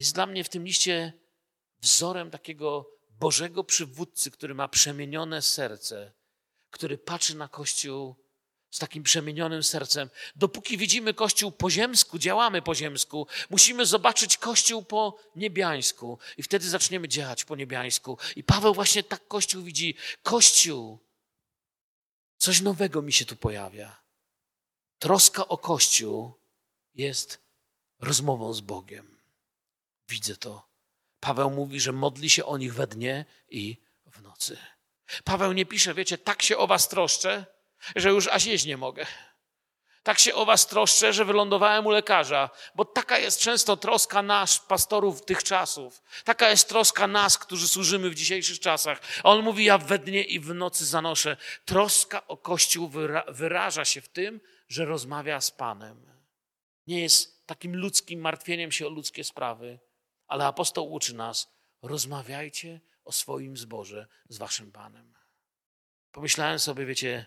Jest 0.00 0.14
dla 0.14 0.26
mnie 0.26 0.44
w 0.44 0.48
tym 0.48 0.64
liście 0.64 1.12
wzorem 1.78 2.30
takiego 2.30 2.90
Bożego 3.10 3.64
przywódcy, 3.64 4.30
który 4.30 4.54
ma 4.54 4.68
przemienione 4.68 5.42
serce, 5.42 6.12
który 6.70 6.98
patrzy 6.98 7.36
na 7.36 7.48
Kościół 7.48 8.25
z 8.76 8.78
takim 8.78 9.02
przemienionym 9.02 9.62
sercem. 9.62 10.10
Dopóki 10.36 10.78
widzimy 10.78 11.14
Kościół 11.14 11.52
po 11.52 11.70
ziemsku, 11.70 12.18
działamy 12.18 12.62
po 12.62 12.74
ziemsku, 12.74 13.26
musimy 13.50 13.86
zobaczyć 13.86 14.36
Kościół 14.36 14.82
po 14.82 15.18
niebiańsku 15.36 16.18
i 16.36 16.42
wtedy 16.42 16.68
zaczniemy 16.68 17.08
działać 17.08 17.44
po 17.44 17.56
niebiańsku. 17.56 18.18
I 18.36 18.44
Paweł 18.44 18.74
właśnie 18.74 19.02
tak 19.02 19.28
Kościół 19.28 19.62
widzi. 19.62 19.94
Kościół, 20.22 20.98
coś 22.38 22.60
nowego 22.60 23.02
mi 23.02 23.12
się 23.12 23.24
tu 23.24 23.36
pojawia. 23.36 24.02
Troska 24.98 25.48
o 25.48 25.58
Kościół 25.58 26.34
jest 26.94 27.38
rozmową 28.00 28.52
z 28.52 28.60
Bogiem. 28.60 29.18
Widzę 30.08 30.36
to. 30.36 30.68
Paweł 31.20 31.50
mówi, 31.50 31.80
że 31.80 31.92
modli 31.92 32.30
się 32.30 32.44
o 32.44 32.58
nich 32.58 32.74
we 32.74 32.86
dnie 32.86 33.24
i 33.48 33.76
w 34.06 34.22
nocy. 34.22 34.58
Paweł 35.24 35.52
nie 35.52 35.66
pisze, 35.66 35.94
wiecie, 35.94 36.18
tak 36.18 36.42
się 36.42 36.56
o 36.56 36.66
was 36.66 36.88
troszczę, 36.88 37.55
że 37.96 38.10
już 38.10 38.28
aż 38.28 38.44
jeść 38.44 38.64
nie 38.64 38.76
mogę. 38.76 39.06
Tak 40.06 40.18
się 40.18 40.34
o 40.34 40.44
was 40.44 40.66
troszczę, 40.66 41.12
że 41.12 41.24
wylądowałem 41.24 41.86
u 41.86 41.90
lekarza, 41.90 42.50
bo 42.74 42.84
taka 42.84 43.18
jest 43.18 43.40
często 43.40 43.76
troska 43.76 44.22
nas, 44.22 44.58
pastorów 44.58 45.24
tych 45.24 45.42
czasów. 45.42 46.02
Taka 46.24 46.50
jest 46.50 46.68
troska 46.68 47.06
nas, 47.06 47.38
którzy 47.38 47.68
służymy 47.68 48.10
w 48.10 48.14
dzisiejszych 48.14 48.60
czasach. 48.60 49.00
A 49.24 49.30
on 49.30 49.42
mówi, 49.42 49.64
ja 49.64 49.78
we 49.78 49.98
dnie 49.98 50.22
i 50.22 50.40
w 50.40 50.54
nocy 50.54 50.86
zanoszę. 50.86 51.36
Troska 51.64 52.26
o 52.26 52.36
Kościół 52.36 52.90
wyraża 53.28 53.84
się 53.84 54.00
w 54.00 54.08
tym, 54.08 54.40
że 54.68 54.84
rozmawia 54.84 55.40
z 55.40 55.50
Panem. 55.50 56.12
Nie 56.86 57.00
jest 57.00 57.46
takim 57.46 57.76
ludzkim 57.76 58.20
martwieniem 58.20 58.72
się 58.72 58.86
o 58.86 58.90
ludzkie 58.90 59.24
sprawy, 59.24 59.78
ale 60.26 60.46
apostoł 60.46 60.92
uczy 60.92 61.14
nas, 61.14 61.52
rozmawiajcie 61.82 62.80
o 63.04 63.12
swoim 63.12 63.56
zboże 63.56 64.06
z 64.28 64.38
waszym 64.38 64.72
Panem. 64.72 65.14
Pomyślałem 66.12 66.58
sobie, 66.58 66.86
wiecie, 66.86 67.26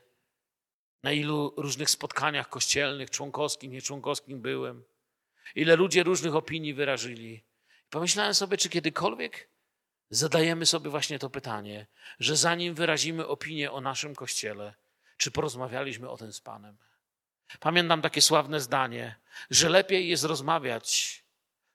na 1.04 1.12
ilu 1.12 1.54
różnych 1.58 1.90
spotkaniach 1.90 2.50
kościelnych, 2.50 3.10
członkowskich, 3.10 3.72
nieczłonkowskich 3.72 4.38
byłem, 4.38 4.84
ile 5.56 5.76
ludzie 5.76 6.04
różnych 6.04 6.36
opinii 6.36 6.74
wyrażyli. 6.74 7.44
Pomyślałem 7.90 8.34
sobie, 8.34 8.58
czy 8.58 8.70
kiedykolwiek 8.70 9.50
zadajemy 10.10 10.66
sobie 10.66 10.90
właśnie 10.90 11.20
to 11.20 11.30
pytanie, 11.30 11.88
że 12.20 12.36
zanim 12.36 12.76
wyrazimy 12.76 13.28
opinię 13.28 13.72
o 13.72 13.82
naszym 13.82 14.16
kościele, 14.16 14.74
czy 15.18 15.32
porozmawialiśmy 15.32 16.10
o 16.10 16.18
tym 16.18 16.34
z 16.34 16.42
Panem. 16.42 16.78
Pamiętam 17.60 18.02
takie 18.02 18.22
sławne 18.22 18.60
zdanie, 18.60 19.16
że 19.50 19.70
lepiej 19.70 20.10
jest 20.10 20.24
rozmawiać 20.24 21.20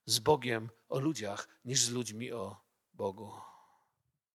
z 0.06 0.18
Bogiem 0.18 0.70
o 0.88 1.00
ludziach, 1.00 1.48
niż 1.64 1.80
z 1.80 1.90
ludźmi 1.90 2.32
o 2.32 2.56
Bogu. 2.94 3.32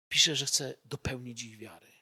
Pisze, 0.09 0.37
że 0.37 0.47
chce 0.47 0.75
dopełnić 0.85 1.43
ich 1.43 1.59
wiary. 1.59 1.98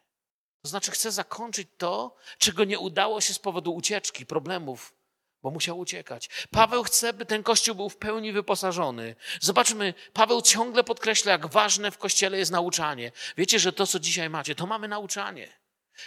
To 0.67 0.71
znaczy, 0.71 0.91
chce 0.91 1.13
zakończyć 1.13 1.69
to, 1.79 2.17
czego 2.39 2.65
nie 2.65 2.79
udało 2.79 3.21
się 3.21 3.35
z 3.35 3.39
powodu 3.39 3.75
ucieczki, 3.75 4.27
problemów, 4.27 4.95
bo 5.43 5.51
musiał 5.51 5.79
uciekać. 5.79 6.29
Paweł 6.51 6.83
chce, 6.83 7.13
by 7.13 7.27
ten 7.27 7.43
kościół 7.43 7.75
był 7.75 7.89
w 7.89 7.97
pełni 7.97 8.33
wyposażony. 8.33 9.17
Zobaczmy, 9.41 9.95
Paweł 10.13 10.43
ciągle 10.43 10.85
podkreśla, 10.85 11.33
jak 11.33 11.47
ważne 11.47 11.91
w 11.91 11.99
kościele 11.99 12.39
jest 12.39 12.51
nauczanie. 12.51 13.13
Wiecie, 13.37 13.59
że 13.59 13.73
to, 13.73 13.87
co 13.87 13.99
dzisiaj 13.99 14.31
macie, 14.31 14.55
to 14.55 14.67
mamy 14.67 14.89
nauczanie. 14.89 15.59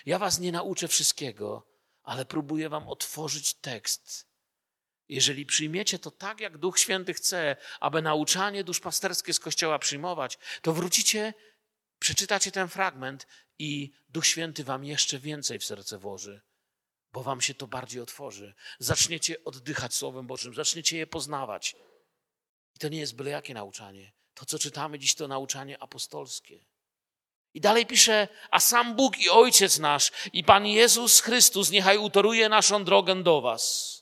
Ja 0.06 0.20
was 0.20 0.40
nie 0.40 0.52
nauczę 0.52 0.88
wszystkiego, 0.88 1.68
ale 2.04 2.26
próbuję 2.26 2.70
wam 2.70 2.88
otworzyć 2.88 3.54
tekst. 3.54 4.28
Jeżeli 5.10 5.46
przyjmiecie 5.46 6.00
to 6.00 6.12
tak, 6.12 6.40
jak 6.40 6.58
Duch 6.58 6.80
Święty 6.80 7.14
chce, 7.14 7.56
aby 7.80 8.02
nauczanie 8.02 8.64
duszpasterskie 8.64 9.34
z 9.34 9.40
Kościoła 9.40 9.80
przyjmować, 9.80 10.38
to 10.62 10.74
wrócicie, 10.74 11.34
przeczytacie 12.00 12.52
ten 12.52 12.68
fragment 12.68 13.28
i 13.60 13.92
Duch 14.10 14.26
Święty 14.26 14.64
wam 14.64 14.86
jeszcze 14.86 15.20
więcej 15.20 15.60
w 15.60 15.66
serce 15.66 15.98
włoży, 15.98 16.42
bo 17.14 17.24
wam 17.24 17.42
się 17.42 17.54
to 17.54 17.68
bardziej 17.68 18.02
otworzy. 18.02 18.54
Zaczniecie 18.80 19.44
oddychać 19.44 19.94
Słowem 19.94 20.28
Bożym, 20.28 20.54
zaczniecie 20.54 20.98
je 20.98 21.08
poznawać. 21.08 21.76
I 22.76 22.80
to 22.80 22.90
nie 22.90 23.00
jest 23.00 23.16
byle 23.16 23.32
jakie 23.32 23.54
nauczanie. 23.54 24.14
To, 24.34 24.46
co 24.46 24.60
czytamy 24.60 25.00
dziś, 25.00 25.16
to 25.16 25.28
nauczanie 25.28 25.84
apostolskie. 25.84 26.66
I 27.54 27.62
dalej 27.62 27.86
pisze, 27.86 28.28
a 28.52 28.60
sam 28.60 28.96
Bóg 28.96 29.20
i 29.20 29.30
Ojciec 29.30 29.80
nasz 29.80 30.12
i 30.34 30.44
Pan 30.44 30.68
Jezus 30.68 31.22
Chrystus 31.22 31.72
niechaj 31.72 31.98
utoruje 31.98 32.50
naszą 32.50 32.84
drogę 32.84 33.24
do 33.24 33.42
was. 33.42 33.96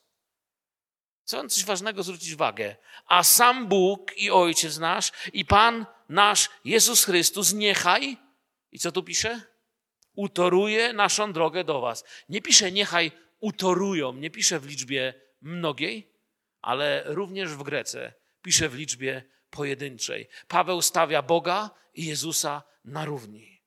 Chcę 1.25 1.47
coś 1.47 1.65
ważnego 1.65 2.03
zwrócić 2.03 2.33
uwagę. 2.33 2.75
A 3.05 3.23
sam 3.23 3.67
Bóg 3.67 4.17
i 4.17 4.31
Ojciec 4.31 4.77
nasz 4.77 5.11
i 5.33 5.45
Pan 5.45 5.85
nasz 6.09 6.49
Jezus 6.65 7.05
Chrystus 7.05 7.53
niechaj, 7.53 8.17
i 8.71 8.79
co 8.79 8.91
tu 8.91 9.03
pisze? 9.03 9.41
Utoruje 10.15 10.93
naszą 10.93 11.33
drogę 11.33 11.63
do 11.63 11.81
was. 11.81 12.03
Nie 12.29 12.41
pisze 12.41 12.71
niechaj 12.71 13.11
utorują, 13.39 14.13
nie 14.13 14.29
pisze 14.29 14.59
w 14.59 14.65
liczbie 14.65 15.13
mnogiej, 15.41 16.13
ale 16.61 17.03
również 17.05 17.49
w 17.49 17.63
Grece 17.63 18.13
pisze 18.41 18.69
w 18.69 18.75
liczbie 18.75 19.23
pojedynczej. 19.49 20.27
Paweł 20.47 20.81
stawia 20.81 21.21
Boga 21.21 21.69
i 21.93 22.05
Jezusa 22.05 22.63
na 22.85 23.05
równi. 23.05 23.57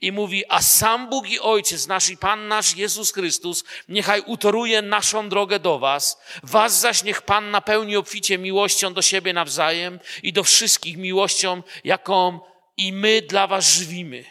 I 0.00 0.12
mówi, 0.12 0.44
a 0.48 0.62
sam 0.62 1.10
Bóg 1.10 1.30
i 1.30 1.40
Ojciec 1.40 1.86
nasz 1.86 2.10
i 2.10 2.16
Pan 2.16 2.48
nasz 2.48 2.76
Jezus 2.76 3.12
Chrystus 3.12 3.64
niechaj 3.88 4.22
utoruje 4.26 4.82
naszą 4.82 5.28
drogę 5.28 5.58
do 5.60 5.78
was. 5.78 6.18
Was 6.42 6.80
zaś 6.80 7.02
niech 7.04 7.22
Pan 7.22 7.50
napełni 7.50 7.96
obficie 7.96 8.38
miłością 8.38 8.94
do 8.94 9.02
siebie 9.02 9.32
nawzajem 9.32 10.00
i 10.22 10.32
do 10.32 10.44
wszystkich 10.44 10.96
miłością, 10.96 11.62
jaką 11.84 12.40
i 12.76 12.92
my 12.92 13.22
dla 13.22 13.46
was 13.46 13.74
żywimy. 13.74 14.24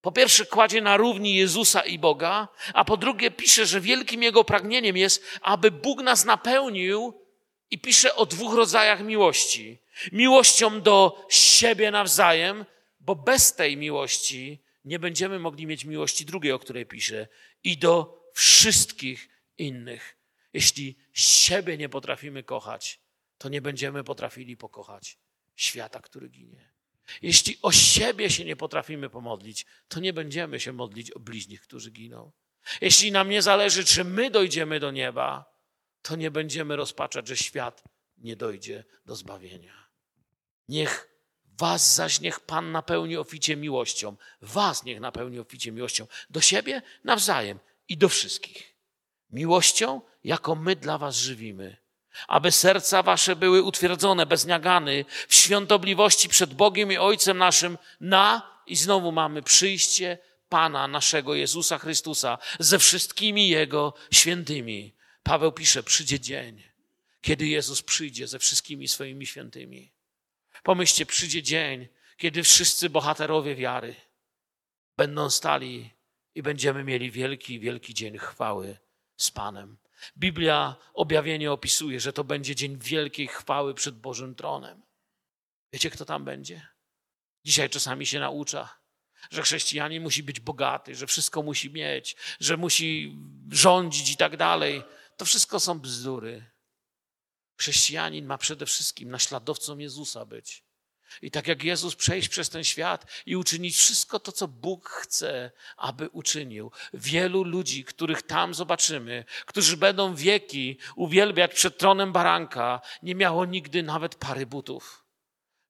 Po 0.00 0.12
pierwsze 0.12 0.46
kładzie 0.46 0.80
na 0.80 0.96
równi 0.96 1.34
Jezusa 1.34 1.80
i 1.80 1.98
Boga, 1.98 2.48
a 2.74 2.84
po 2.84 2.96
drugie 2.96 3.30
pisze, 3.30 3.66
że 3.66 3.80
wielkim 3.80 4.22
Jego 4.22 4.44
pragnieniem 4.44 4.96
jest, 4.96 5.24
aby 5.40 5.70
Bóg 5.70 6.02
nas 6.02 6.24
napełnił 6.24 7.22
i 7.70 7.78
pisze 7.78 8.14
o 8.16 8.26
dwóch 8.26 8.54
rodzajach 8.54 9.02
miłości. 9.02 9.78
Miłością 10.12 10.82
do 10.82 11.26
siebie 11.30 11.90
nawzajem, 11.90 12.64
bo 13.00 13.16
bez 13.16 13.54
tej 13.54 13.76
miłości 13.76 14.62
nie 14.84 14.98
będziemy 14.98 15.38
mogli 15.38 15.66
mieć 15.66 15.84
miłości 15.84 16.24
drugiej, 16.24 16.52
o 16.52 16.58
której 16.58 16.86
pisze, 16.86 17.28
i 17.64 17.76
do 17.76 18.22
wszystkich 18.34 19.28
innych. 19.58 20.16
Jeśli 20.52 20.98
siebie 21.12 21.76
nie 21.76 21.88
potrafimy 21.88 22.42
kochać, 22.42 23.00
to 23.38 23.48
nie 23.48 23.60
będziemy 23.60 24.04
potrafili 24.04 24.56
pokochać 24.56 25.18
świata, 25.56 26.00
który 26.00 26.28
ginie. 26.28 26.77
Jeśli 27.22 27.58
o 27.62 27.72
siebie 27.72 28.30
się 28.30 28.44
nie 28.44 28.56
potrafimy 28.56 29.10
pomodlić, 29.10 29.66
to 29.88 30.00
nie 30.00 30.12
będziemy 30.12 30.60
się 30.60 30.72
modlić 30.72 31.10
o 31.10 31.20
bliźnich, 31.20 31.62
którzy 31.62 31.90
giną. 31.90 32.32
Jeśli 32.80 33.12
nam 33.12 33.28
nie 33.28 33.42
zależy, 33.42 33.84
czy 33.84 34.04
my 34.04 34.30
dojdziemy 34.30 34.80
do 34.80 34.90
nieba, 34.90 35.44
to 36.02 36.16
nie 36.16 36.30
będziemy 36.30 36.76
rozpaczać, 36.76 37.28
że 37.28 37.36
świat 37.36 37.84
nie 38.18 38.36
dojdzie 38.36 38.84
do 39.06 39.16
zbawienia. 39.16 39.88
Niech 40.68 41.08
Was 41.58 41.94
zaś 41.94 42.20
niech 42.20 42.40
Pan 42.40 42.72
napełni 42.72 43.16
oficie 43.16 43.56
miłością. 43.56 44.16
Was 44.42 44.84
niech 44.84 45.00
napełni 45.00 45.38
oficie 45.38 45.72
miłością. 45.72 46.06
Do 46.30 46.40
siebie 46.40 46.82
nawzajem 47.04 47.58
i 47.88 47.96
do 47.96 48.08
wszystkich. 48.08 48.74
Miłością, 49.30 50.00
jaką 50.24 50.54
my 50.54 50.76
dla 50.76 50.98
Was 50.98 51.16
żywimy. 51.16 51.76
Aby 52.28 52.52
serca 52.52 53.02
Wasze 53.02 53.36
były 53.36 53.62
utwierdzone 53.62 54.26
bez 54.26 54.46
niagany 54.46 55.04
w 55.28 55.34
świątobliwości 55.34 56.28
przed 56.28 56.54
Bogiem 56.54 56.92
i 56.92 56.96
Ojcem 56.96 57.38
naszym 57.38 57.78
na, 58.00 58.58
i 58.66 58.76
znowu 58.76 59.12
mamy 59.12 59.42
przyjście 59.42 60.18
Pana 60.48 60.88
naszego 60.88 61.34
Jezusa 61.34 61.78
Chrystusa 61.78 62.38
ze 62.58 62.78
wszystkimi 62.78 63.48
Jego 63.48 63.94
świętymi. 64.12 64.94
Paweł 65.22 65.52
pisze, 65.52 65.82
przyjdzie 65.82 66.20
dzień, 66.20 66.62
kiedy 67.20 67.46
Jezus 67.46 67.82
przyjdzie 67.82 68.26
ze 68.26 68.38
wszystkimi 68.38 68.88
swoimi 68.88 69.26
świętymi. 69.26 69.92
Pomyślcie, 70.62 71.06
przyjdzie 71.06 71.42
dzień, 71.42 71.88
kiedy 72.16 72.42
wszyscy 72.42 72.90
bohaterowie 72.90 73.54
wiary 73.54 73.94
będą 74.96 75.30
stali 75.30 75.90
i 76.34 76.42
będziemy 76.42 76.84
mieli 76.84 77.10
wielki, 77.10 77.60
wielki 77.60 77.94
dzień 77.94 78.18
chwały 78.18 78.78
z 79.18 79.30
Panem. 79.30 79.78
Biblia 80.16 80.76
objawienie 80.94 81.52
opisuje, 81.52 82.00
że 82.00 82.12
to 82.12 82.24
będzie 82.24 82.54
dzień 82.54 82.78
wielkiej 82.78 83.26
chwały 83.26 83.74
przed 83.74 84.00
Bożym 84.00 84.34
tronem. 84.34 84.82
Wiecie, 85.72 85.90
kto 85.90 86.04
tam 86.04 86.24
będzie? 86.24 86.68
Dzisiaj 87.44 87.70
czasami 87.70 88.06
się 88.06 88.20
naucza, 88.20 88.78
że 89.30 89.42
chrześcijanin 89.42 90.02
musi 90.02 90.22
być 90.22 90.40
bogaty, 90.40 90.94
że 90.94 91.06
wszystko 91.06 91.42
musi 91.42 91.70
mieć, 91.70 92.16
że 92.40 92.56
musi 92.56 93.18
rządzić 93.50 94.10
i 94.10 94.16
tak 94.16 94.36
dalej. 94.36 94.82
To 95.16 95.24
wszystko 95.24 95.60
są 95.60 95.80
bzdury. 95.80 96.50
Chrześcijanin 97.56 98.26
ma 98.26 98.38
przede 98.38 98.66
wszystkim 98.66 99.10
naśladowcą 99.10 99.78
Jezusa 99.78 100.24
być. 100.24 100.67
I 101.22 101.30
tak 101.30 101.46
jak 101.46 101.64
Jezus 101.64 101.96
przejść 101.96 102.28
przez 102.28 102.50
ten 102.50 102.64
świat 102.64 103.06
i 103.26 103.36
uczynić 103.36 103.76
wszystko 103.76 104.20
to, 104.20 104.32
co 104.32 104.48
Bóg 104.48 104.88
chce, 104.88 105.50
aby 105.76 106.08
uczynił. 106.08 106.70
Wielu 106.94 107.44
ludzi, 107.44 107.84
których 107.84 108.22
tam 108.22 108.54
zobaczymy, 108.54 109.24
którzy 109.46 109.76
będą 109.76 110.14
wieki 110.14 110.78
uwielbiać 110.96 111.54
przed 111.54 111.78
tronem 111.78 112.12
baranka, 112.12 112.80
nie 113.02 113.14
miało 113.14 113.44
nigdy 113.44 113.82
nawet 113.82 114.14
pary 114.14 114.46
butów. 114.46 115.04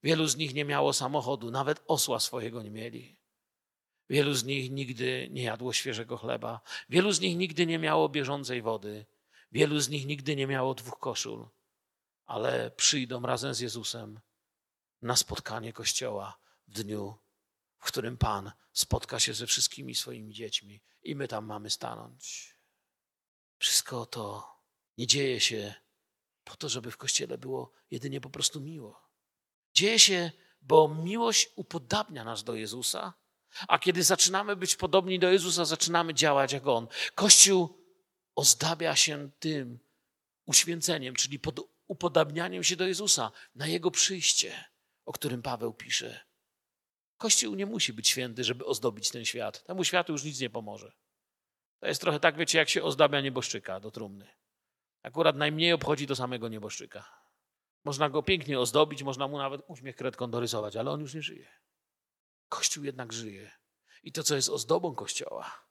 Wielu 0.03 0.27
z 0.27 0.37
nich 0.37 0.55
nie 0.55 0.65
miało 0.65 0.93
samochodu, 0.93 1.51
nawet 1.51 1.83
osła 1.87 2.21
swojego 2.21 2.63
nie 2.63 2.71
mieli. 2.71 3.17
Wielu 4.11 4.35
z 4.35 4.45
nich 4.45 4.71
nigdy 4.71 5.29
nie 5.31 5.43
jadło 5.43 5.73
świeżego 5.73 6.17
chleba. 6.17 6.61
Wielu 6.89 7.13
z 7.13 7.21
nich 7.21 7.37
nigdy 7.37 7.67
nie 7.67 7.79
miało 7.79 8.09
bieżącej 8.09 8.63
wody. 8.63 9.07
Wielu 9.53 9.81
z 9.81 9.89
nich 9.89 10.07
nigdy 10.07 10.37
nie 10.37 10.47
miało 10.47 10.75
dwóch 10.75 10.99
koszul. 10.99 11.49
Ale 12.27 12.71
przyjdą 12.71 13.23
razem 13.23 13.55
z 13.55 13.61
Jezusem 13.61 14.21
na 15.03 15.17
spotkanie 15.17 15.73
Kościoła 15.73 16.39
w 16.69 16.83
dniu, 16.83 17.19
w 17.79 17.85
którym 17.87 18.17
Pan 18.17 18.53
spotka 18.73 19.21
się 19.21 19.35
ze 19.35 19.47
wszystkimi 19.47 19.95
swoimi 19.95 20.35
dziećmi 20.35 20.81
i 21.03 21.17
my 21.17 21.29
tam 21.29 21.47
mamy 21.47 21.71
stanąć. 21.71 22.55
Wszystko 23.59 24.07
to 24.07 24.57
nie 24.99 25.07
dzieje 25.07 25.41
się 25.41 25.75
po 26.45 26.57
to, 26.57 26.69
żeby 26.69 26.91
w 26.91 26.97
Kościele 26.97 27.39
było 27.39 27.73
jedynie 27.91 28.21
po 28.21 28.31
prostu 28.31 28.61
miło. 28.61 29.09
Dzieje 29.75 29.99
się, 29.99 30.33
bo 30.61 30.89
miłość 30.89 31.49
upodabnia 31.57 32.25
nas 32.25 32.45
do 32.45 32.55
Jezusa, 32.55 33.15
a 33.69 33.79
kiedy 33.79 34.03
zaczynamy 34.03 34.57
być 34.57 34.77
podobni 34.77 35.19
do 35.19 35.31
Jezusa, 35.31 35.65
zaczynamy 35.65 36.15
działać 36.15 36.53
jak 36.53 36.67
On. 36.67 36.89
Kościół 37.15 37.85
ozdabia 38.35 38.97
się 38.97 39.31
tym 39.39 39.79
uświęceniem, 40.47 41.15
czyli 41.15 41.39
pod 41.39 41.61
upodabnianiem 41.87 42.65
się 42.65 42.77
do 42.77 42.87
Jezusa 42.87 43.33
na 43.55 43.67
Jego 43.67 43.91
przyjście 43.91 44.65
o 45.09 45.13
którym 45.13 45.43
Paweł 45.43 45.75
pisze. 45.75 46.21
Kościół 47.17 47.55
nie 47.55 47.67
musi 47.67 47.93
być 47.93 48.09
święty, 48.09 48.45
żeby 48.45 48.65
ozdobić 48.65 49.11
ten 49.11 49.25
świat. 49.25 49.65
Temu 49.65 49.85
światu 49.85 50.13
już 50.13 50.25
nic 50.25 50.41
nie 50.41 50.51
pomoże. 50.51 50.93
To 51.81 51.87
jest 51.87 52.01
trochę 52.01 52.21
tak, 52.21 52.37
wiecie, 52.37 52.59
jak 52.59 52.69
się 52.69 52.83
ozdabia 52.83 53.21
nieboszczyka 53.21 53.81
do 53.81 53.91
trumny. 53.91 54.29
Akurat 55.03 55.37
najmniej 55.37 55.73
obchodzi 55.73 56.07
do 56.07 56.17
samego 56.17 56.49
nieboszczyka. 56.49 57.23
Można 57.85 58.11
go 58.11 58.23
pięknie 58.23 58.61
ozdobić, 58.61 59.03
można 59.03 59.29
mu 59.29 59.39
nawet 59.39 59.63
uśmiech 59.69 59.97
kredką 59.97 60.31
dorysować, 60.31 60.77
ale 60.77 60.91
on 60.91 61.01
już 61.01 61.15
nie 61.15 61.23
żyje. 61.23 61.49
Kościół 62.49 62.85
jednak 62.85 63.13
żyje. 63.13 63.51
I 64.03 64.13
to, 64.13 64.23
co 64.23 64.37
jest 64.37 64.49
ozdobą 64.49 64.95
Kościoła, 64.95 65.69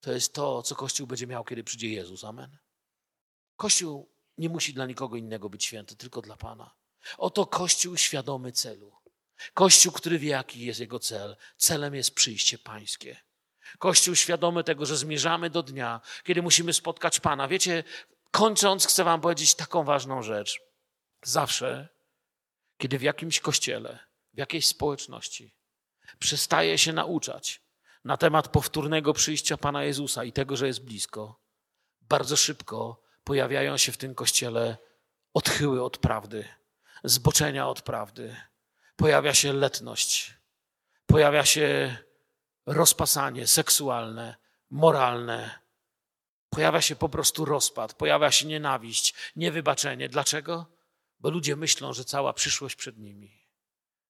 to 0.00 0.12
jest 0.12 0.34
to, 0.34 0.62
co 0.62 0.74
Kościół 0.74 1.06
będzie 1.06 1.26
miał, 1.26 1.44
kiedy 1.44 1.64
przyjdzie 1.64 1.88
Jezus. 1.88 2.24
Amen. 2.24 2.58
Kościół 3.56 4.14
nie 4.38 4.48
musi 4.48 4.74
dla 4.74 4.86
nikogo 4.86 5.16
innego 5.16 5.50
być 5.50 5.64
święty, 5.64 5.96
tylko 5.96 6.22
dla 6.22 6.36
Pana. 6.36 6.79
Oto 7.18 7.46
Kościół 7.46 7.96
świadomy 7.96 8.52
celu. 8.52 8.92
Kościół, 9.54 9.92
który 9.92 10.18
wie, 10.18 10.30
jaki 10.30 10.60
jest 10.60 10.80
jego 10.80 10.98
cel. 10.98 11.36
Celem 11.56 11.94
jest 11.94 12.14
przyjście 12.14 12.58
Pańskie. 12.58 13.16
Kościół 13.78 14.14
świadomy 14.14 14.64
tego, 14.64 14.86
że 14.86 14.96
zmierzamy 14.96 15.50
do 15.50 15.62
dnia, 15.62 16.00
kiedy 16.24 16.42
musimy 16.42 16.72
spotkać 16.72 17.20
Pana. 17.20 17.48
Wiecie, 17.48 17.84
kończąc, 18.30 18.86
chcę 18.86 19.04
Wam 19.04 19.20
powiedzieć 19.20 19.54
taką 19.54 19.84
ważną 19.84 20.22
rzecz. 20.22 20.60
Zawsze, 21.22 21.88
kiedy 22.78 22.98
w 22.98 23.02
jakimś 23.02 23.40
kościele, 23.40 23.98
w 24.34 24.38
jakiejś 24.38 24.66
społeczności 24.66 25.54
przestaje 26.18 26.78
się 26.78 26.92
nauczać 26.92 27.62
na 28.04 28.16
temat 28.16 28.48
powtórnego 28.48 29.12
przyjścia 29.12 29.56
Pana 29.56 29.84
Jezusa 29.84 30.24
i 30.24 30.32
tego, 30.32 30.56
że 30.56 30.66
jest 30.66 30.84
blisko, 30.84 31.40
bardzo 32.00 32.36
szybko 32.36 33.02
pojawiają 33.24 33.76
się 33.76 33.92
w 33.92 33.96
tym 33.96 34.14
kościele 34.14 34.78
odchyły 35.34 35.84
od 35.84 35.98
prawdy 35.98 36.48
zboczenia 37.04 37.68
od 37.68 37.82
prawdy. 37.82 38.36
Pojawia 38.96 39.34
się 39.34 39.52
letność, 39.52 40.34
pojawia 41.06 41.44
się 41.44 41.96
rozpasanie 42.66 43.46
seksualne, 43.46 44.36
moralne. 44.70 45.60
Pojawia 46.50 46.80
się 46.80 46.96
po 46.96 47.08
prostu 47.08 47.44
rozpad, 47.44 47.94
pojawia 47.94 48.30
się 48.30 48.46
nienawiść, 48.46 49.14
niewybaczenie. 49.36 50.08
Dlaczego? 50.08 50.66
Bo 51.20 51.30
ludzie 51.30 51.56
myślą, 51.56 51.92
że 51.92 52.04
cała 52.04 52.32
przyszłość 52.32 52.76
przed 52.76 52.98
nimi, 52.98 53.46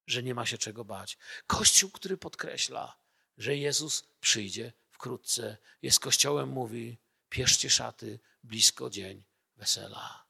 że 0.06 0.22
nie 0.22 0.34
ma 0.34 0.46
się 0.46 0.58
czego 0.58 0.84
bać. 0.84 1.18
Kościół, 1.46 1.90
który 1.90 2.16
podkreśla, 2.16 2.96
że 3.38 3.56
Jezus 3.56 4.04
przyjdzie 4.20 4.72
wkrótce, 4.90 5.56
jest 5.82 6.00
kościołem, 6.00 6.48
mówi: 6.48 6.98
pieszcie 7.28 7.70
szaty, 7.70 8.20
blisko 8.42 8.90
dzień 8.90 9.24
wesela. 9.56 10.26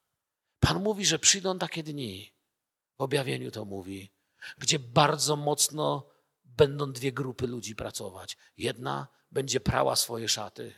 Pan 0.60 0.82
mówi, 0.82 1.06
że 1.06 1.18
przyjdą 1.18 1.58
takie 1.58 1.82
dni, 1.82 2.32
w 3.00 3.02
objawieniu 3.02 3.50
to 3.50 3.64
mówi, 3.64 4.12
gdzie 4.58 4.78
bardzo 4.78 5.36
mocno 5.36 6.10
będą 6.44 6.92
dwie 6.92 7.12
grupy 7.12 7.46
ludzi 7.46 7.76
pracować. 7.76 8.36
Jedna 8.56 9.08
będzie 9.30 9.60
prała 9.60 9.96
swoje 9.96 10.28
szaty, 10.28 10.74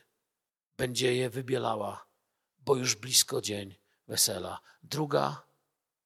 będzie 0.76 1.14
je 1.14 1.30
wybielała, 1.30 2.06
bo 2.58 2.76
już 2.76 2.94
blisko 2.94 3.40
dzień 3.40 3.76
wesela. 4.08 4.60
Druga, 4.82 5.42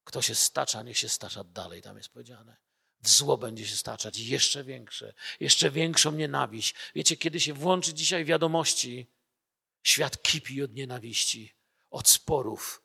kto 0.05 0.23
się 0.23 0.35
stacza, 0.35 0.83
niech 0.83 0.99
się 0.99 1.09
stacza 1.09 1.45
dalej, 1.45 1.83
tam 1.83 1.97
jest 1.97 2.09
powiedziane. 2.09 2.57
W 3.01 3.09
zło 3.09 3.39
będzie 3.39 3.67
się 3.67 3.77
staczać, 3.77 4.19
jeszcze 4.19 4.65
większe, 4.65 5.15
jeszcze 5.41 5.71
większą 5.71 6.13
nienawiść. 6.13 6.75
Wiecie, 6.95 7.17
kiedy 7.17 7.41
się 7.41 7.55
włączy 7.55 7.95
dzisiaj 7.95 8.25
wiadomości, 8.25 9.11
świat 9.83 10.23
kipi 10.23 10.63
od 10.63 10.75
nienawiści, 10.75 11.55
od 11.91 12.09
sporów, 12.09 12.83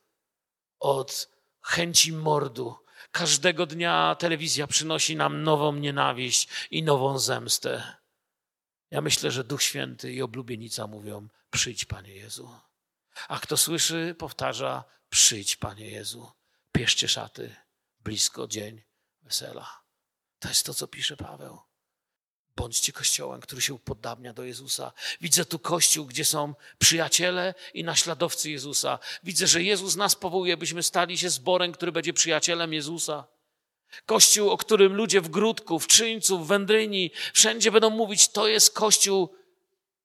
od 0.80 1.30
chęci 1.62 2.14
mordu, 2.14 2.82
Każdego 3.12 3.66
dnia 3.66 4.16
telewizja 4.20 4.68
przynosi 4.68 5.16
nam 5.16 5.44
nową 5.44 5.74
nienawiść 5.74 6.48
i 6.72 6.84
nową 6.84 7.20
zemstę. 7.20 7.98
Ja 8.92 9.02
myślę, 9.02 9.32
że 9.32 9.44
Duch 9.44 9.64
Święty 9.64 10.14
i 10.14 10.22
oblubienica 10.22 10.88
mówią: 10.88 11.28
Przyjdź, 11.50 11.86
Panie 11.86 12.16
Jezu. 12.16 12.60
A 13.28 13.40
kto 13.40 13.58
słyszy, 13.58 14.16
powtarza: 14.20 14.84
Przyjdź, 15.10 15.56
Panie 15.56 15.90
Jezu. 15.90 16.32
Pieszcie 16.72 17.08
szaty, 17.08 17.56
blisko 18.00 18.48
dzień 18.48 18.84
wesela. 19.22 19.82
To 20.40 20.50
jest 20.50 20.66
to, 20.66 20.74
co 20.74 20.88
pisze 20.88 21.18
Paweł. 21.18 21.71
Bądźcie 22.56 22.94
kościołem, 22.94 23.42
który 23.42 23.62
się 23.62 23.74
upodabnia 23.74 24.34
do 24.34 24.44
Jezusa. 24.44 24.92
Widzę 25.22 25.46
tu 25.46 25.60
kościół, 25.60 26.06
gdzie 26.06 26.26
są 26.26 26.56
przyjaciele 26.80 27.54
i 27.74 27.84
naśladowcy 27.84 28.52
Jezusa. 28.52 29.00
Widzę, 29.24 29.48
że 29.48 29.64
Jezus 29.64 29.96
nas 29.96 30.16
powołuje, 30.16 30.58
byśmy 30.58 30.84
stali 30.84 31.18
się 31.18 31.30
zborem, 31.30 31.72
który 31.72 31.92
będzie 31.92 32.14
przyjacielem 32.14 32.74
Jezusa. 32.74 33.28
Kościół, 34.06 34.50
o 34.50 34.58
którym 34.58 34.94
ludzie 34.94 35.22
w 35.22 35.30
Grudku, 35.30 35.80
w 35.80 35.88
Czyńcu, 35.88 36.40
w 36.40 36.48
Wędryni, 36.48 37.12
wszędzie 37.34 37.72
będą 37.72 37.90
mówić, 37.90 38.30
to 38.30 38.48
jest 38.48 38.74
kościół, 38.74 39.36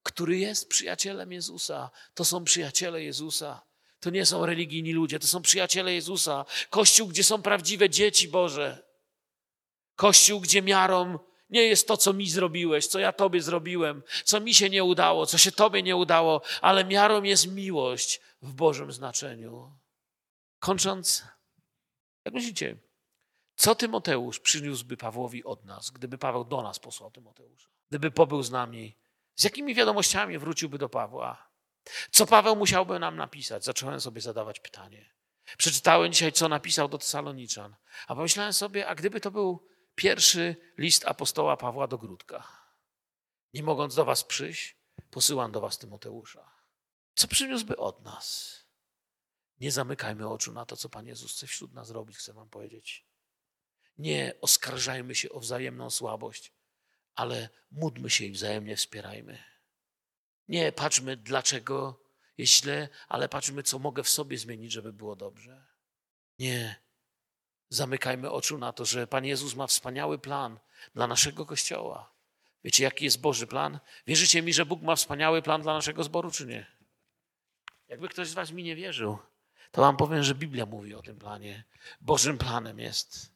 który 0.03 0.38
jest 0.38 0.68
przyjacielem 0.68 1.32
Jezusa. 1.32 1.90
To 2.14 2.24
są 2.24 2.44
przyjaciele 2.44 3.03
Jezusa. 3.03 3.62
To 4.01 4.11
nie 4.11 4.26
są 4.26 4.47
religijni 4.47 4.92
ludzie, 4.92 5.18
to 5.18 5.26
są 5.26 5.42
przyjaciele 5.42 5.94
Jezusa. 5.94 6.44
Kościół, 6.70 7.09
gdzie 7.09 7.24
są 7.24 7.42
prawdziwe 7.42 7.90
dzieci 7.90 8.28
Boże. 8.28 8.86
Kościół, 9.97 10.40
gdzie 10.40 10.62
miarą 10.62 11.18
nie 11.51 11.62
jest 11.62 11.88
to, 11.88 11.97
co 11.97 12.12
mi 12.12 12.30
zrobiłeś, 12.30 12.86
co 12.86 12.99
ja 12.99 13.12
tobie 13.12 13.42
zrobiłem, 13.42 14.03
co 14.24 14.40
mi 14.40 14.55
się 14.55 14.70
nie 14.70 14.84
udało, 14.84 15.26
co 15.26 15.38
się 15.38 15.53
tobie 15.53 15.82
nie 15.82 15.97
udało, 15.97 16.42
ale 16.61 16.84
miarą 16.84 17.22
jest 17.22 17.53
miłość 17.53 18.20
w 18.42 18.55
Bożym 18.55 18.92
znaczeniu. 18.92 19.72
Kończąc, 20.59 21.24
jak 22.24 22.34
myślicie, 22.34 22.76
co 23.57 23.74
Tymoteusz 23.74 24.40
przyniósłby 24.40 24.97
Pawłowi 24.97 25.44
od 25.44 25.64
nas, 25.64 25.90
gdyby 25.90 26.18
Paweł 26.18 26.44
do 26.44 26.62
nas 26.62 26.78
posłał 26.78 27.11
Tymoteusza? 27.11 27.68
Gdyby 27.88 28.11
pobył 28.11 28.42
z 28.42 28.51
nami, 28.51 28.97
z 29.34 29.44
jakimi 29.44 29.74
wiadomościami 29.74 30.38
wróciłby 30.38 30.78
do 30.78 30.88
Pawła? 30.88 31.49
Co 32.11 32.26
Paweł 32.26 32.57
musiałby 32.57 32.99
nam 32.99 33.16
napisać? 33.16 33.64
Zacząłem 33.64 34.01
sobie 34.01 34.20
zadawać 34.20 34.61
pytanie. 34.61 35.11
Przeczytałem 35.59 36.12
dzisiaj, 36.12 36.32
co 36.32 36.49
napisał 36.49 36.88
do 36.88 36.99
Tesaloniczan, 36.99 37.76
a 38.07 38.14
pomyślałem 38.14 38.53
sobie, 38.53 38.86
a 38.86 38.94
gdyby 38.94 39.20
to 39.20 39.30
był 39.30 39.66
Pierwszy 39.97 40.57
list 40.78 41.05
apostoła 41.05 41.57
Pawła 41.57 41.86
do 41.86 41.99
Grudka. 41.99 42.49
Nie 43.55 43.62
mogąc 43.62 43.94
do 43.94 44.05
was 44.05 44.24
przyjść, 44.24 44.76
posyłam 45.11 45.53
do 45.53 45.61
was 45.61 45.78
Tymoteusza. 45.78 46.51
Co 47.14 47.28
przyniósłby 47.28 47.76
od 47.76 48.05
nas? 48.05 48.57
Nie 49.61 49.72
zamykajmy 49.72 50.28
oczu 50.28 50.53
na 50.53 50.66
to, 50.66 50.76
co 50.76 50.88
Pan 50.88 51.07
Jezus 51.07 51.32
chce 51.32 51.47
wśród 51.47 51.72
nas 51.72 51.90
robić, 51.90 52.16
chcę 52.16 52.32
wam 52.32 52.49
powiedzieć. 52.49 53.07
Nie 53.99 54.34
oskarżajmy 54.40 55.14
się 55.14 55.30
o 55.30 55.40
wzajemną 55.40 55.90
słabość, 55.90 56.53
ale 57.14 57.49
módlmy 57.70 58.11
się 58.11 58.24
i 58.24 58.32
wzajemnie 58.32 58.76
wspierajmy. 58.76 59.44
Nie 60.49 60.72
patrzmy, 60.72 61.16
dlaczego 61.16 62.03
jest 62.38 62.53
źle, 62.53 62.88
ale 63.09 63.28
patrzmy, 63.28 63.62
co 63.62 63.78
mogę 63.78 64.03
w 64.03 64.09
sobie 64.09 64.38
zmienić, 64.38 64.72
żeby 64.72 64.92
było 64.92 65.16
dobrze. 65.16 65.66
Nie 66.38 66.86
zamykajmy 67.69 68.31
oczu 68.31 68.59
na 68.59 68.73
to, 68.73 68.85
że 68.85 69.07
Pan 69.07 69.25
Jezus 69.25 69.55
ma 69.55 69.67
wspaniały 69.67 70.19
plan 70.19 70.59
dla 70.95 71.07
naszego 71.07 71.47
Kościoła. 71.47 72.12
Wiecie, 72.64 72.85
jaki 72.85 73.05
jest 73.05 73.21
Boży 73.21 73.47
plan? 73.47 73.79
Wierzycie 74.07 74.43
mi, 74.43 74.53
że 74.53 74.67
Bóg 74.67 74.83
ma 74.83 74.97
wspaniały 74.97 75.43
plan 75.43 75.62
dla 75.62 75.75
naszego 75.75 76.05
zboru, 76.05 76.31
czy 76.31 76.47
nie? 76.47 76.67
Jakby 77.89 78.09
ktoś 78.09 78.29
z 78.29 78.35
Was 78.35 78.51
mi 78.51 78.62
nie 78.62 78.77
wierzył, 78.77 79.19
to 79.71 79.81
Wam 79.81 79.97
powiem, 79.97 80.23
że 80.23 80.35
Biblia 80.35 80.67
mówi 80.67 80.95
o 80.95 81.03
tym 81.03 81.19
planie. 81.19 81.64
Bożym 82.01 82.39
planem 82.39 82.79
jest, 82.79 83.33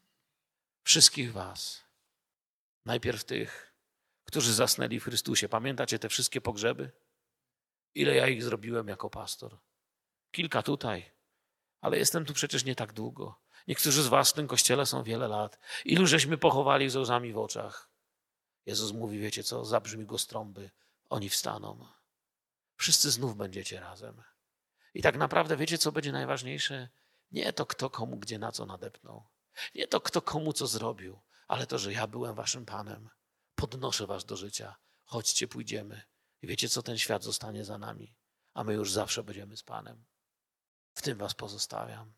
wszystkich 0.82 1.32
Was. 1.32 1.84
Najpierw 2.84 3.24
tych, 3.24 3.74
którzy 4.24 4.54
zasnęli 4.54 5.00
w 5.00 5.04
Chrystusie. 5.04 5.48
Pamiętacie 5.48 5.98
te 5.98 6.08
wszystkie 6.08 6.40
pogrzeby? 6.40 6.90
Ile 7.94 8.14
ja 8.14 8.28
ich 8.28 8.42
zrobiłem 8.44 8.88
jako 8.88 9.10
pastor? 9.10 9.58
Kilka 10.30 10.62
tutaj, 10.62 11.10
ale 11.80 11.98
jestem 11.98 12.24
tu 12.24 12.34
przecież 12.34 12.64
nie 12.64 12.74
tak 12.74 12.92
długo. 12.92 13.40
Niektórzy 13.68 14.02
z 14.02 14.06
Was 14.06 14.30
w 14.30 14.32
tym 14.32 14.48
kościele 14.48 14.86
są 14.86 15.02
wiele 15.02 15.28
lat. 15.28 15.58
Ilu 15.84 16.06
żeśmy 16.06 16.38
pochowali 16.38 16.90
z 16.90 16.96
łzami 16.96 17.32
w 17.32 17.38
oczach? 17.38 17.90
Jezus 18.66 18.92
mówi, 18.92 19.18
wiecie 19.18 19.44
co, 19.44 19.64
zabrzmi 19.64 20.06
go 20.06 20.18
strąby, 20.18 20.70
oni 21.08 21.28
wstaną. 21.28 21.86
Wszyscy 22.76 23.10
znów 23.10 23.36
będziecie 23.36 23.80
razem. 23.80 24.22
I 24.94 25.02
tak 25.02 25.16
naprawdę 25.16 25.56
wiecie, 25.56 25.78
co 25.78 25.92
będzie 25.92 26.12
najważniejsze? 26.12 26.88
Nie 27.30 27.52
to, 27.52 27.66
kto 27.66 27.90
komu 27.90 28.16
gdzie 28.16 28.38
na 28.38 28.52
co 28.52 28.66
nadepnął. 28.66 29.28
Nie 29.74 29.88
to, 29.88 30.00
kto 30.00 30.22
komu 30.22 30.52
co 30.52 30.66
zrobił, 30.66 31.20
ale 31.48 31.66
to, 31.66 31.78
że 31.78 31.92
ja 31.92 32.06
byłem 32.06 32.34
waszym 32.34 32.66
Panem. 32.66 33.10
Podnoszę 33.54 34.06
was 34.06 34.24
do 34.24 34.36
życia. 34.36 34.76
Chodźcie, 35.04 35.48
pójdziemy. 35.48 36.02
I 36.42 36.46
wiecie, 36.46 36.68
co 36.68 36.82
ten 36.82 36.98
świat 36.98 37.24
zostanie 37.24 37.64
za 37.64 37.78
nami, 37.78 38.14
a 38.54 38.64
my 38.64 38.74
już 38.74 38.92
zawsze 38.92 39.22
będziemy 39.22 39.56
z 39.56 39.62
Panem. 39.62 40.04
W 40.94 41.02
tym 41.02 41.18
was 41.18 41.34
pozostawiam. 41.34 42.14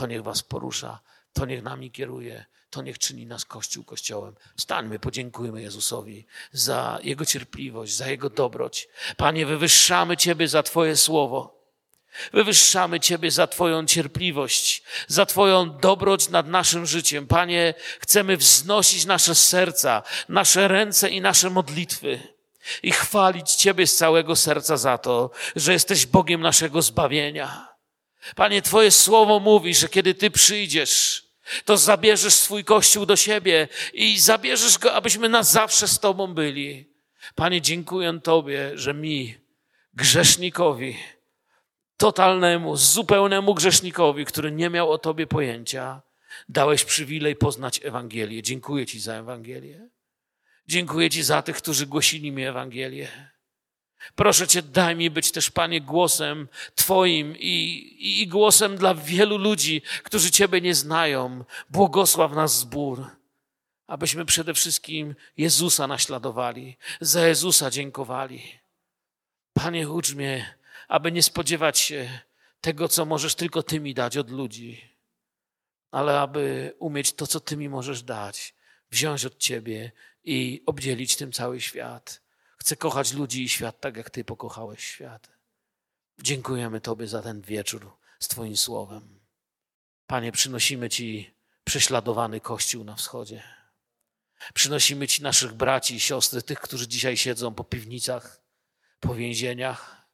To 0.00 0.06
niech 0.06 0.22
was 0.22 0.42
porusza, 0.42 1.00
to 1.32 1.46
niech 1.46 1.62
nami 1.62 1.90
kieruje, 1.90 2.44
to 2.70 2.82
niech 2.82 2.98
czyni 2.98 3.26
nas 3.26 3.44
Kościół 3.44 3.84
Kościołem. 3.84 4.34
Stańmy, 4.56 4.98
podziękujmy 4.98 5.62
Jezusowi 5.62 6.26
za 6.52 6.98
Jego 7.02 7.26
cierpliwość, 7.26 7.96
za 7.96 8.08
Jego 8.08 8.30
dobroć. 8.30 8.88
Panie, 9.16 9.46
wywyższamy 9.46 10.16
Ciebie 10.16 10.48
za 10.48 10.62
Twoje 10.62 10.96
słowo. 10.96 11.64
Wywyższamy 12.32 13.00
Ciebie 13.00 13.30
za 13.30 13.46
Twoją 13.46 13.86
cierpliwość, 13.86 14.82
za 15.08 15.26
Twoją 15.26 15.78
dobroć 15.78 16.28
nad 16.28 16.48
naszym 16.48 16.86
życiem. 16.86 17.26
Panie, 17.26 17.74
chcemy 17.98 18.36
wznosić 18.36 19.04
nasze 19.04 19.34
serca, 19.34 20.02
nasze 20.28 20.68
ręce 20.68 21.10
i 21.10 21.20
nasze 21.20 21.50
modlitwy 21.50 22.20
i 22.82 22.92
chwalić 22.92 23.54
Ciebie 23.54 23.86
z 23.86 23.96
całego 23.96 24.36
serca 24.36 24.76
za 24.76 24.98
to, 24.98 25.30
że 25.56 25.72
jesteś 25.72 26.06
Bogiem 26.06 26.40
naszego 26.40 26.82
zbawienia. 26.82 27.69
Panie, 28.36 28.62
Twoje 28.62 28.90
słowo 28.90 29.40
mówi, 29.40 29.74
że 29.74 29.88
kiedy 29.88 30.14
Ty 30.14 30.30
przyjdziesz, 30.30 31.24
to 31.64 31.76
zabierzesz 31.76 32.34
swój 32.34 32.64
Kościół 32.64 33.06
do 33.06 33.16
siebie 33.16 33.68
i 33.92 34.18
zabierzesz 34.18 34.78
go, 34.78 34.94
abyśmy 34.94 35.28
na 35.28 35.42
zawsze 35.42 35.88
z 35.88 36.00
Tobą 36.00 36.34
byli. 36.34 36.90
Panie, 37.34 37.60
dziękuję 37.60 38.20
Tobie, 38.22 38.70
że 38.74 38.94
mi, 38.94 39.34
grzesznikowi, 39.94 40.96
totalnemu, 41.96 42.76
zupełnemu 42.76 43.54
grzesznikowi, 43.54 44.24
który 44.24 44.52
nie 44.52 44.70
miał 44.70 44.92
o 44.92 44.98
Tobie 44.98 45.26
pojęcia, 45.26 46.02
dałeś 46.48 46.84
przywilej 46.84 47.36
poznać 47.36 47.80
Ewangelię. 47.84 48.42
Dziękuję 48.42 48.86
Ci 48.86 49.00
za 49.00 49.14
Ewangelię. 49.14 49.88
Dziękuję 50.66 51.10
Ci 51.10 51.22
za 51.22 51.42
tych, 51.42 51.56
którzy 51.56 51.86
głosili 51.86 52.32
mi 52.32 52.44
Ewangelię. 52.44 53.30
Proszę 54.14 54.48
Cię, 54.48 54.62
daj 54.62 54.96
mi 54.96 55.10
być 55.10 55.32
też, 55.32 55.50
Panie, 55.50 55.80
głosem 55.80 56.48
Twoim 56.74 57.36
i, 57.38 57.96
i 58.22 58.28
głosem 58.28 58.76
dla 58.76 58.94
wielu 58.94 59.38
ludzi, 59.38 59.82
którzy 60.02 60.30
Ciebie 60.30 60.60
nie 60.60 60.74
znają. 60.74 61.44
Błogosław 61.70 62.32
nas 62.32 62.58
zbór, 62.58 63.06
abyśmy 63.86 64.24
przede 64.24 64.54
wszystkim 64.54 65.14
Jezusa 65.36 65.86
naśladowali, 65.86 66.76
za 67.00 67.26
Jezusa 67.26 67.70
dziękowali. 67.70 68.58
Panie, 69.52 69.90
ucz 69.90 70.14
mnie, 70.14 70.54
aby 70.88 71.12
nie 71.12 71.22
spodziewać 71.22 71.78
się 71.78 72.20
tego, 72.60 72.88
co 72.88 73.04
możesz 73.04 73.34
tylko 73.34 73.62
Ty 73.62 73.80
mi 73.80 73.94
dać 73.94 74.16
od 74.16 74.30
ludzi, 74.30 74.84
ale 75.90 76.20
aby 76.20 76.74
umieć 76.78 77.12
to, 77.12 77.26
co 77.26 77.40
Ty 77.40 77.56
mi 77.56 77.68
możesz 77.68 78.02
dać, 78.02 78.54
wziąć 78.90 79.24
od 79.24 79.38
Ciebie 79.38 79.92
i 80.24 80.62
obdzielić 80.66 81.16
tym 81.16 81.32
cały 81.32 81.60
świat. 81.60 82.29
Chcę 82.60 82.76
kochać 82.76 83.12
ludzi 83.12 83.42
i 83.42 83.48
świat 83.48 83.80
tak, 83.80 83.96
jak 83.96 84.10
Ty 84.10 84.24
pokochałeś 84.24 84.84
świat. 84.84 85.28
Dziękujemy 86.22 86.80
Tobie 86.80 87.06
za 87.06 87.22
ten 87.22 87.40
wieczór 87.40 87.96
z 88.18 88.28
Twoim 88.28 88.56
słowem. 88.56 89.20
Panie, 90.06 90.32
przynosimy 90.32 90.90
Ci 90.90 91.34
prześladowany 91.64 92.40
Kościół 92.40 92.84
na 92.84 92.94
wschodzie. 92.94 93.42
Przynosimy 94.54 95.08
Ci 95.08 95.22
naszych 95.22 95.52
braci 95.52 95.94
i 95.94 96.00
siostry, 96.00 96.42
tych, 96.42 96.60
którzy 96.60 96.88
dzisiaj 96.88 97.16
siedzą 97.16 97.54
po 97.54 97.64
piwnicach, 97.64 98.40
po 99.00 99.14
więzieniach 99.14 100.06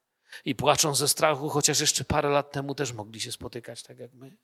i 0.45 0.55
płaczą 0.55 0.95
ze 0.95 1.09
strachu, 1.09 1.49
chociaż 1.49 1.81
jeszcze 1.81 2.05
parę 2.05 2.29
lat 2.29 2.53
temu 2.53 2.75
też 2.75 2.93
mogli 2.93 3.21
się 3.21 3.33
spotykać 3.33 3.83
tak 3.83 3.99
jak 3.99 4.13
my. 4.13 4.37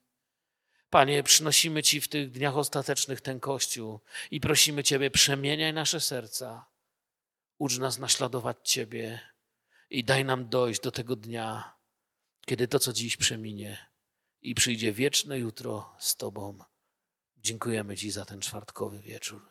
Panie, 0.90 1.22
przynosimy 1.22 1.82
Ci 1.82 2.00
w 2.00 2.08
tych 2.08 2.30
dniach 2.30 2.56
ostatecznych 2.56 3.20
ten 3.20 3.40
Kościół 3.40 4.00
i 4.30 4.40
prosimy 4.40 4.84
Ciebie, 4.84 5.10
przemieniaj 5.10 5.72
nasze 5.72 6.00
serca, 6.00 6.71
ucz 7.58 7.78
nas 7.78 7.98
naśladować 7.98 8.56
Ciebie 8.62 9.20
i 9.90 10.04
daj 10.04 10.24
nam 10.24 10.48
dojść 10.48 10.80
do 10.80 10.92
tego 10.92 11.16
dnia, 11.16 11.76
kiedy 12.46 12.68
to, 12.68 12.78
co 12.78 12.92
dziś 12.92 13.16
przeminie 13.16 13.86
i 14.42 14.54
przyjdzie 14.54 14.92
wieczne 14.92 15.38
jutro 15.38 15.96
z 15.98 16.16
Tobą. 16.16 16.58
Dziękujemy 17.36 17.96
Ci 17.96 18.10
za 18.10 18.24
ten 18.24 18.40
czwartkowy 18.40 18.98
wieczór. 18.98 19.48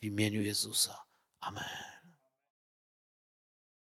W 0.00 0.04
imieniu 0.04 0.42
Jezusa. 0.42 1.04
Amen. 1.40 1.93